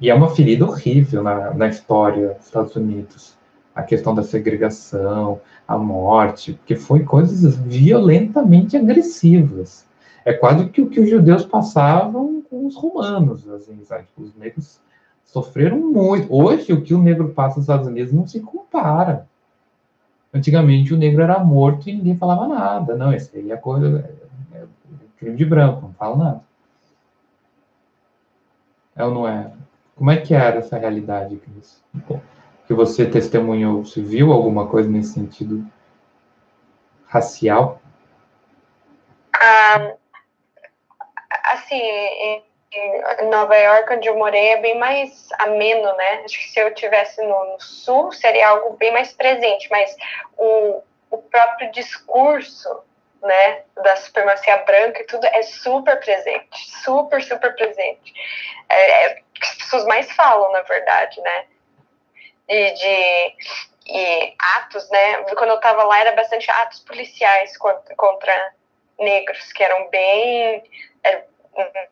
[0.00, 3.36] E é uma ferida horrível na, na história dos Estados Unidos.
[3.74, 9.86] A questão da segregação, a morte, porque foi coisas violentamente agressivas.
[10.24, 14.04] É quase que o que os judeus passavam com os romanos, assim, sabe?
[14.16, 14.80] Os negros
[15.24, 16.32] sofreram muito.
[16.32, 19.26] Hoje, o que o negro passa nos Estados Unidos não se compara.
[20.34, 22.94] Antigamente, o negro era morto e ninguém falava nada.
[22.94, 24.10] Não, esse aí é coisa.
[25.22, 26.44] Crime de branco, não fala nada.
[28.96, 29.52] É ou não é?
[29.94, 31.80] Como é que era essa realidade, Cris?
[32.66, 35.64] Que você testemunhou, você viu alguma coisa nesse sentido
[37.06, 37.80] racial?
[39.32, 39.94] Ah,
[41.52, 42.42] assim, em,
[42.74, 46.24] em, Nova York, onde eu morei, é bem mais ameno, né?
[46.24, 49.94] Acho que se eu tivesse no, no sul, seria algo bem mais presente, mas
[50.36, 50.82] o,
[51.12, 52.82] o próprio discurso
[53.22, 58.12] né, da supremacia branca e tudo é super presente, super, super presente.
[58.68, 61.46] É, é que as pessoas mais falam, na verdade, né?
[62.48, 63.36] E de
[63.86, 65.22] e atos, né?
[65.34, 68.54] Quando eu tava lá, era bastante atos policiais contra, contra
[68.98, 70.62] negros, que eram bem
[71.04, 71.24] é,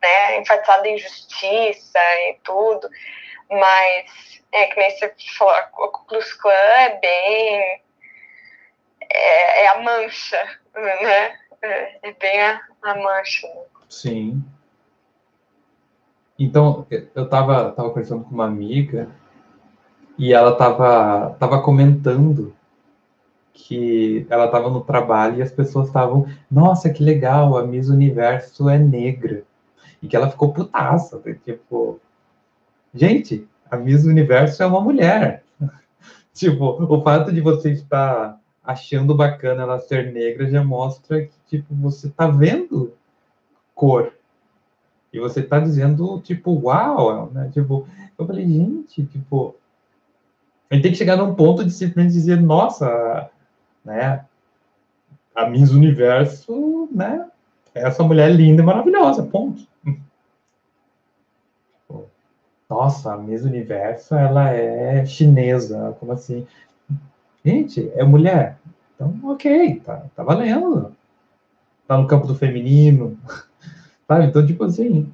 [0.01, 1.99] né, enfatizados em justiça
[2.29, 2.89] e tudo.
[3.49, 7.83] Mas, é que nem você falou, o Ku Klux Klan é bem.
[9.13, 11.35] É, é a mancha, né?
[11.61, 13.47] É, bem a, a mancha.
[13.47, 13.61] Né?
[13.89, 14.43] Sim.
[16.37, 19.09] Então, eu estava tava conversando com uma amiga
[20.17, 22.55] e ela estava tava comentando
[23.53, 28.67] que ela estava no trabalho e as pessoas estavam, nossa, que legal, a Miss Universo
[28.69, 29.43] é negra.
[30.01, 31.99] E que ela ficou putaça, tipo,
[32.91, 35.43] gente, a Miss Universo é uma mulher.
[36.33, 38.40] tipo, o fato de você estar
[38.71, 42.93] achando bacana ela ser negra já mostra que, tipo, você tá vendo
[43.75, 44.13] cor.
[45.13, 47.49] E você tá dizendo, tipo, uau, né?
[47.53, 47.87] Tipo,
[48.17, 49.55] eu falei, gente, tipo,
[50.69, 53.29] a gente tem que chegar num ponto de simplesmente dizer, nossa,
[53.83, 54.25] né?
[55.35, 57.27] A Miss Universo, né?
[57.73, 59.67] Essa mulher é linda e maravilhosa, ponto.
[62.69, 66.47] Nossa, a Miss Universo, ela é chinesa, como assim?
[67.43, 68.57] Gente, é mulher.
[69.01, 70.95] Então, ok, tá, tá valendo.
[71.87, 73.17] Tá no campo do feminino.
[74.07, 74.25] Sabe?
[74.25, 75.11] Então, tipo assim,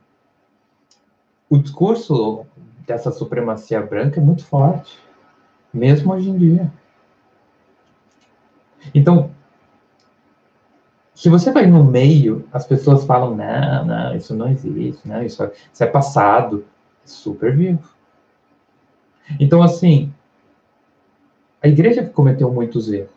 [1.49, 2.45] o discurso
[2.85, 4.99] dessa supremacia branca é muito forte,
[5.73, 6.73] mesmo hoje em dia.
[8.93, 9.31] Então,
[11.13, 15.43] se você vai no meio, as pessoas falam, não, não, isso não existe, não, isso,
[15.43, 16.65] é, isso é passado,
[17.03, 17.89] é super vivo.
[19.39, 20.13] Então, assim,
[21.61, 23.16] a igreja cometeu muitos erros.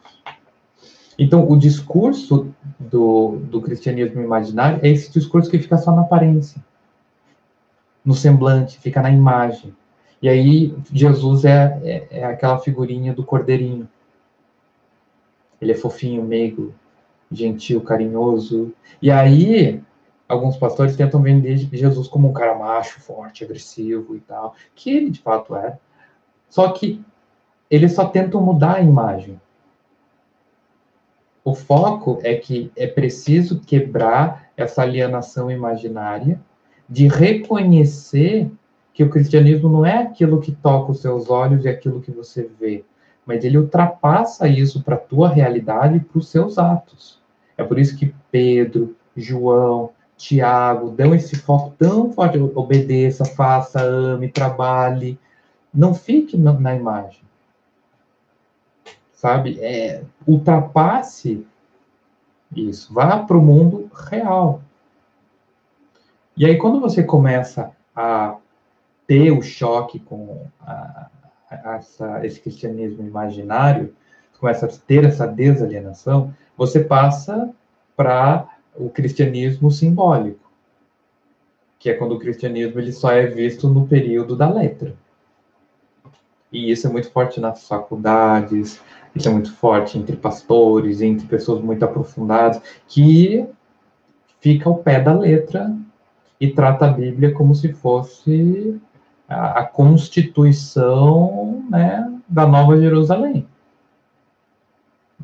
[1.22, 6.64] Então, o discurso do, do cristianismo imaginário é esse discurso que fica só na aparência,
[8.02, 9.76] no semblante, fica na imagem.
[10.22, 13.86] E aí, Jesus é, é, é aquela figurinha do cordeirinho.
[15.60, 16.72] Ele é fofinho, meigo,
[17.30, 18.72] gentil, carinhoso.
[19.02, 19.78] E aí,
[20.26, 25.10] alguns pastores tentam vender Jesus como um cara macho, forte, agressivo e tal, que ele
[25.10, 25.78] de fato é.
[26.48, 27.04] Só que
[27.70, 29.38] eles só tentam mudar a imagem.
[31.42, 36.38] O foco é que é preciso quebrar essa alienação imaginária
[36.86, 38.50] de reconhecer
[38.92, 42.50] que o cristianismo não é aquilo que toca os seus olhos e aquilo que você
[42.60, 42.84] vê,
[43.24, 47.18] mas ele ultrapassa isso para a tua realidade e para os seus atos.
[47.56, 54.28] É por isso que Pedro, João, Tiago dão esse foco tão forte: obedeça, faça, ame,
[54.28, 55.18] trabalhe.
[55.72, 57.29] Não fique na, na imagem
[59.20, 59.60] sabe?
[59.60, 61.46] É, ultrapasse
[62.56, 64.62] isso, vá para o mundo real.
[66.34, 68.38] E aí, quando você começa a
[69.06, 71.10] ter o choque com a,
[71.50, 73.94] essa, esse cristianismo imaginário,
[74.38, 77.50] começa a ter essa desalienação, você passa
[77.94, 80.50] para o cristianismo simbólico,
[81.78, 84.94] que é quando o cristianismo ele só é visto no período da letra.
[86.50, 88.80] E isso é muito forte nas faculdades,
[89.14, 93.46] isso é muito forte entre pastores, entre pessoas muito aprofundadas, que
[94.40, 95.74] fica ao pé da letra
[96.40, 98.80] e trata a Bíblia como se fosse
[99.28, 103.46] a, a constituição né, da Nova Jerusalém.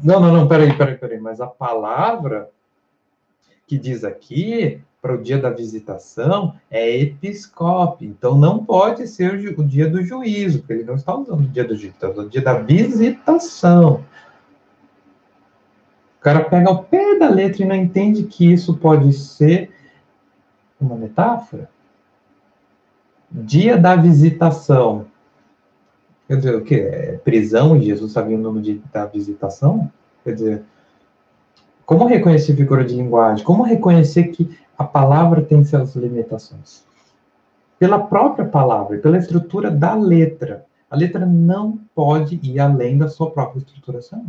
[0.03, 2.51] Não, não, não, peraí, peraí, peraí, mas a palavra
[3.67, 9.65] que diz aqui para o dia da visitação é episcope, então não pode ser o
[9.65, 12.31] dia do juízo, porque ele não está usando o dia do juízo, está usando o
[12.31, 14.05] dia da visitação.
[16.19, 19.71] O cara pega o pé da letra e não entende que isso pode ser
[20.81, 21.71] uma metáfora.
[23.31, 25.07] Dia da visitação.
[26.27, 26.75] Quer dizer, o quê?
[26.75, 29.91] É prisão Jesus sabia o nome de, da visitação?
[30.25, 30.63] Quer dizer,
[31.87, 33.45] como reconhecer figura de linguagem?
[33.45, 36.85] Como reconhecer que a palavra tem suas limitações?
[37.79, 40.67] Pela própria palavra, pela estrutura da letra.
[40.91, 44.27] A letra não pode ir além da sua própria estruturação.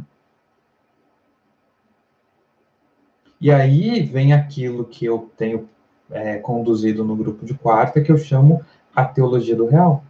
[3.42, 5.68] E aí vem aquilo que eu tenho
[6.12, 8.64] é, conduzido no grupo de quarta, que eu chamo
[8.96, 10.04] a teologia do real.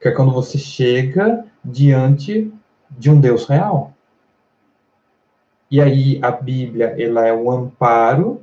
[0.00, 2.50] Que é quando você chega diante
[2.90, 3.92] de um Deus real.
[5.70, 8.42] E aí a Bíblia, ela é um amparo,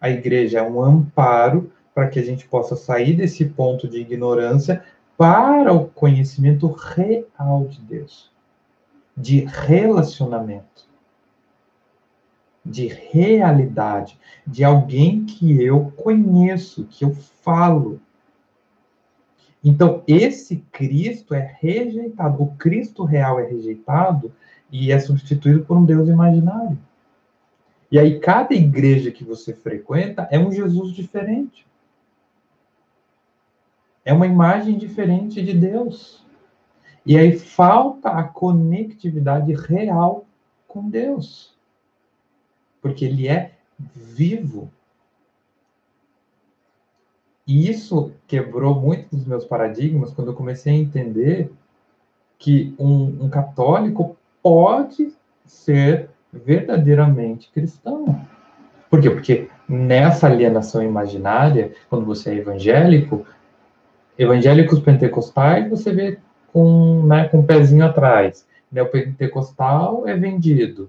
[0.00, 4.82] a igreja é um amparo para que a gente possa sair desse ponto de ignorância
[5.16, 8.30] para o conhecimento real de Deus,
[9.14, 10.88] de relacionamento,
[12.64, 18.00] de realidade, de alguém que eu conheço, que eu falo.
[19.62, 24.32] Então, esse Cristo é rejeitado, o Cristo real é rejeitado
[24.70, 26.78] e é substituído por um Deus imaginário.
[27.90, 31.66] E aí, cada igreja que você frequenta é um Jesus diferente.
[34.04, 36.22] É uma imagem diferente de Deus.
[37.04, 40.26] E aí falta a conectividade real
[40.66, 41.56] com Deus.
[42.82, 44.70] Porque ele é vivo.
[47.46, 51.50] E isso quebrou muito dos meus paradigmas quando eu comecei a entender
[52.38, 54.17] que um, um católico
[54.48, 55.12] pode
[55.44, 58.18] ser verdadeiramente cristão.
[58.88, 59.10] Por quê?
[59.10, 63.26] Porque nessa alienação imaginária, quando você é evangélico,
[64.18, 66.18] evangélicos pentecostais você vê
[66.50, 68.46] com, né, com um pezinho atrás.
[68.72, 70.88] Neopentecostal é vendido.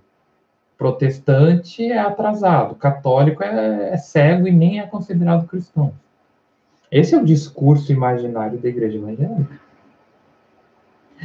[0.78, 2.76] Protestante é atrasado.
[2.76, 5.92] Católico é, é cego e nem é considerado cristão.
[6.90, 9.60] Esse é o discurso imaginário da igreja evangélica.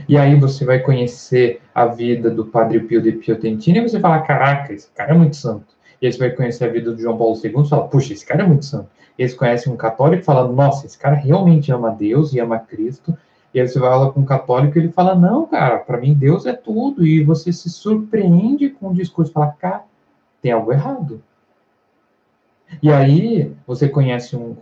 [0.09, 4.21] E aí você vai conhecer a vida do Padre Pio de Pietrelcina e você fala,
[4.21, 5.75] caraca, esse cara é muito santo.
[6.01, 8.27] E aí você vai conhecer a vida do João Paulo II e fala, puxa, esse
[8.27, 8.89] cara é muito santo.
[9.19, 12.41] E aí você conhece um católico e fala, nossa, esse cara realmente ama Deus e
[12.41, 13.16] ama Cristo.
[13.55, 16.12] E aí você vai lá com um católico e ele fala, não, cara, para mim
[16.12, 17.07] Deus é tudo.
[17.07, 19.85] E você se surpreende com o discurso, fala, cara,
[20.43, 21.23] tem algo errado.
[22.83, 24.57] E aí você conhece um,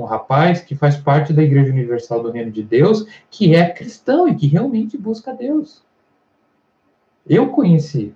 [0.00, 4.28] um rapaz que faz parte da Igreja Universal do Reino de Deus, que é cristão
[4.28, 5.82] e que realmente busca Deus.
[7.26, 8.14] Eu conheci.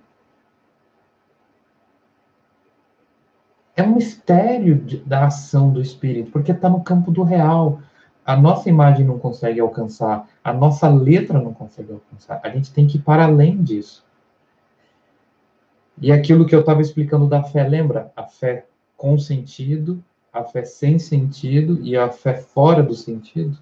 [3.75, 7.81] É um mistério da ação do Espírito, porque está no campo do real.
[8.25, 12.39] A nossa imagem não consegue alcançar, a nossa letra não consegue alcançar.
[12.41, 14.05] A gente tem que ir para além disso.
[16.01, 18.11] E aquilo que eu estava explicando da fé, lembra?
[18.15, 18.65] A fé
[18.97, 20.03] com sentido
[20.35, 23.57] a fé sem sentido e a fé fora do sentido?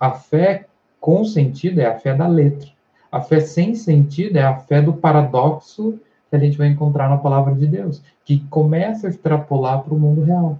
[0.00, 0.66] A fé
[0.98, 2.70] com sentido é a fé da letra.
[3.12, 6.00] A fé sem sentido é a fé do paradoxo
[6.30, 10.00] que a gente vai encontrar na palavra de Deus, que começa a extrapolar para o
[10.00, 10.58] mundo real.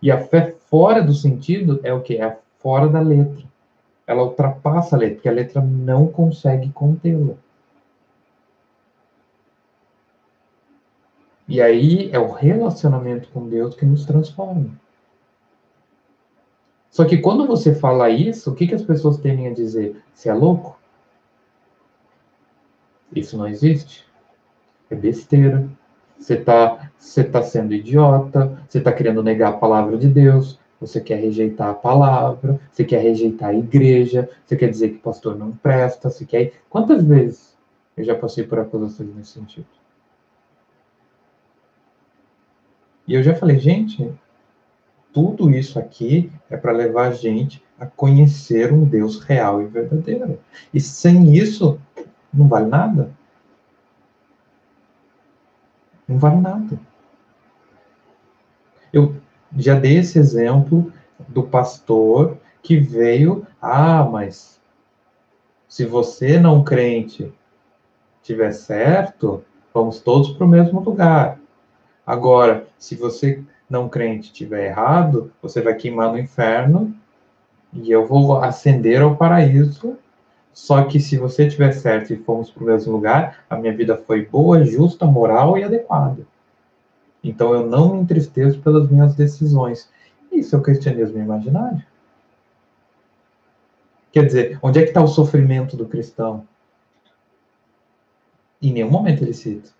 [0.00, 2.16] E a fé fora do sentido é o que?
[2.16, 3.44] É fora da letra.
[4.06, 7.34] Ela ultrapassa a letra, porque a letra não consegue contê-la.
[11.46, 14.70] E aí é o relacionamento com Deus que nos transforma.
[16.90, 20.02] Só que quando você fala isso, o que, que as pessoas tendem a dizer?
[20.14, 20.78] Você é louco?
[23.14, 24.04] Isso não existe.
[24.88, 25.68] É besteira.
[26.18, 31.00] Você está você tá sendo idiota, você está querendo negar a palavra de Deus, você
[31.00, 35.36] quer rejeitar a palavra, você quer rejeitar a igreja, você quer dizer que o pastor
[35.36, 36.52] não presta, você quer.
[36.70, 37.56] Quantas vezes
[37.96, 39.66] eu já passei por acusações nesse sentido?
[43.06, 44.12] E eu já falei, gente,
[45.12, 50.38] tudo isso aqui é para levar a gente a conhecer um Deus real e verdadeiro.
[50.72, 51.78] E sem isso,
[52.32, 53.10] não vale nada.
[56.08, 56.78] Não vale nada.
[58.92, 59.16] Eu
[59.56, 60.92] já dei esse exemplo
[61.28, 64.60] do pastor que veio, ah, mas
[65.68, 67.32] se você não crente
[68.22, 71.38] tiver certo, vamos todos para o mesmo lugar.
[72.06, 76.94] Agora, se você não crente tiver errado, você vai queimar no inferno
[77.72, 79.96] e eu vou ascender ao paraíso.
[80.52, 83.96] Só que se você tiver certo e fomos para o mesmo lugar, a minha vida
[83.96, 86.24] foi boa, justa, moral e adequada.
[87.22, 89.90] Então eu não me entristeço pelas minhas decisões.
[90.30, 91.82] Isso é o cristianismo imaginário.
[94.12, 96.46] Quer dizer, onde é que está o sofrimento do cristão?
[98.62, 99.70] Em nenhum momento ele cita.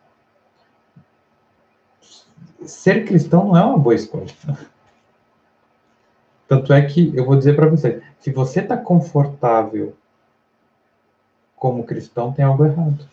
[2.64, 4.32] Ser cristão não é uma boa escolha.
[6.46, 9.94] Tanto é que eu vou dizer para você, se você está confortável
[11.56, 13.08] como cristão, tem algo errado.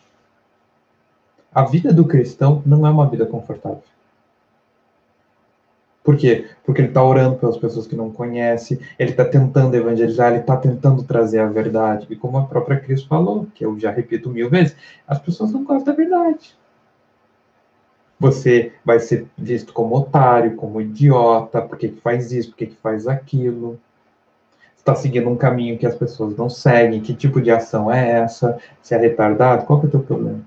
[1.53, 3.84] A vida do cristão não é uma vida confortável.
[6.03, 6.49] Por quê?
[6.66, 10.58] Porque ele está orando pelas pessoas que não conhece, ele está tentando evangelizar, ele está
[10.58, 12.08] tentando trazer a verdade.
[12.10, 14.76] E como a própria Cris falou, que eu já repito mil vezes,
[15.08, 16.56] as pessoas não gostam da verdade.
[18.22, 22.68] Você vai ser visto como otário, como idiota, por que, que faz isso, por que,
[22.68, 23.80] que faz aquilo.
[24.77, 28.60] Está seguindo um caminho que as pessoas não seguem, que tipo de ação é essa?
[28.80, 30.39] Se é retardado, qual que é o teu problema?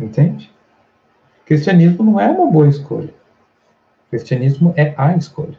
[0.00, 0.52] Entende?
[1.46, 3.14] Cristianismo não é uma boa escolha.
[4.10, 5.58] Cristianismo é a escolha.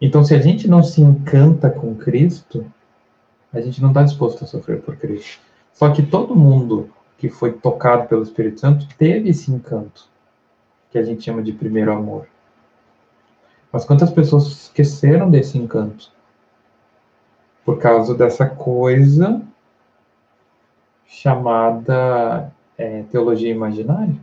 [0.00, 2.64] Então, se a gente não se encanta com Cristo,
[3.52, 5.40] a gente não está disposto a sofrer por Cristo.
[5.72, 10.08] Só que todo mundo que foi tocado pelo Espírito Santo teve esse encanto,
[10.90, 12.26] que a gente chama de primeiro amor.
[13.70, 16.10] Mas quantas pessoas esqueceram desse encanto?
[17.64, 19.40] Por causa dessa coisa
[21.06, 24.16] chamada é, teologia imaginária?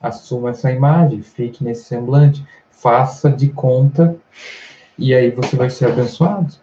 [0.00, 4.16] Assuma essa imagem, fique nesse semblante, faça de conta,
[4.98, 6.54] e aí você vai ser abençoado.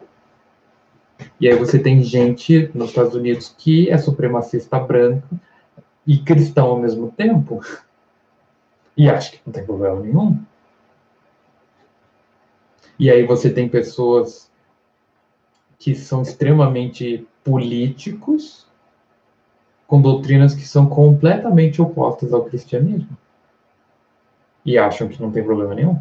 [1.39, 5.39] E aí você tem gente nos Estados Unidos que é supremacista branco
[6.05, 7.61] e cristão ao mesmo tempo.
[8.95, 10.39] E acha que não tem problema nenhum.
[12.97, 14.51] E aí você tem pessoas
[15.77, 18.67] que são extremamente políticos
[19.87, 23.17] com doutrinas que são completamente opostas ao cristianismo
[24.65, 25.99] e acham que não tem problema nenhum.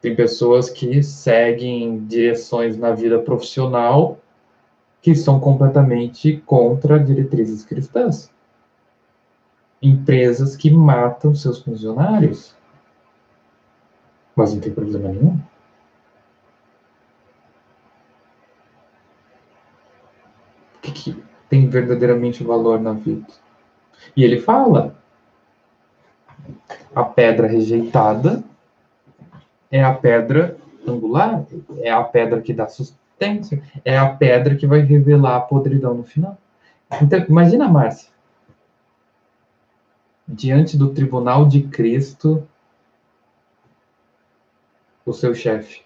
[0.00, 4.18] Tem pessoas que seguem direções na vida profissional
[5.00, 8.32] que são completamente contra diretrizes cristãs.
[9.80, 12.54] Empresas que matam seus funcionários.
[14.34, 15.38] Mas não tem problema nenhum.
[20.92, 23.26] que tem verdadeiramente valor na vida.
[24.16, 24.96] E ele fala:
[26.94, 28.42] a pedra rejeitada
[29.70, 31.44] é a pedra angular,
[31.80, 36.04] é a pedra que dá sustância, é a pedra que vai revelar a podridão no
[36.04, 36.38] final.
[37.02, 38.10] Então, imagina, Márcia,
[40.26, 42.46] diante do tribunal de Cristo,
[45.04, 45.82] o seu chefe.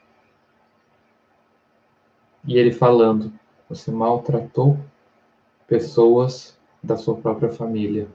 [2.45, 3.33] E ele falando:
[3.69, 4.79] Você maltratou
[5.67, 8.09] pessoas da sua própria família.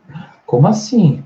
[0.46, 1.24] Como assim?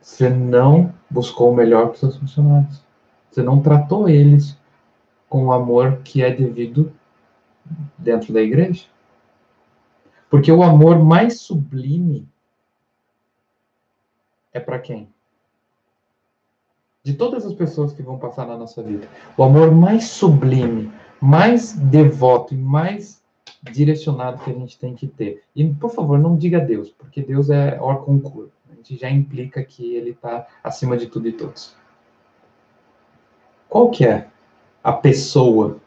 [0.00, 2.82] Você não buscou o melhor para os seus funcionários.
[3.30, 4.58] Você não tratou eles
[5.28, 6.92] com o amor que é devido
[7.96, 8.86] dentro da igreja.
[10.28, 12.28] Porque o amor mais sublime
[14.52, 15.08] é para quem?
[17.02, 19.08] De todas as pessoas que vão passar na nossa vida.
[19.36, 23.22] O amor mais sublime, mais devoto e mais
[23.62, 25.42] direcionado que a gente tem que ter.
[25.54, 28.48] E, por favor, não diga Deus, porque Deus é or concur.
[28.70, 31.76] A gente já implica que ele está acima de tudo e todos.
[33.70, 34.26] Qual que é
[34.82, 35.80] a pessoa?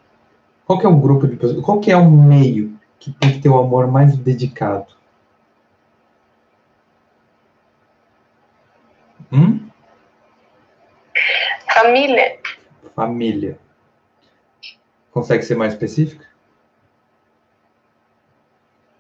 [0.66, 1.64] Qual que é o grupo de pessoas?
[1.64, 4.96] Qual que é o meio que tem que ter o amor mais dedicado?
[9.30, 9.70] Hum?
[11.74, 12.40] Família.
[12.96, 13.60] Família.
[15.12, 16.26] Consegue ser mais específica?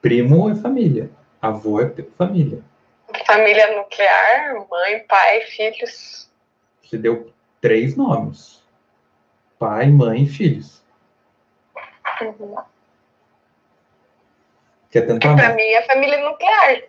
[0.01, 1.09] Primo é família.
[1.41, 2.61] Avô é família.
[3.25, 6.29] Família nuclear, mãe, pai, filhos.
[6.81, 7.31] Você deu
[7.61, 8.62] três nomes:
[9.63, 10.83] pai, mãe e filhos.
[12.21, 12.57] Uhum.
[14.91, 15.37] Quer tentar?
[15.37, 16.83] Pra mim, a família nuclear.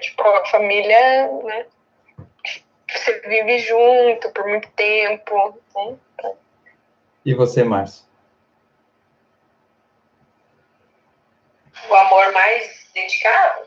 [0.00, 1.66] Tipo, a família, né?
[2.88, 5.58] Você vive junto por muito tempo.
[5.76, 6.32] Né?
[7.26, 8.06] E você, Márcio?
[11.90, 13.66] O amor mais dedicado?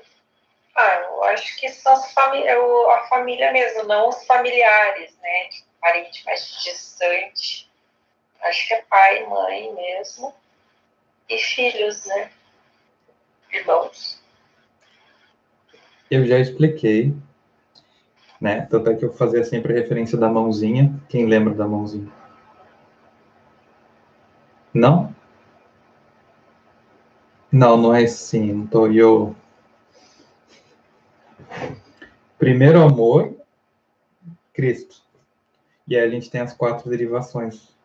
[0.76, 5.50] Ah, eu acho que são as famí a família mesmo, não os familiares, né?
[5.80, 7.67] Parente mais distante.
[8.44, 10.34] Acho que é pai, mãe mesmo.
[11.30, 12.32] E filhos, né?
[13.52, 14.22] Irmãos.
[16.10, 17.14] Eu já expliquei,
[18.40, 18.66] né?
[18.70, 20.94] Tanto é que eu fazia sempre referência da mãozinha.
[21.10, 22.12] Quem lembra da mãozinha?
[24.74, 25.14] Não?
[27.52, 28.54] Não, não é assim.
[28.54, 29.36] Não tô eu.
[32.38, 33.36] Primeiro amor,
[34.54, 35.02] Cristo.
[35.88, 37.76] E aí a gente tem as quatro derivações.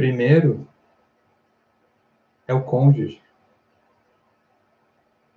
[0.00, 0.66] Primeiro
[2.48, 3.20] é o cônjuge.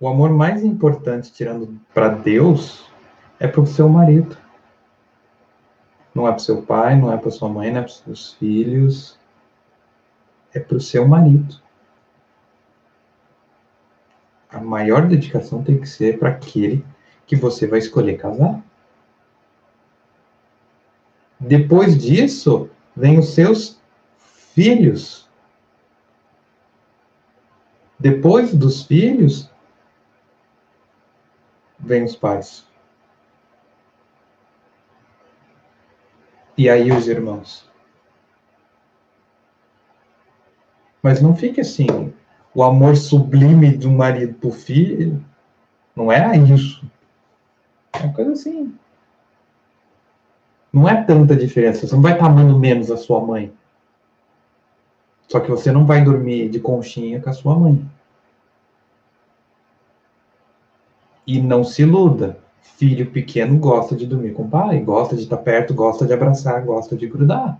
[0.00, 2.90] O amor mais importante, tirando para Deus,
[3.38, 4.38] é para o seu marido.
[6.14, 7.98] Não é para o seu pai, não é para sua mãe, não é para os
[7.98, 9.20] seus filhos.
[10.54, 11.60] É para o seu marido.
[14.48, 16.82] A maior dedicação tem que ser para aquele
[17.26, 18.64] que você vai escolher casar.
[21.38, 23.83] Depois disso, vem os seus
[24.54, 25.28] filhos.
[27.98, 29.50] Depois dos filhos,
[31.78, 32.66] vem os pais.
[36.56, 37.68] E aí os irmãos.
[41.02, 42.14] Mas não fique assim,
[42.54, 45.22] o amor sublime do marido para o filho,
[45.94, 46.88] não é isso.
[47.92, 48.74] É uma coisa assim.
[50.72, 51.86] Não é tanta diferença.
[51.86, 53.52] Você não vai estar amando menos a sua mãe.
[55.28, 57.84] Só que você não vai dormir de conchinha com a sua mãe.
[61.26, 62.38] E não se iluda.
[62.60, 66.64] Filho pequeno gosta de dormir com o pai, gosta de estar perto, gosta de abraçar,
[66.64, 67.58] gosta de grudar.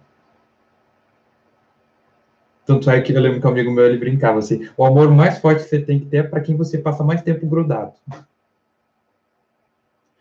[2.67, 5.39] Tanto é que eu lembro que um amigo meu ele brincava assim: o amor mais
[5.39, 7.93] forte que você tem que ter é para quem você passa mais tempo grudado.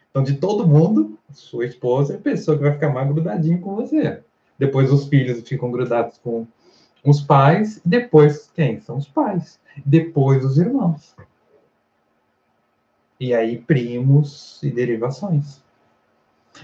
[0.10, 3.76] Então, de todo mundo, sua esposa é a pessoa que vai ficar mais grudadinha com
[3.76, 4.22] você.
[4.60, 6.46] Depois os filhos ficam grudados com
[7.04, 8.80] os pais, depois quem?
[8.80, 9.60] São os pais.
[9.86, 11.16] Depois os irmãos.
[13.20, 15.62] E aí, primos e derivações.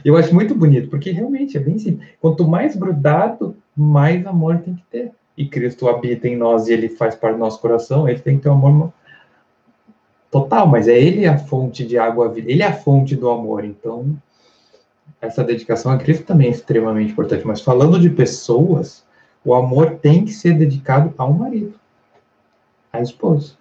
[0.04, 2.08] Eu acho muito bonito, porque realmente é bem simples.
[2.22, 5.12] Quanto mais grudado, mais amor tem que ter.
[5.38, 8.44] E Cristo habita em nós e ele faz parte do nosso coração, ele tem que
[8.44, 8.94] ter um amor
[10.30, 13.64] total, mas é ele a fonte de água vida, ele é a fonte do amor.
[13.64, 14.16] Então,
[15.22, 17.48] essa dedicação a Cristo também é extremamente importante.
[17.48, 19.06] Mas falando de pessoas,
[19.44, 21.74] o amor tem que ser dedicado ao marido,
[22.92, 23.54] à esposa.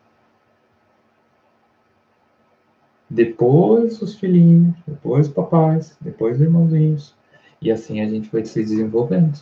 [3.08, 7.14] Depois os filhinhos, depois os papais, depois os irmãozinhos.
[7.60, 9.38] E assim a gente vai se desenvolvendo.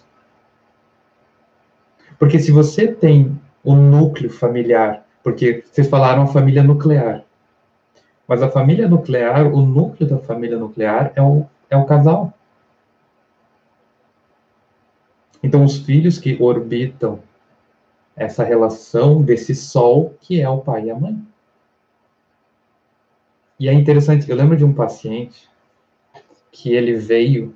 [2.19, 7.25] Porque se você tem o um núcleo familiar porque vocês falaram família nuclear.
[8.29, 12.33] Mas a família nuclear, o núcleo da família nuclear é o, é o casal.
[15.47, 17.21] Então, os filhos que orbitam
[18.15, 21.19] essa relação desse sol que é o pai e a mãe.
[23.59, 25.49] E é interessante, eu lembro de um paciente
[26.51, 27.55] que ele veio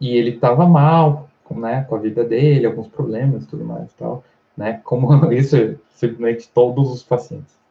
[0.00, 4.24] e ele estava mal, né, com a vida dele, alguns problemas, tudo mais, tal
[4.56, 4.80] né?
[4.84, 7.61] Como isso simplesmente todos os pacientes.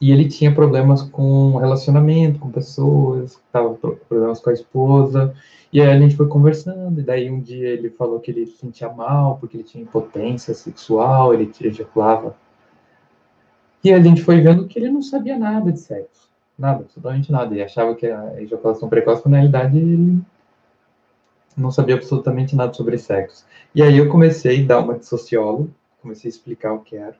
[0.00, 5.34] E ele tinha problemas com relacionamento com pessoas, tava problemas com a esposa.
[5.72, 8.56] E aí a gente foi conversando, e daí um dia ele falou que ele se
[8.56, 12.34] sentia mal porque ele tinha impotência sexual, ele ejaculava.
[13.84, 16.28] E a gente foi vendo que ele não sabia nada de sexo.
[16.58, 17.54] Nada, absolutamente nada.
[17.54, 20.20] Ele achava que a ejaculação precoce, na realidade, ele
[21.56, 23.46] não sabia absolutamente nada sobre sexo.
[23.74, 25.70] E aí eu comecei a dar uma de sociólogo,
[26.02, 27.16] comecei a explicar o que era.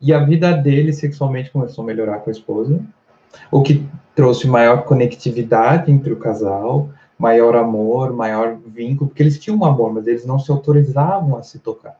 [0.00, 2.80] E a vida dele sexualmente começou a melhorar com a esposa,
[3.50, 9.58] o que trouxe maior conectividade entre o casal, maior amor, maior vínculo, porque eles tinham
[9.58, 11.98] um amor, mas eles não se autorizavam a se tocar.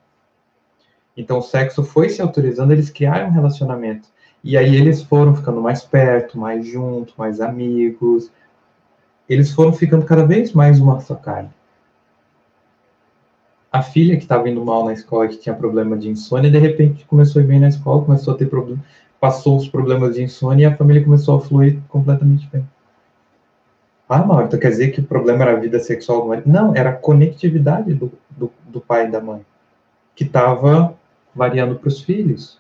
[1.17, 4.09] Então o sexo foi se autorizando, eles criaram um relacionamento.
[4.45, 8.31] E aí eles foram ficando mais perto, mais juntos, mais amigos,
[9.29, 11.51] eles foram ficando cada vez mais uma só carne.
[13.77, 17.05] A filha que estava indo mal na escola, que tinha problema de insônia, de repente
[17.05, 18.83] começou a ir bem na escola, começou a ter problema,
[19.21, 22.67] passou os problemas de insônia e a família começou a fluir completamente bem.
[24.09, 26.49] Ah, Marta, quer dizer que o problema era a vida sexual do marido?
[26.49, 29.45] Não, era a conectividade do, do, do pai e da mãe,
[30.15, 30.95] que estava
[31.35, 32.59] variando para os filhos.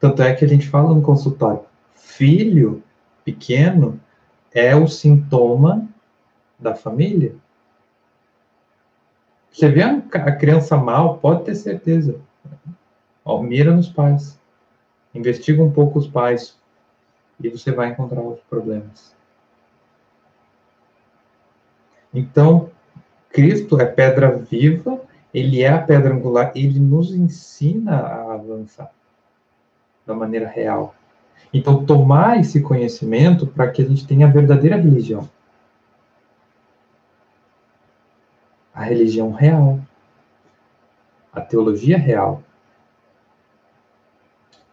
[0.00, 1.60] Tanto é que a gente fala no consultório,
[1.92, 2.82] filho
[3.26, 4.00] pequeno
[4.54, 5.86] é o sintoma
[6.58, 7.34] da família.
[9.54, 12.20] Você vê a criança mal, pode ter certeza.
[13.42, 14.36] Mira nos pais.
[15.14, 16.58] Investiga um pouco os pais.
[17.40, 19.14] E você vai encontrar os problemas.
[22.12, 22.68] Então,
[23.30, 25.00] Cristo é pedra viva,
[25.32, 28.90] ele é a pedra angular, ele nos ensina a avançar
[30.04, 30.96] da maneira real.
[31.52, 35.28] Então, tomar esse conhecimento para que a gente tenha a verdadeira religião.
[38.74, 39.78] A religião real.
[41.32, 42.42] A teologia real.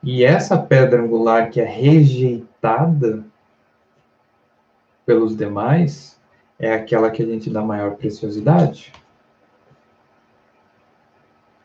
[0.04, 3.24] E essa pedra angular que é rejeitada
[5.06, 6.20] pelos demais
[6.58, 8.92] é aquela que a gente dá maior preciosidade.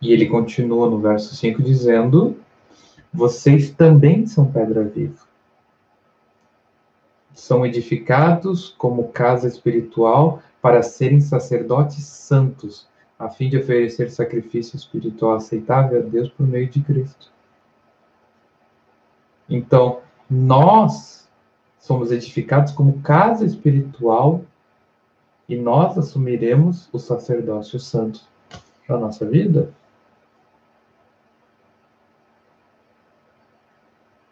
[0.00, 2.36] E ele continua no verso 5 dizendo:
[3.12, 5.24] Vocês também são pedra viva.
[7.34, 12.88] São edificados como casa espiritual para serem sacerdotes santos,
[13.18, 17.30] a fim de oferecer sacrifício espiritual aceitável a Deus por meio de Cristo.
[19.48, 21.28] Então, nós
[21.78, 24.44] somos edificados como casa espiritual
[25.48, 28.20] e nós assumiremos o sacerdócio santo
[28.88, 29.72] na nossa vida.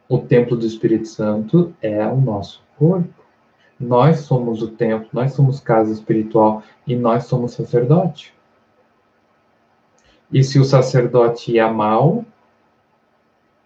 [0.08, 3.23] O templo do Espírito Santo é o nosso corpo.
[3.78, 8.34] Nós somos o templo, nós somos casa espiritual e nós somos sacerdote.
[10.32, 12.24] E se o sacerdote ia mal,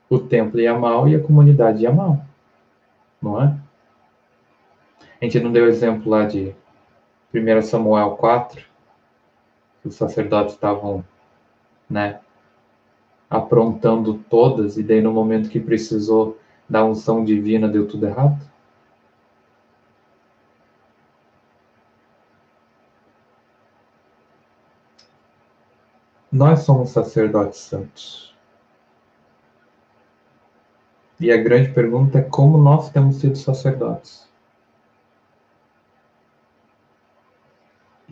[0.09, 2.25] o templo ia mal e a comunidade ia mal.
[3.21, 3.55] Não é?
[5.21, 6.55] A gente não deu exemplo lá de
[7.35, 8.65] 1 Samuel 4,
[9.83, 11.05] que os sacerdotes estavam,
[11.89, 12.21] né,
[13.29, 18.39] aprontando todas, e daí no momento que precisou da unção divina deu tudo errado?
[26.31, 28.37] Nós somos sacerdotes santos.
[31.19, 34.29] E a grande pergunta é como nós temos sido sacerdotes.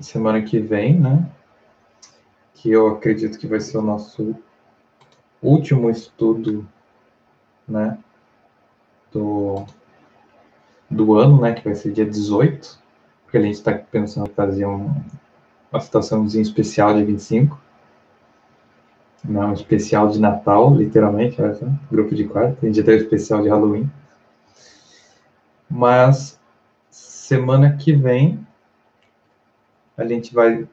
[0.01, 1.31] Semana que vem, né?
[2.55, 4.35] Que eu acredito que vai ser o nosso
[5.43, 6.67] último estudo,
[7.69, 7.99] né?
[9.13, 9.67] Do,
[10.91, 11.53] do ano, né?
[11.53, 12.79] Que vai ser dia 18.
[13.25, 14.91] Porque a gente está pensando em fazer um,
[15.71, 17.66] uma situaçãozinha especial de 25
[19.25, 23.49] não, especial de Natal, literalmente, olha só, grupo de quarto, a gente até especial de
[23.49, 23.91] Halloween.
[25.69, 26.39] Mas
[26.91, 28.47] semana que vem
[29.97, 30.69] a gente vai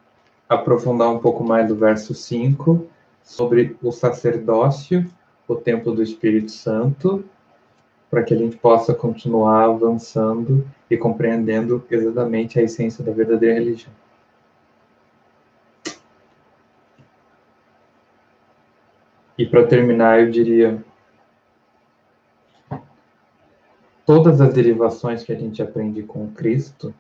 [0.50, 2.86] aprofundar um pouco mais do verso 5
[3.24, 5.10] sobre o sacerdócio,
[5.48, 7.24] o templo do Espírito Santo,
[8.10, 13.92] para que a gente possa continuar avançando e compreendendo exatamente a essência da verdadeira religião.
[19.38, 20.84] E para terminar, eu diria
[24.06, 26.94] todas as derivações que a gente aprende com Cristo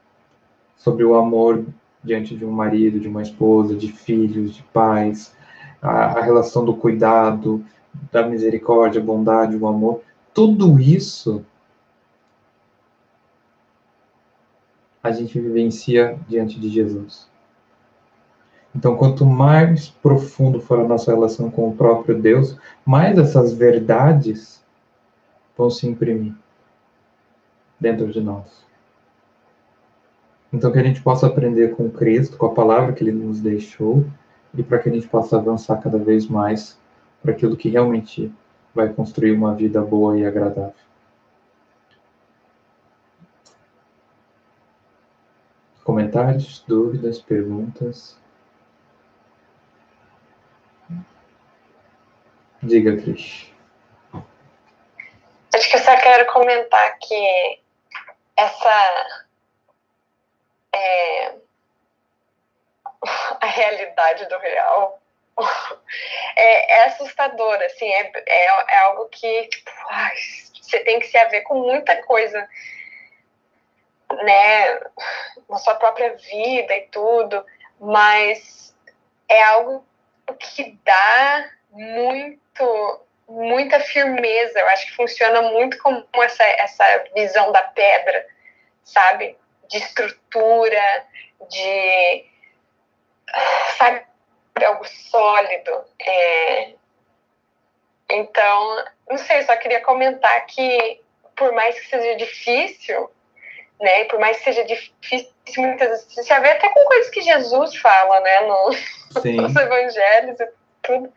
[0.75, 1.63] sobre o amor
[2.03, 5.35] diante de um marido, de uma esposa, de filhos, de pais,
[5.81, 7.63] a, a relação do cuidado,
[8.11, 10.01] da misericórdia, bondade, o amor,
[10.33, 11.45] tudo isso
[15.01, 17.29] a gente vivencia diante de Jesus.
[18.75, 24.63] Então, quanto mais profundo for a nossa relação com o próprio Deus, mais essas verdades
[25.55, 26.33] vão se imprimir
[27.79, 28.65] dentro de nós.
[30.51, 34.05] Então, que a gente possa aprender com Cristo, com a palavra que Ele nos deixou,
[34.55, 36.79] e para que a gente possa avançar cada vez mais
[37.21, 38.31] para aquilo que realmente
[38.73, 40.73] vai construir uma vida boa e agradável.
[45.83, 48.17] Comentários, dúvidas, perguntas?
[52.63, 53.51] Diga, Cris.
[55.53, 57.61] Acho que eu só quero comentar que
[58.37, 59.07] essa
[60.73, 61.33] é,
[63.41, 65.01] a realidade do real
[66.37, 70.15] é, é assustadora, assim, é, é, é, algo que tipo, ai,
[70.61, 72.47] você tem que se haver com muita coisa,
[74.09, 74.79] né,
[75.49, 77.45] na sua própria vida e tudo,
[77.77, 78.73] mas
[79.27, 79.85] é algo
[80.39, 84.59] que dá muito muito, muita firmeza.
[84.59, 88.25] Eu acho que funciona muito como essa, essa visão da pedra,
[88.83, 89.37] sabe?
[89.69, 91.05] De estrutura,
[91.49, 92.25] de.
[93.77, 94.03] Sabe?
[94.63, 95.83] Algo sólido.
[95.99, 96.73] É,
[98.09, 101.01] Então, não sei, só queria comentar que,
[101.35, 103.09] por mais que seja difícil,
[103.81, 107.21] né, e por mais que seja difícil, muitas vezes, você vê até com coisas que
[107.21, 108.69] Jesus fala, né, no,
[109.41, 110.47] nos evangelhos e
[110.83, 111.11] tudo,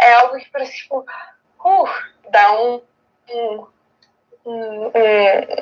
[0.00, 1.88] é algo que parece, tipo, uh,
[2.30, 2.82] dá um,
[3.30, 3.66] um,
[4.46, 4.90] um,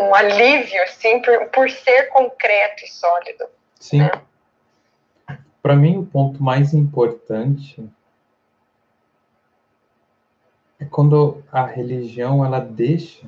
[0.00, 3.46] um, alívio, assim, por, por ser concreto e sólido.
[3.80, 4.00] Sim.
[4.00, 4.10] Né?
[5.62, 7.88] Para mim, o ponto mais importante
[10.78, 13.26] é quando a religião ela deixa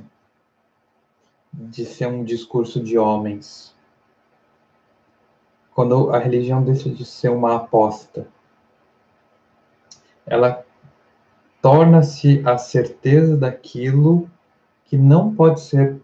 [1.53, 3.75] de ser um discurso de homens.
[5.75, 8.29] Quando a religião deixa de ser uma aposta,
[10.27, 10.65] ela
[11.69, 14.27] torna-se a certeza daquilo
[14.87, 16.01] que não pode ser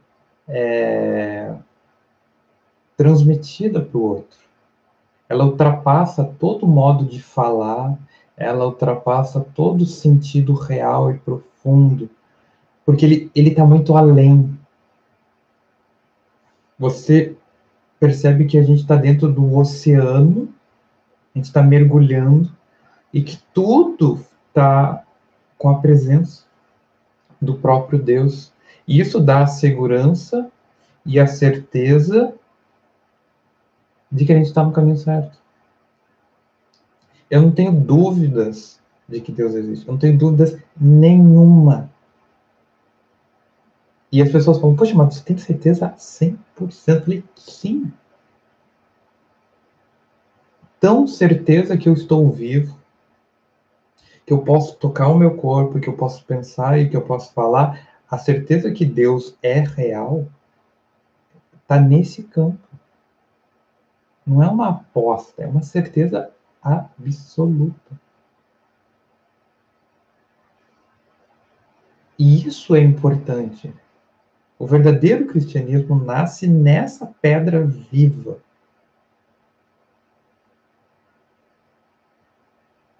[0.47, 1.55] é,
[2.99, 4.39] transmitida para o outro.
[5.27, 7.99] Ela ultrapassa todo modo de falar,
[8.36, 12.11] ela ultrapassa todo sentido real e profundo,
[12.85, 14.55] porque ele ele está muito além.
[16.78, 17.35] Você
[17.99, 20.47] percebe que a gente está dentro do oceano,
[21.35, 22.53] a gente está mergulhando
[23.11, 25.03] e que tudo está
[25.65, 26.45] com a presença
[27.41, 28.53] do próprio Deus.
[28.86, 30.53] E isso dá a segurança
[31.07, 32.35] e a certeza
[34.12, 35.39] de que a gente está no caminho certo.
[37.31, 38.78] Eu não tenho dúvidas
[39.09, 39.89] de que Deus existe.
[39.89, 41.91] Eu não tenho dúvidas nenhuma.
[44.12, 46.36] E as pessoas falam, poxa, mas você tem certeza 100%?
[46.59, 47.91] Eu falei, sim.
[50.78, 52.78] Tão certeza que eu estou vivo,
[54.26, 57.32] que eu posso tocar o meu corpo, que eu posso pensar e que eu posso
[57.32, 57.88] falar.
[58.10, 60.26] A certeza que Deus é real
[61.62, 62.59] está nesse campo.
[64.26, 66.30] Não é uma aposta, é uma certeza
[66.62, 68.01] absoluta.
[72.18, 73.74] E isso é importante.
[74.59, 78.38] O verdadeiro cristianismo nasce nessa pedra viva.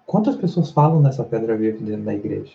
[0.05, 2.53] Quantas pessoas falam dessa pedra viva dentro da igreja?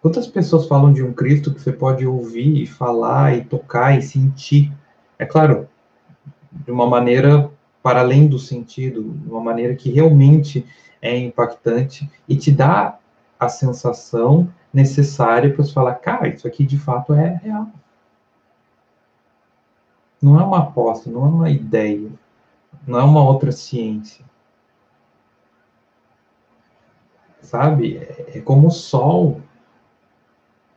[0.00, 4.02] Quantas pessoas falam de um Cristo que você pode ouvir e falar e tocar e
[4.02, 4.72] sentir?
[5.18, 5.68] É claro,
[6.52, 7.50] de uma maneira
[7.82, 10.64] para além do sentido, de uma maneira que realmente
[11.00, 12.98] é impactante e te dá
[13.38, 17.68] a sensação necessária para você falar, cara, isso aqui de fato é real.
[20.20, 22.10] Não é uma aposta, não é uma ideia,
[22.86, 24.24] não é uma outra ciência.
[27.48, 27.96] Sabe?
[27.96, 29.40] É, é como o sol.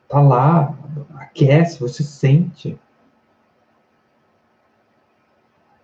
[0.08, 0.74] Tá lá,
[1.20, 2.78] aquece, você sente.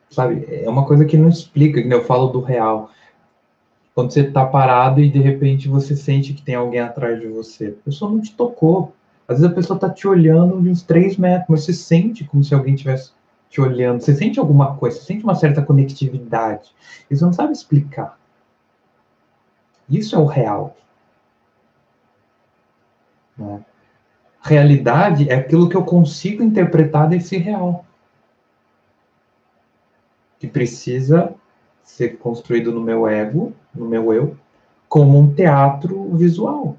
[0.10, 0.48] sabe?
[0.50, 2.90] É uma coisa que não explica, que eu falo do real.
[3.94, 7.68] Quando você está parado e de repente você sente que tem alguém atrás de você.
[7.68, 8.94] A pessoa não te tocou.
[9.28, 12.44] Às vezes a pessoa está te olhando de uns três metros, mas você sente como
[12.44, 13.12] se alguém tivesse
[13.50, 14.02] te olhando.
[14.02, 16.74] Você sente alguma coisa, você sente uma certa conectividade.
[17.12, 18.18] Você não sabe explicar.
[19.90, 20.76] Isso é o real.
[23.38, 23.64] Né?
[24.42, 27.86] Realidade é aquilo que eu consigo interpretar desse real
[30.40, 31.34] que precisa
[31.84, 34.38] ser construído no meu ego, no meu eu,
[34.88, 36.78] como um teatro visual.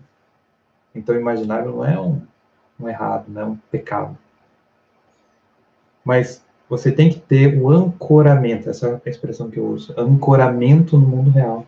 [0.95, 2.21] Então, imaginário não é um,
[2.79, 4.17] um errado, não é um pecado.
[6.05, 10.97] Mas você tem que ter o ancoramento, essa é a expressão que eu uso, ancoramento
[10.97, 11.67] no mundo real.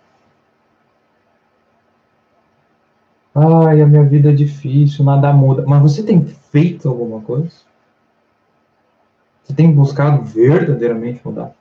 [3.35, 5.65] Ai, a minha vida é difícil, nada muda.
[5.67, 7.51] Mas você tem feito alguma coisa?
[9.43, 11.55] Você tem buscado verdadeiramente mudar?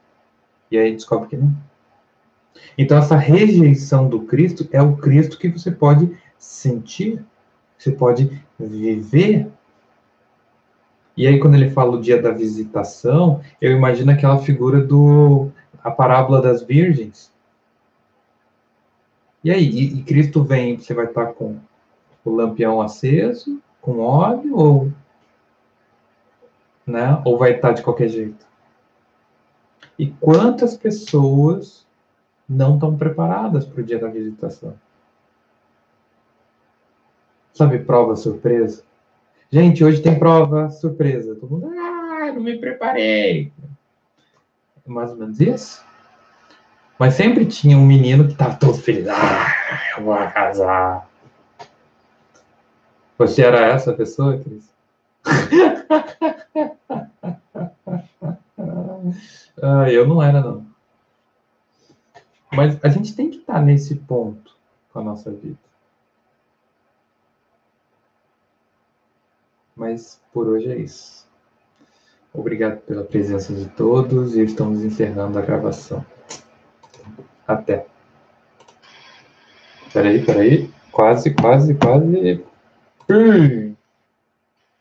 [0.72, 1.54] E aí descobre que não.
[2.78, 7.24] Então, essa rejeição do Cristo é o Cristo que você pode sentir,
[7.78, 9.48] você pode viver.
[11.16, 15.50] E aí, quando ele fala o dia da visitação, eu imagino aquela figura do
[15.84, 17.29] a parábola das virgens.
[19.44, 21.58] E aí, e, e Cristo vem, você vai estar com
[22.26, 24.94] o lampião aceso, com óleo, ou,
[26.86, 28.46] né, ou vai estar de qualquer jeito?
[29.98, 31.86] E quantas pessoas
[32.48, 34.74] não estão preparadas para o dia da visitação?
[37.54, 38.84] Sabe, prova surpresa?
[39.52, 41.36] Gente, hoje tem prova surpresa.
[41.36, 43.52] Todo mundo, ah, não me preparei.
[44.86, 45.84] É mais ou menos isso.
[47.00, 49.08] Mas sempre tinha um menino que estava todo feliz.
[49.08, 49.48] Ah,
[49.98, 51.10] eu vou casar.
[53.18, 54.70] Você era essa pessoa, Cris?
[59.62, 60.66] Ah, eu não era, não.
[62.52, 64.56] Mas a gente tem que estar nesse ponto
[64.92, 65.58] com a nossa vida.
[69.76, 71.28] Mas por hoje é isso.
[72.34, 76.06] Obrigado pela presença de todos e estamos encerrando a gravação.
[77.50, 77.84] Até.
[79.92, 80.70] Peraí, peraí.
[80.92, 82.44] Quase, quase, quase.
[83.10, 83.69] Hum.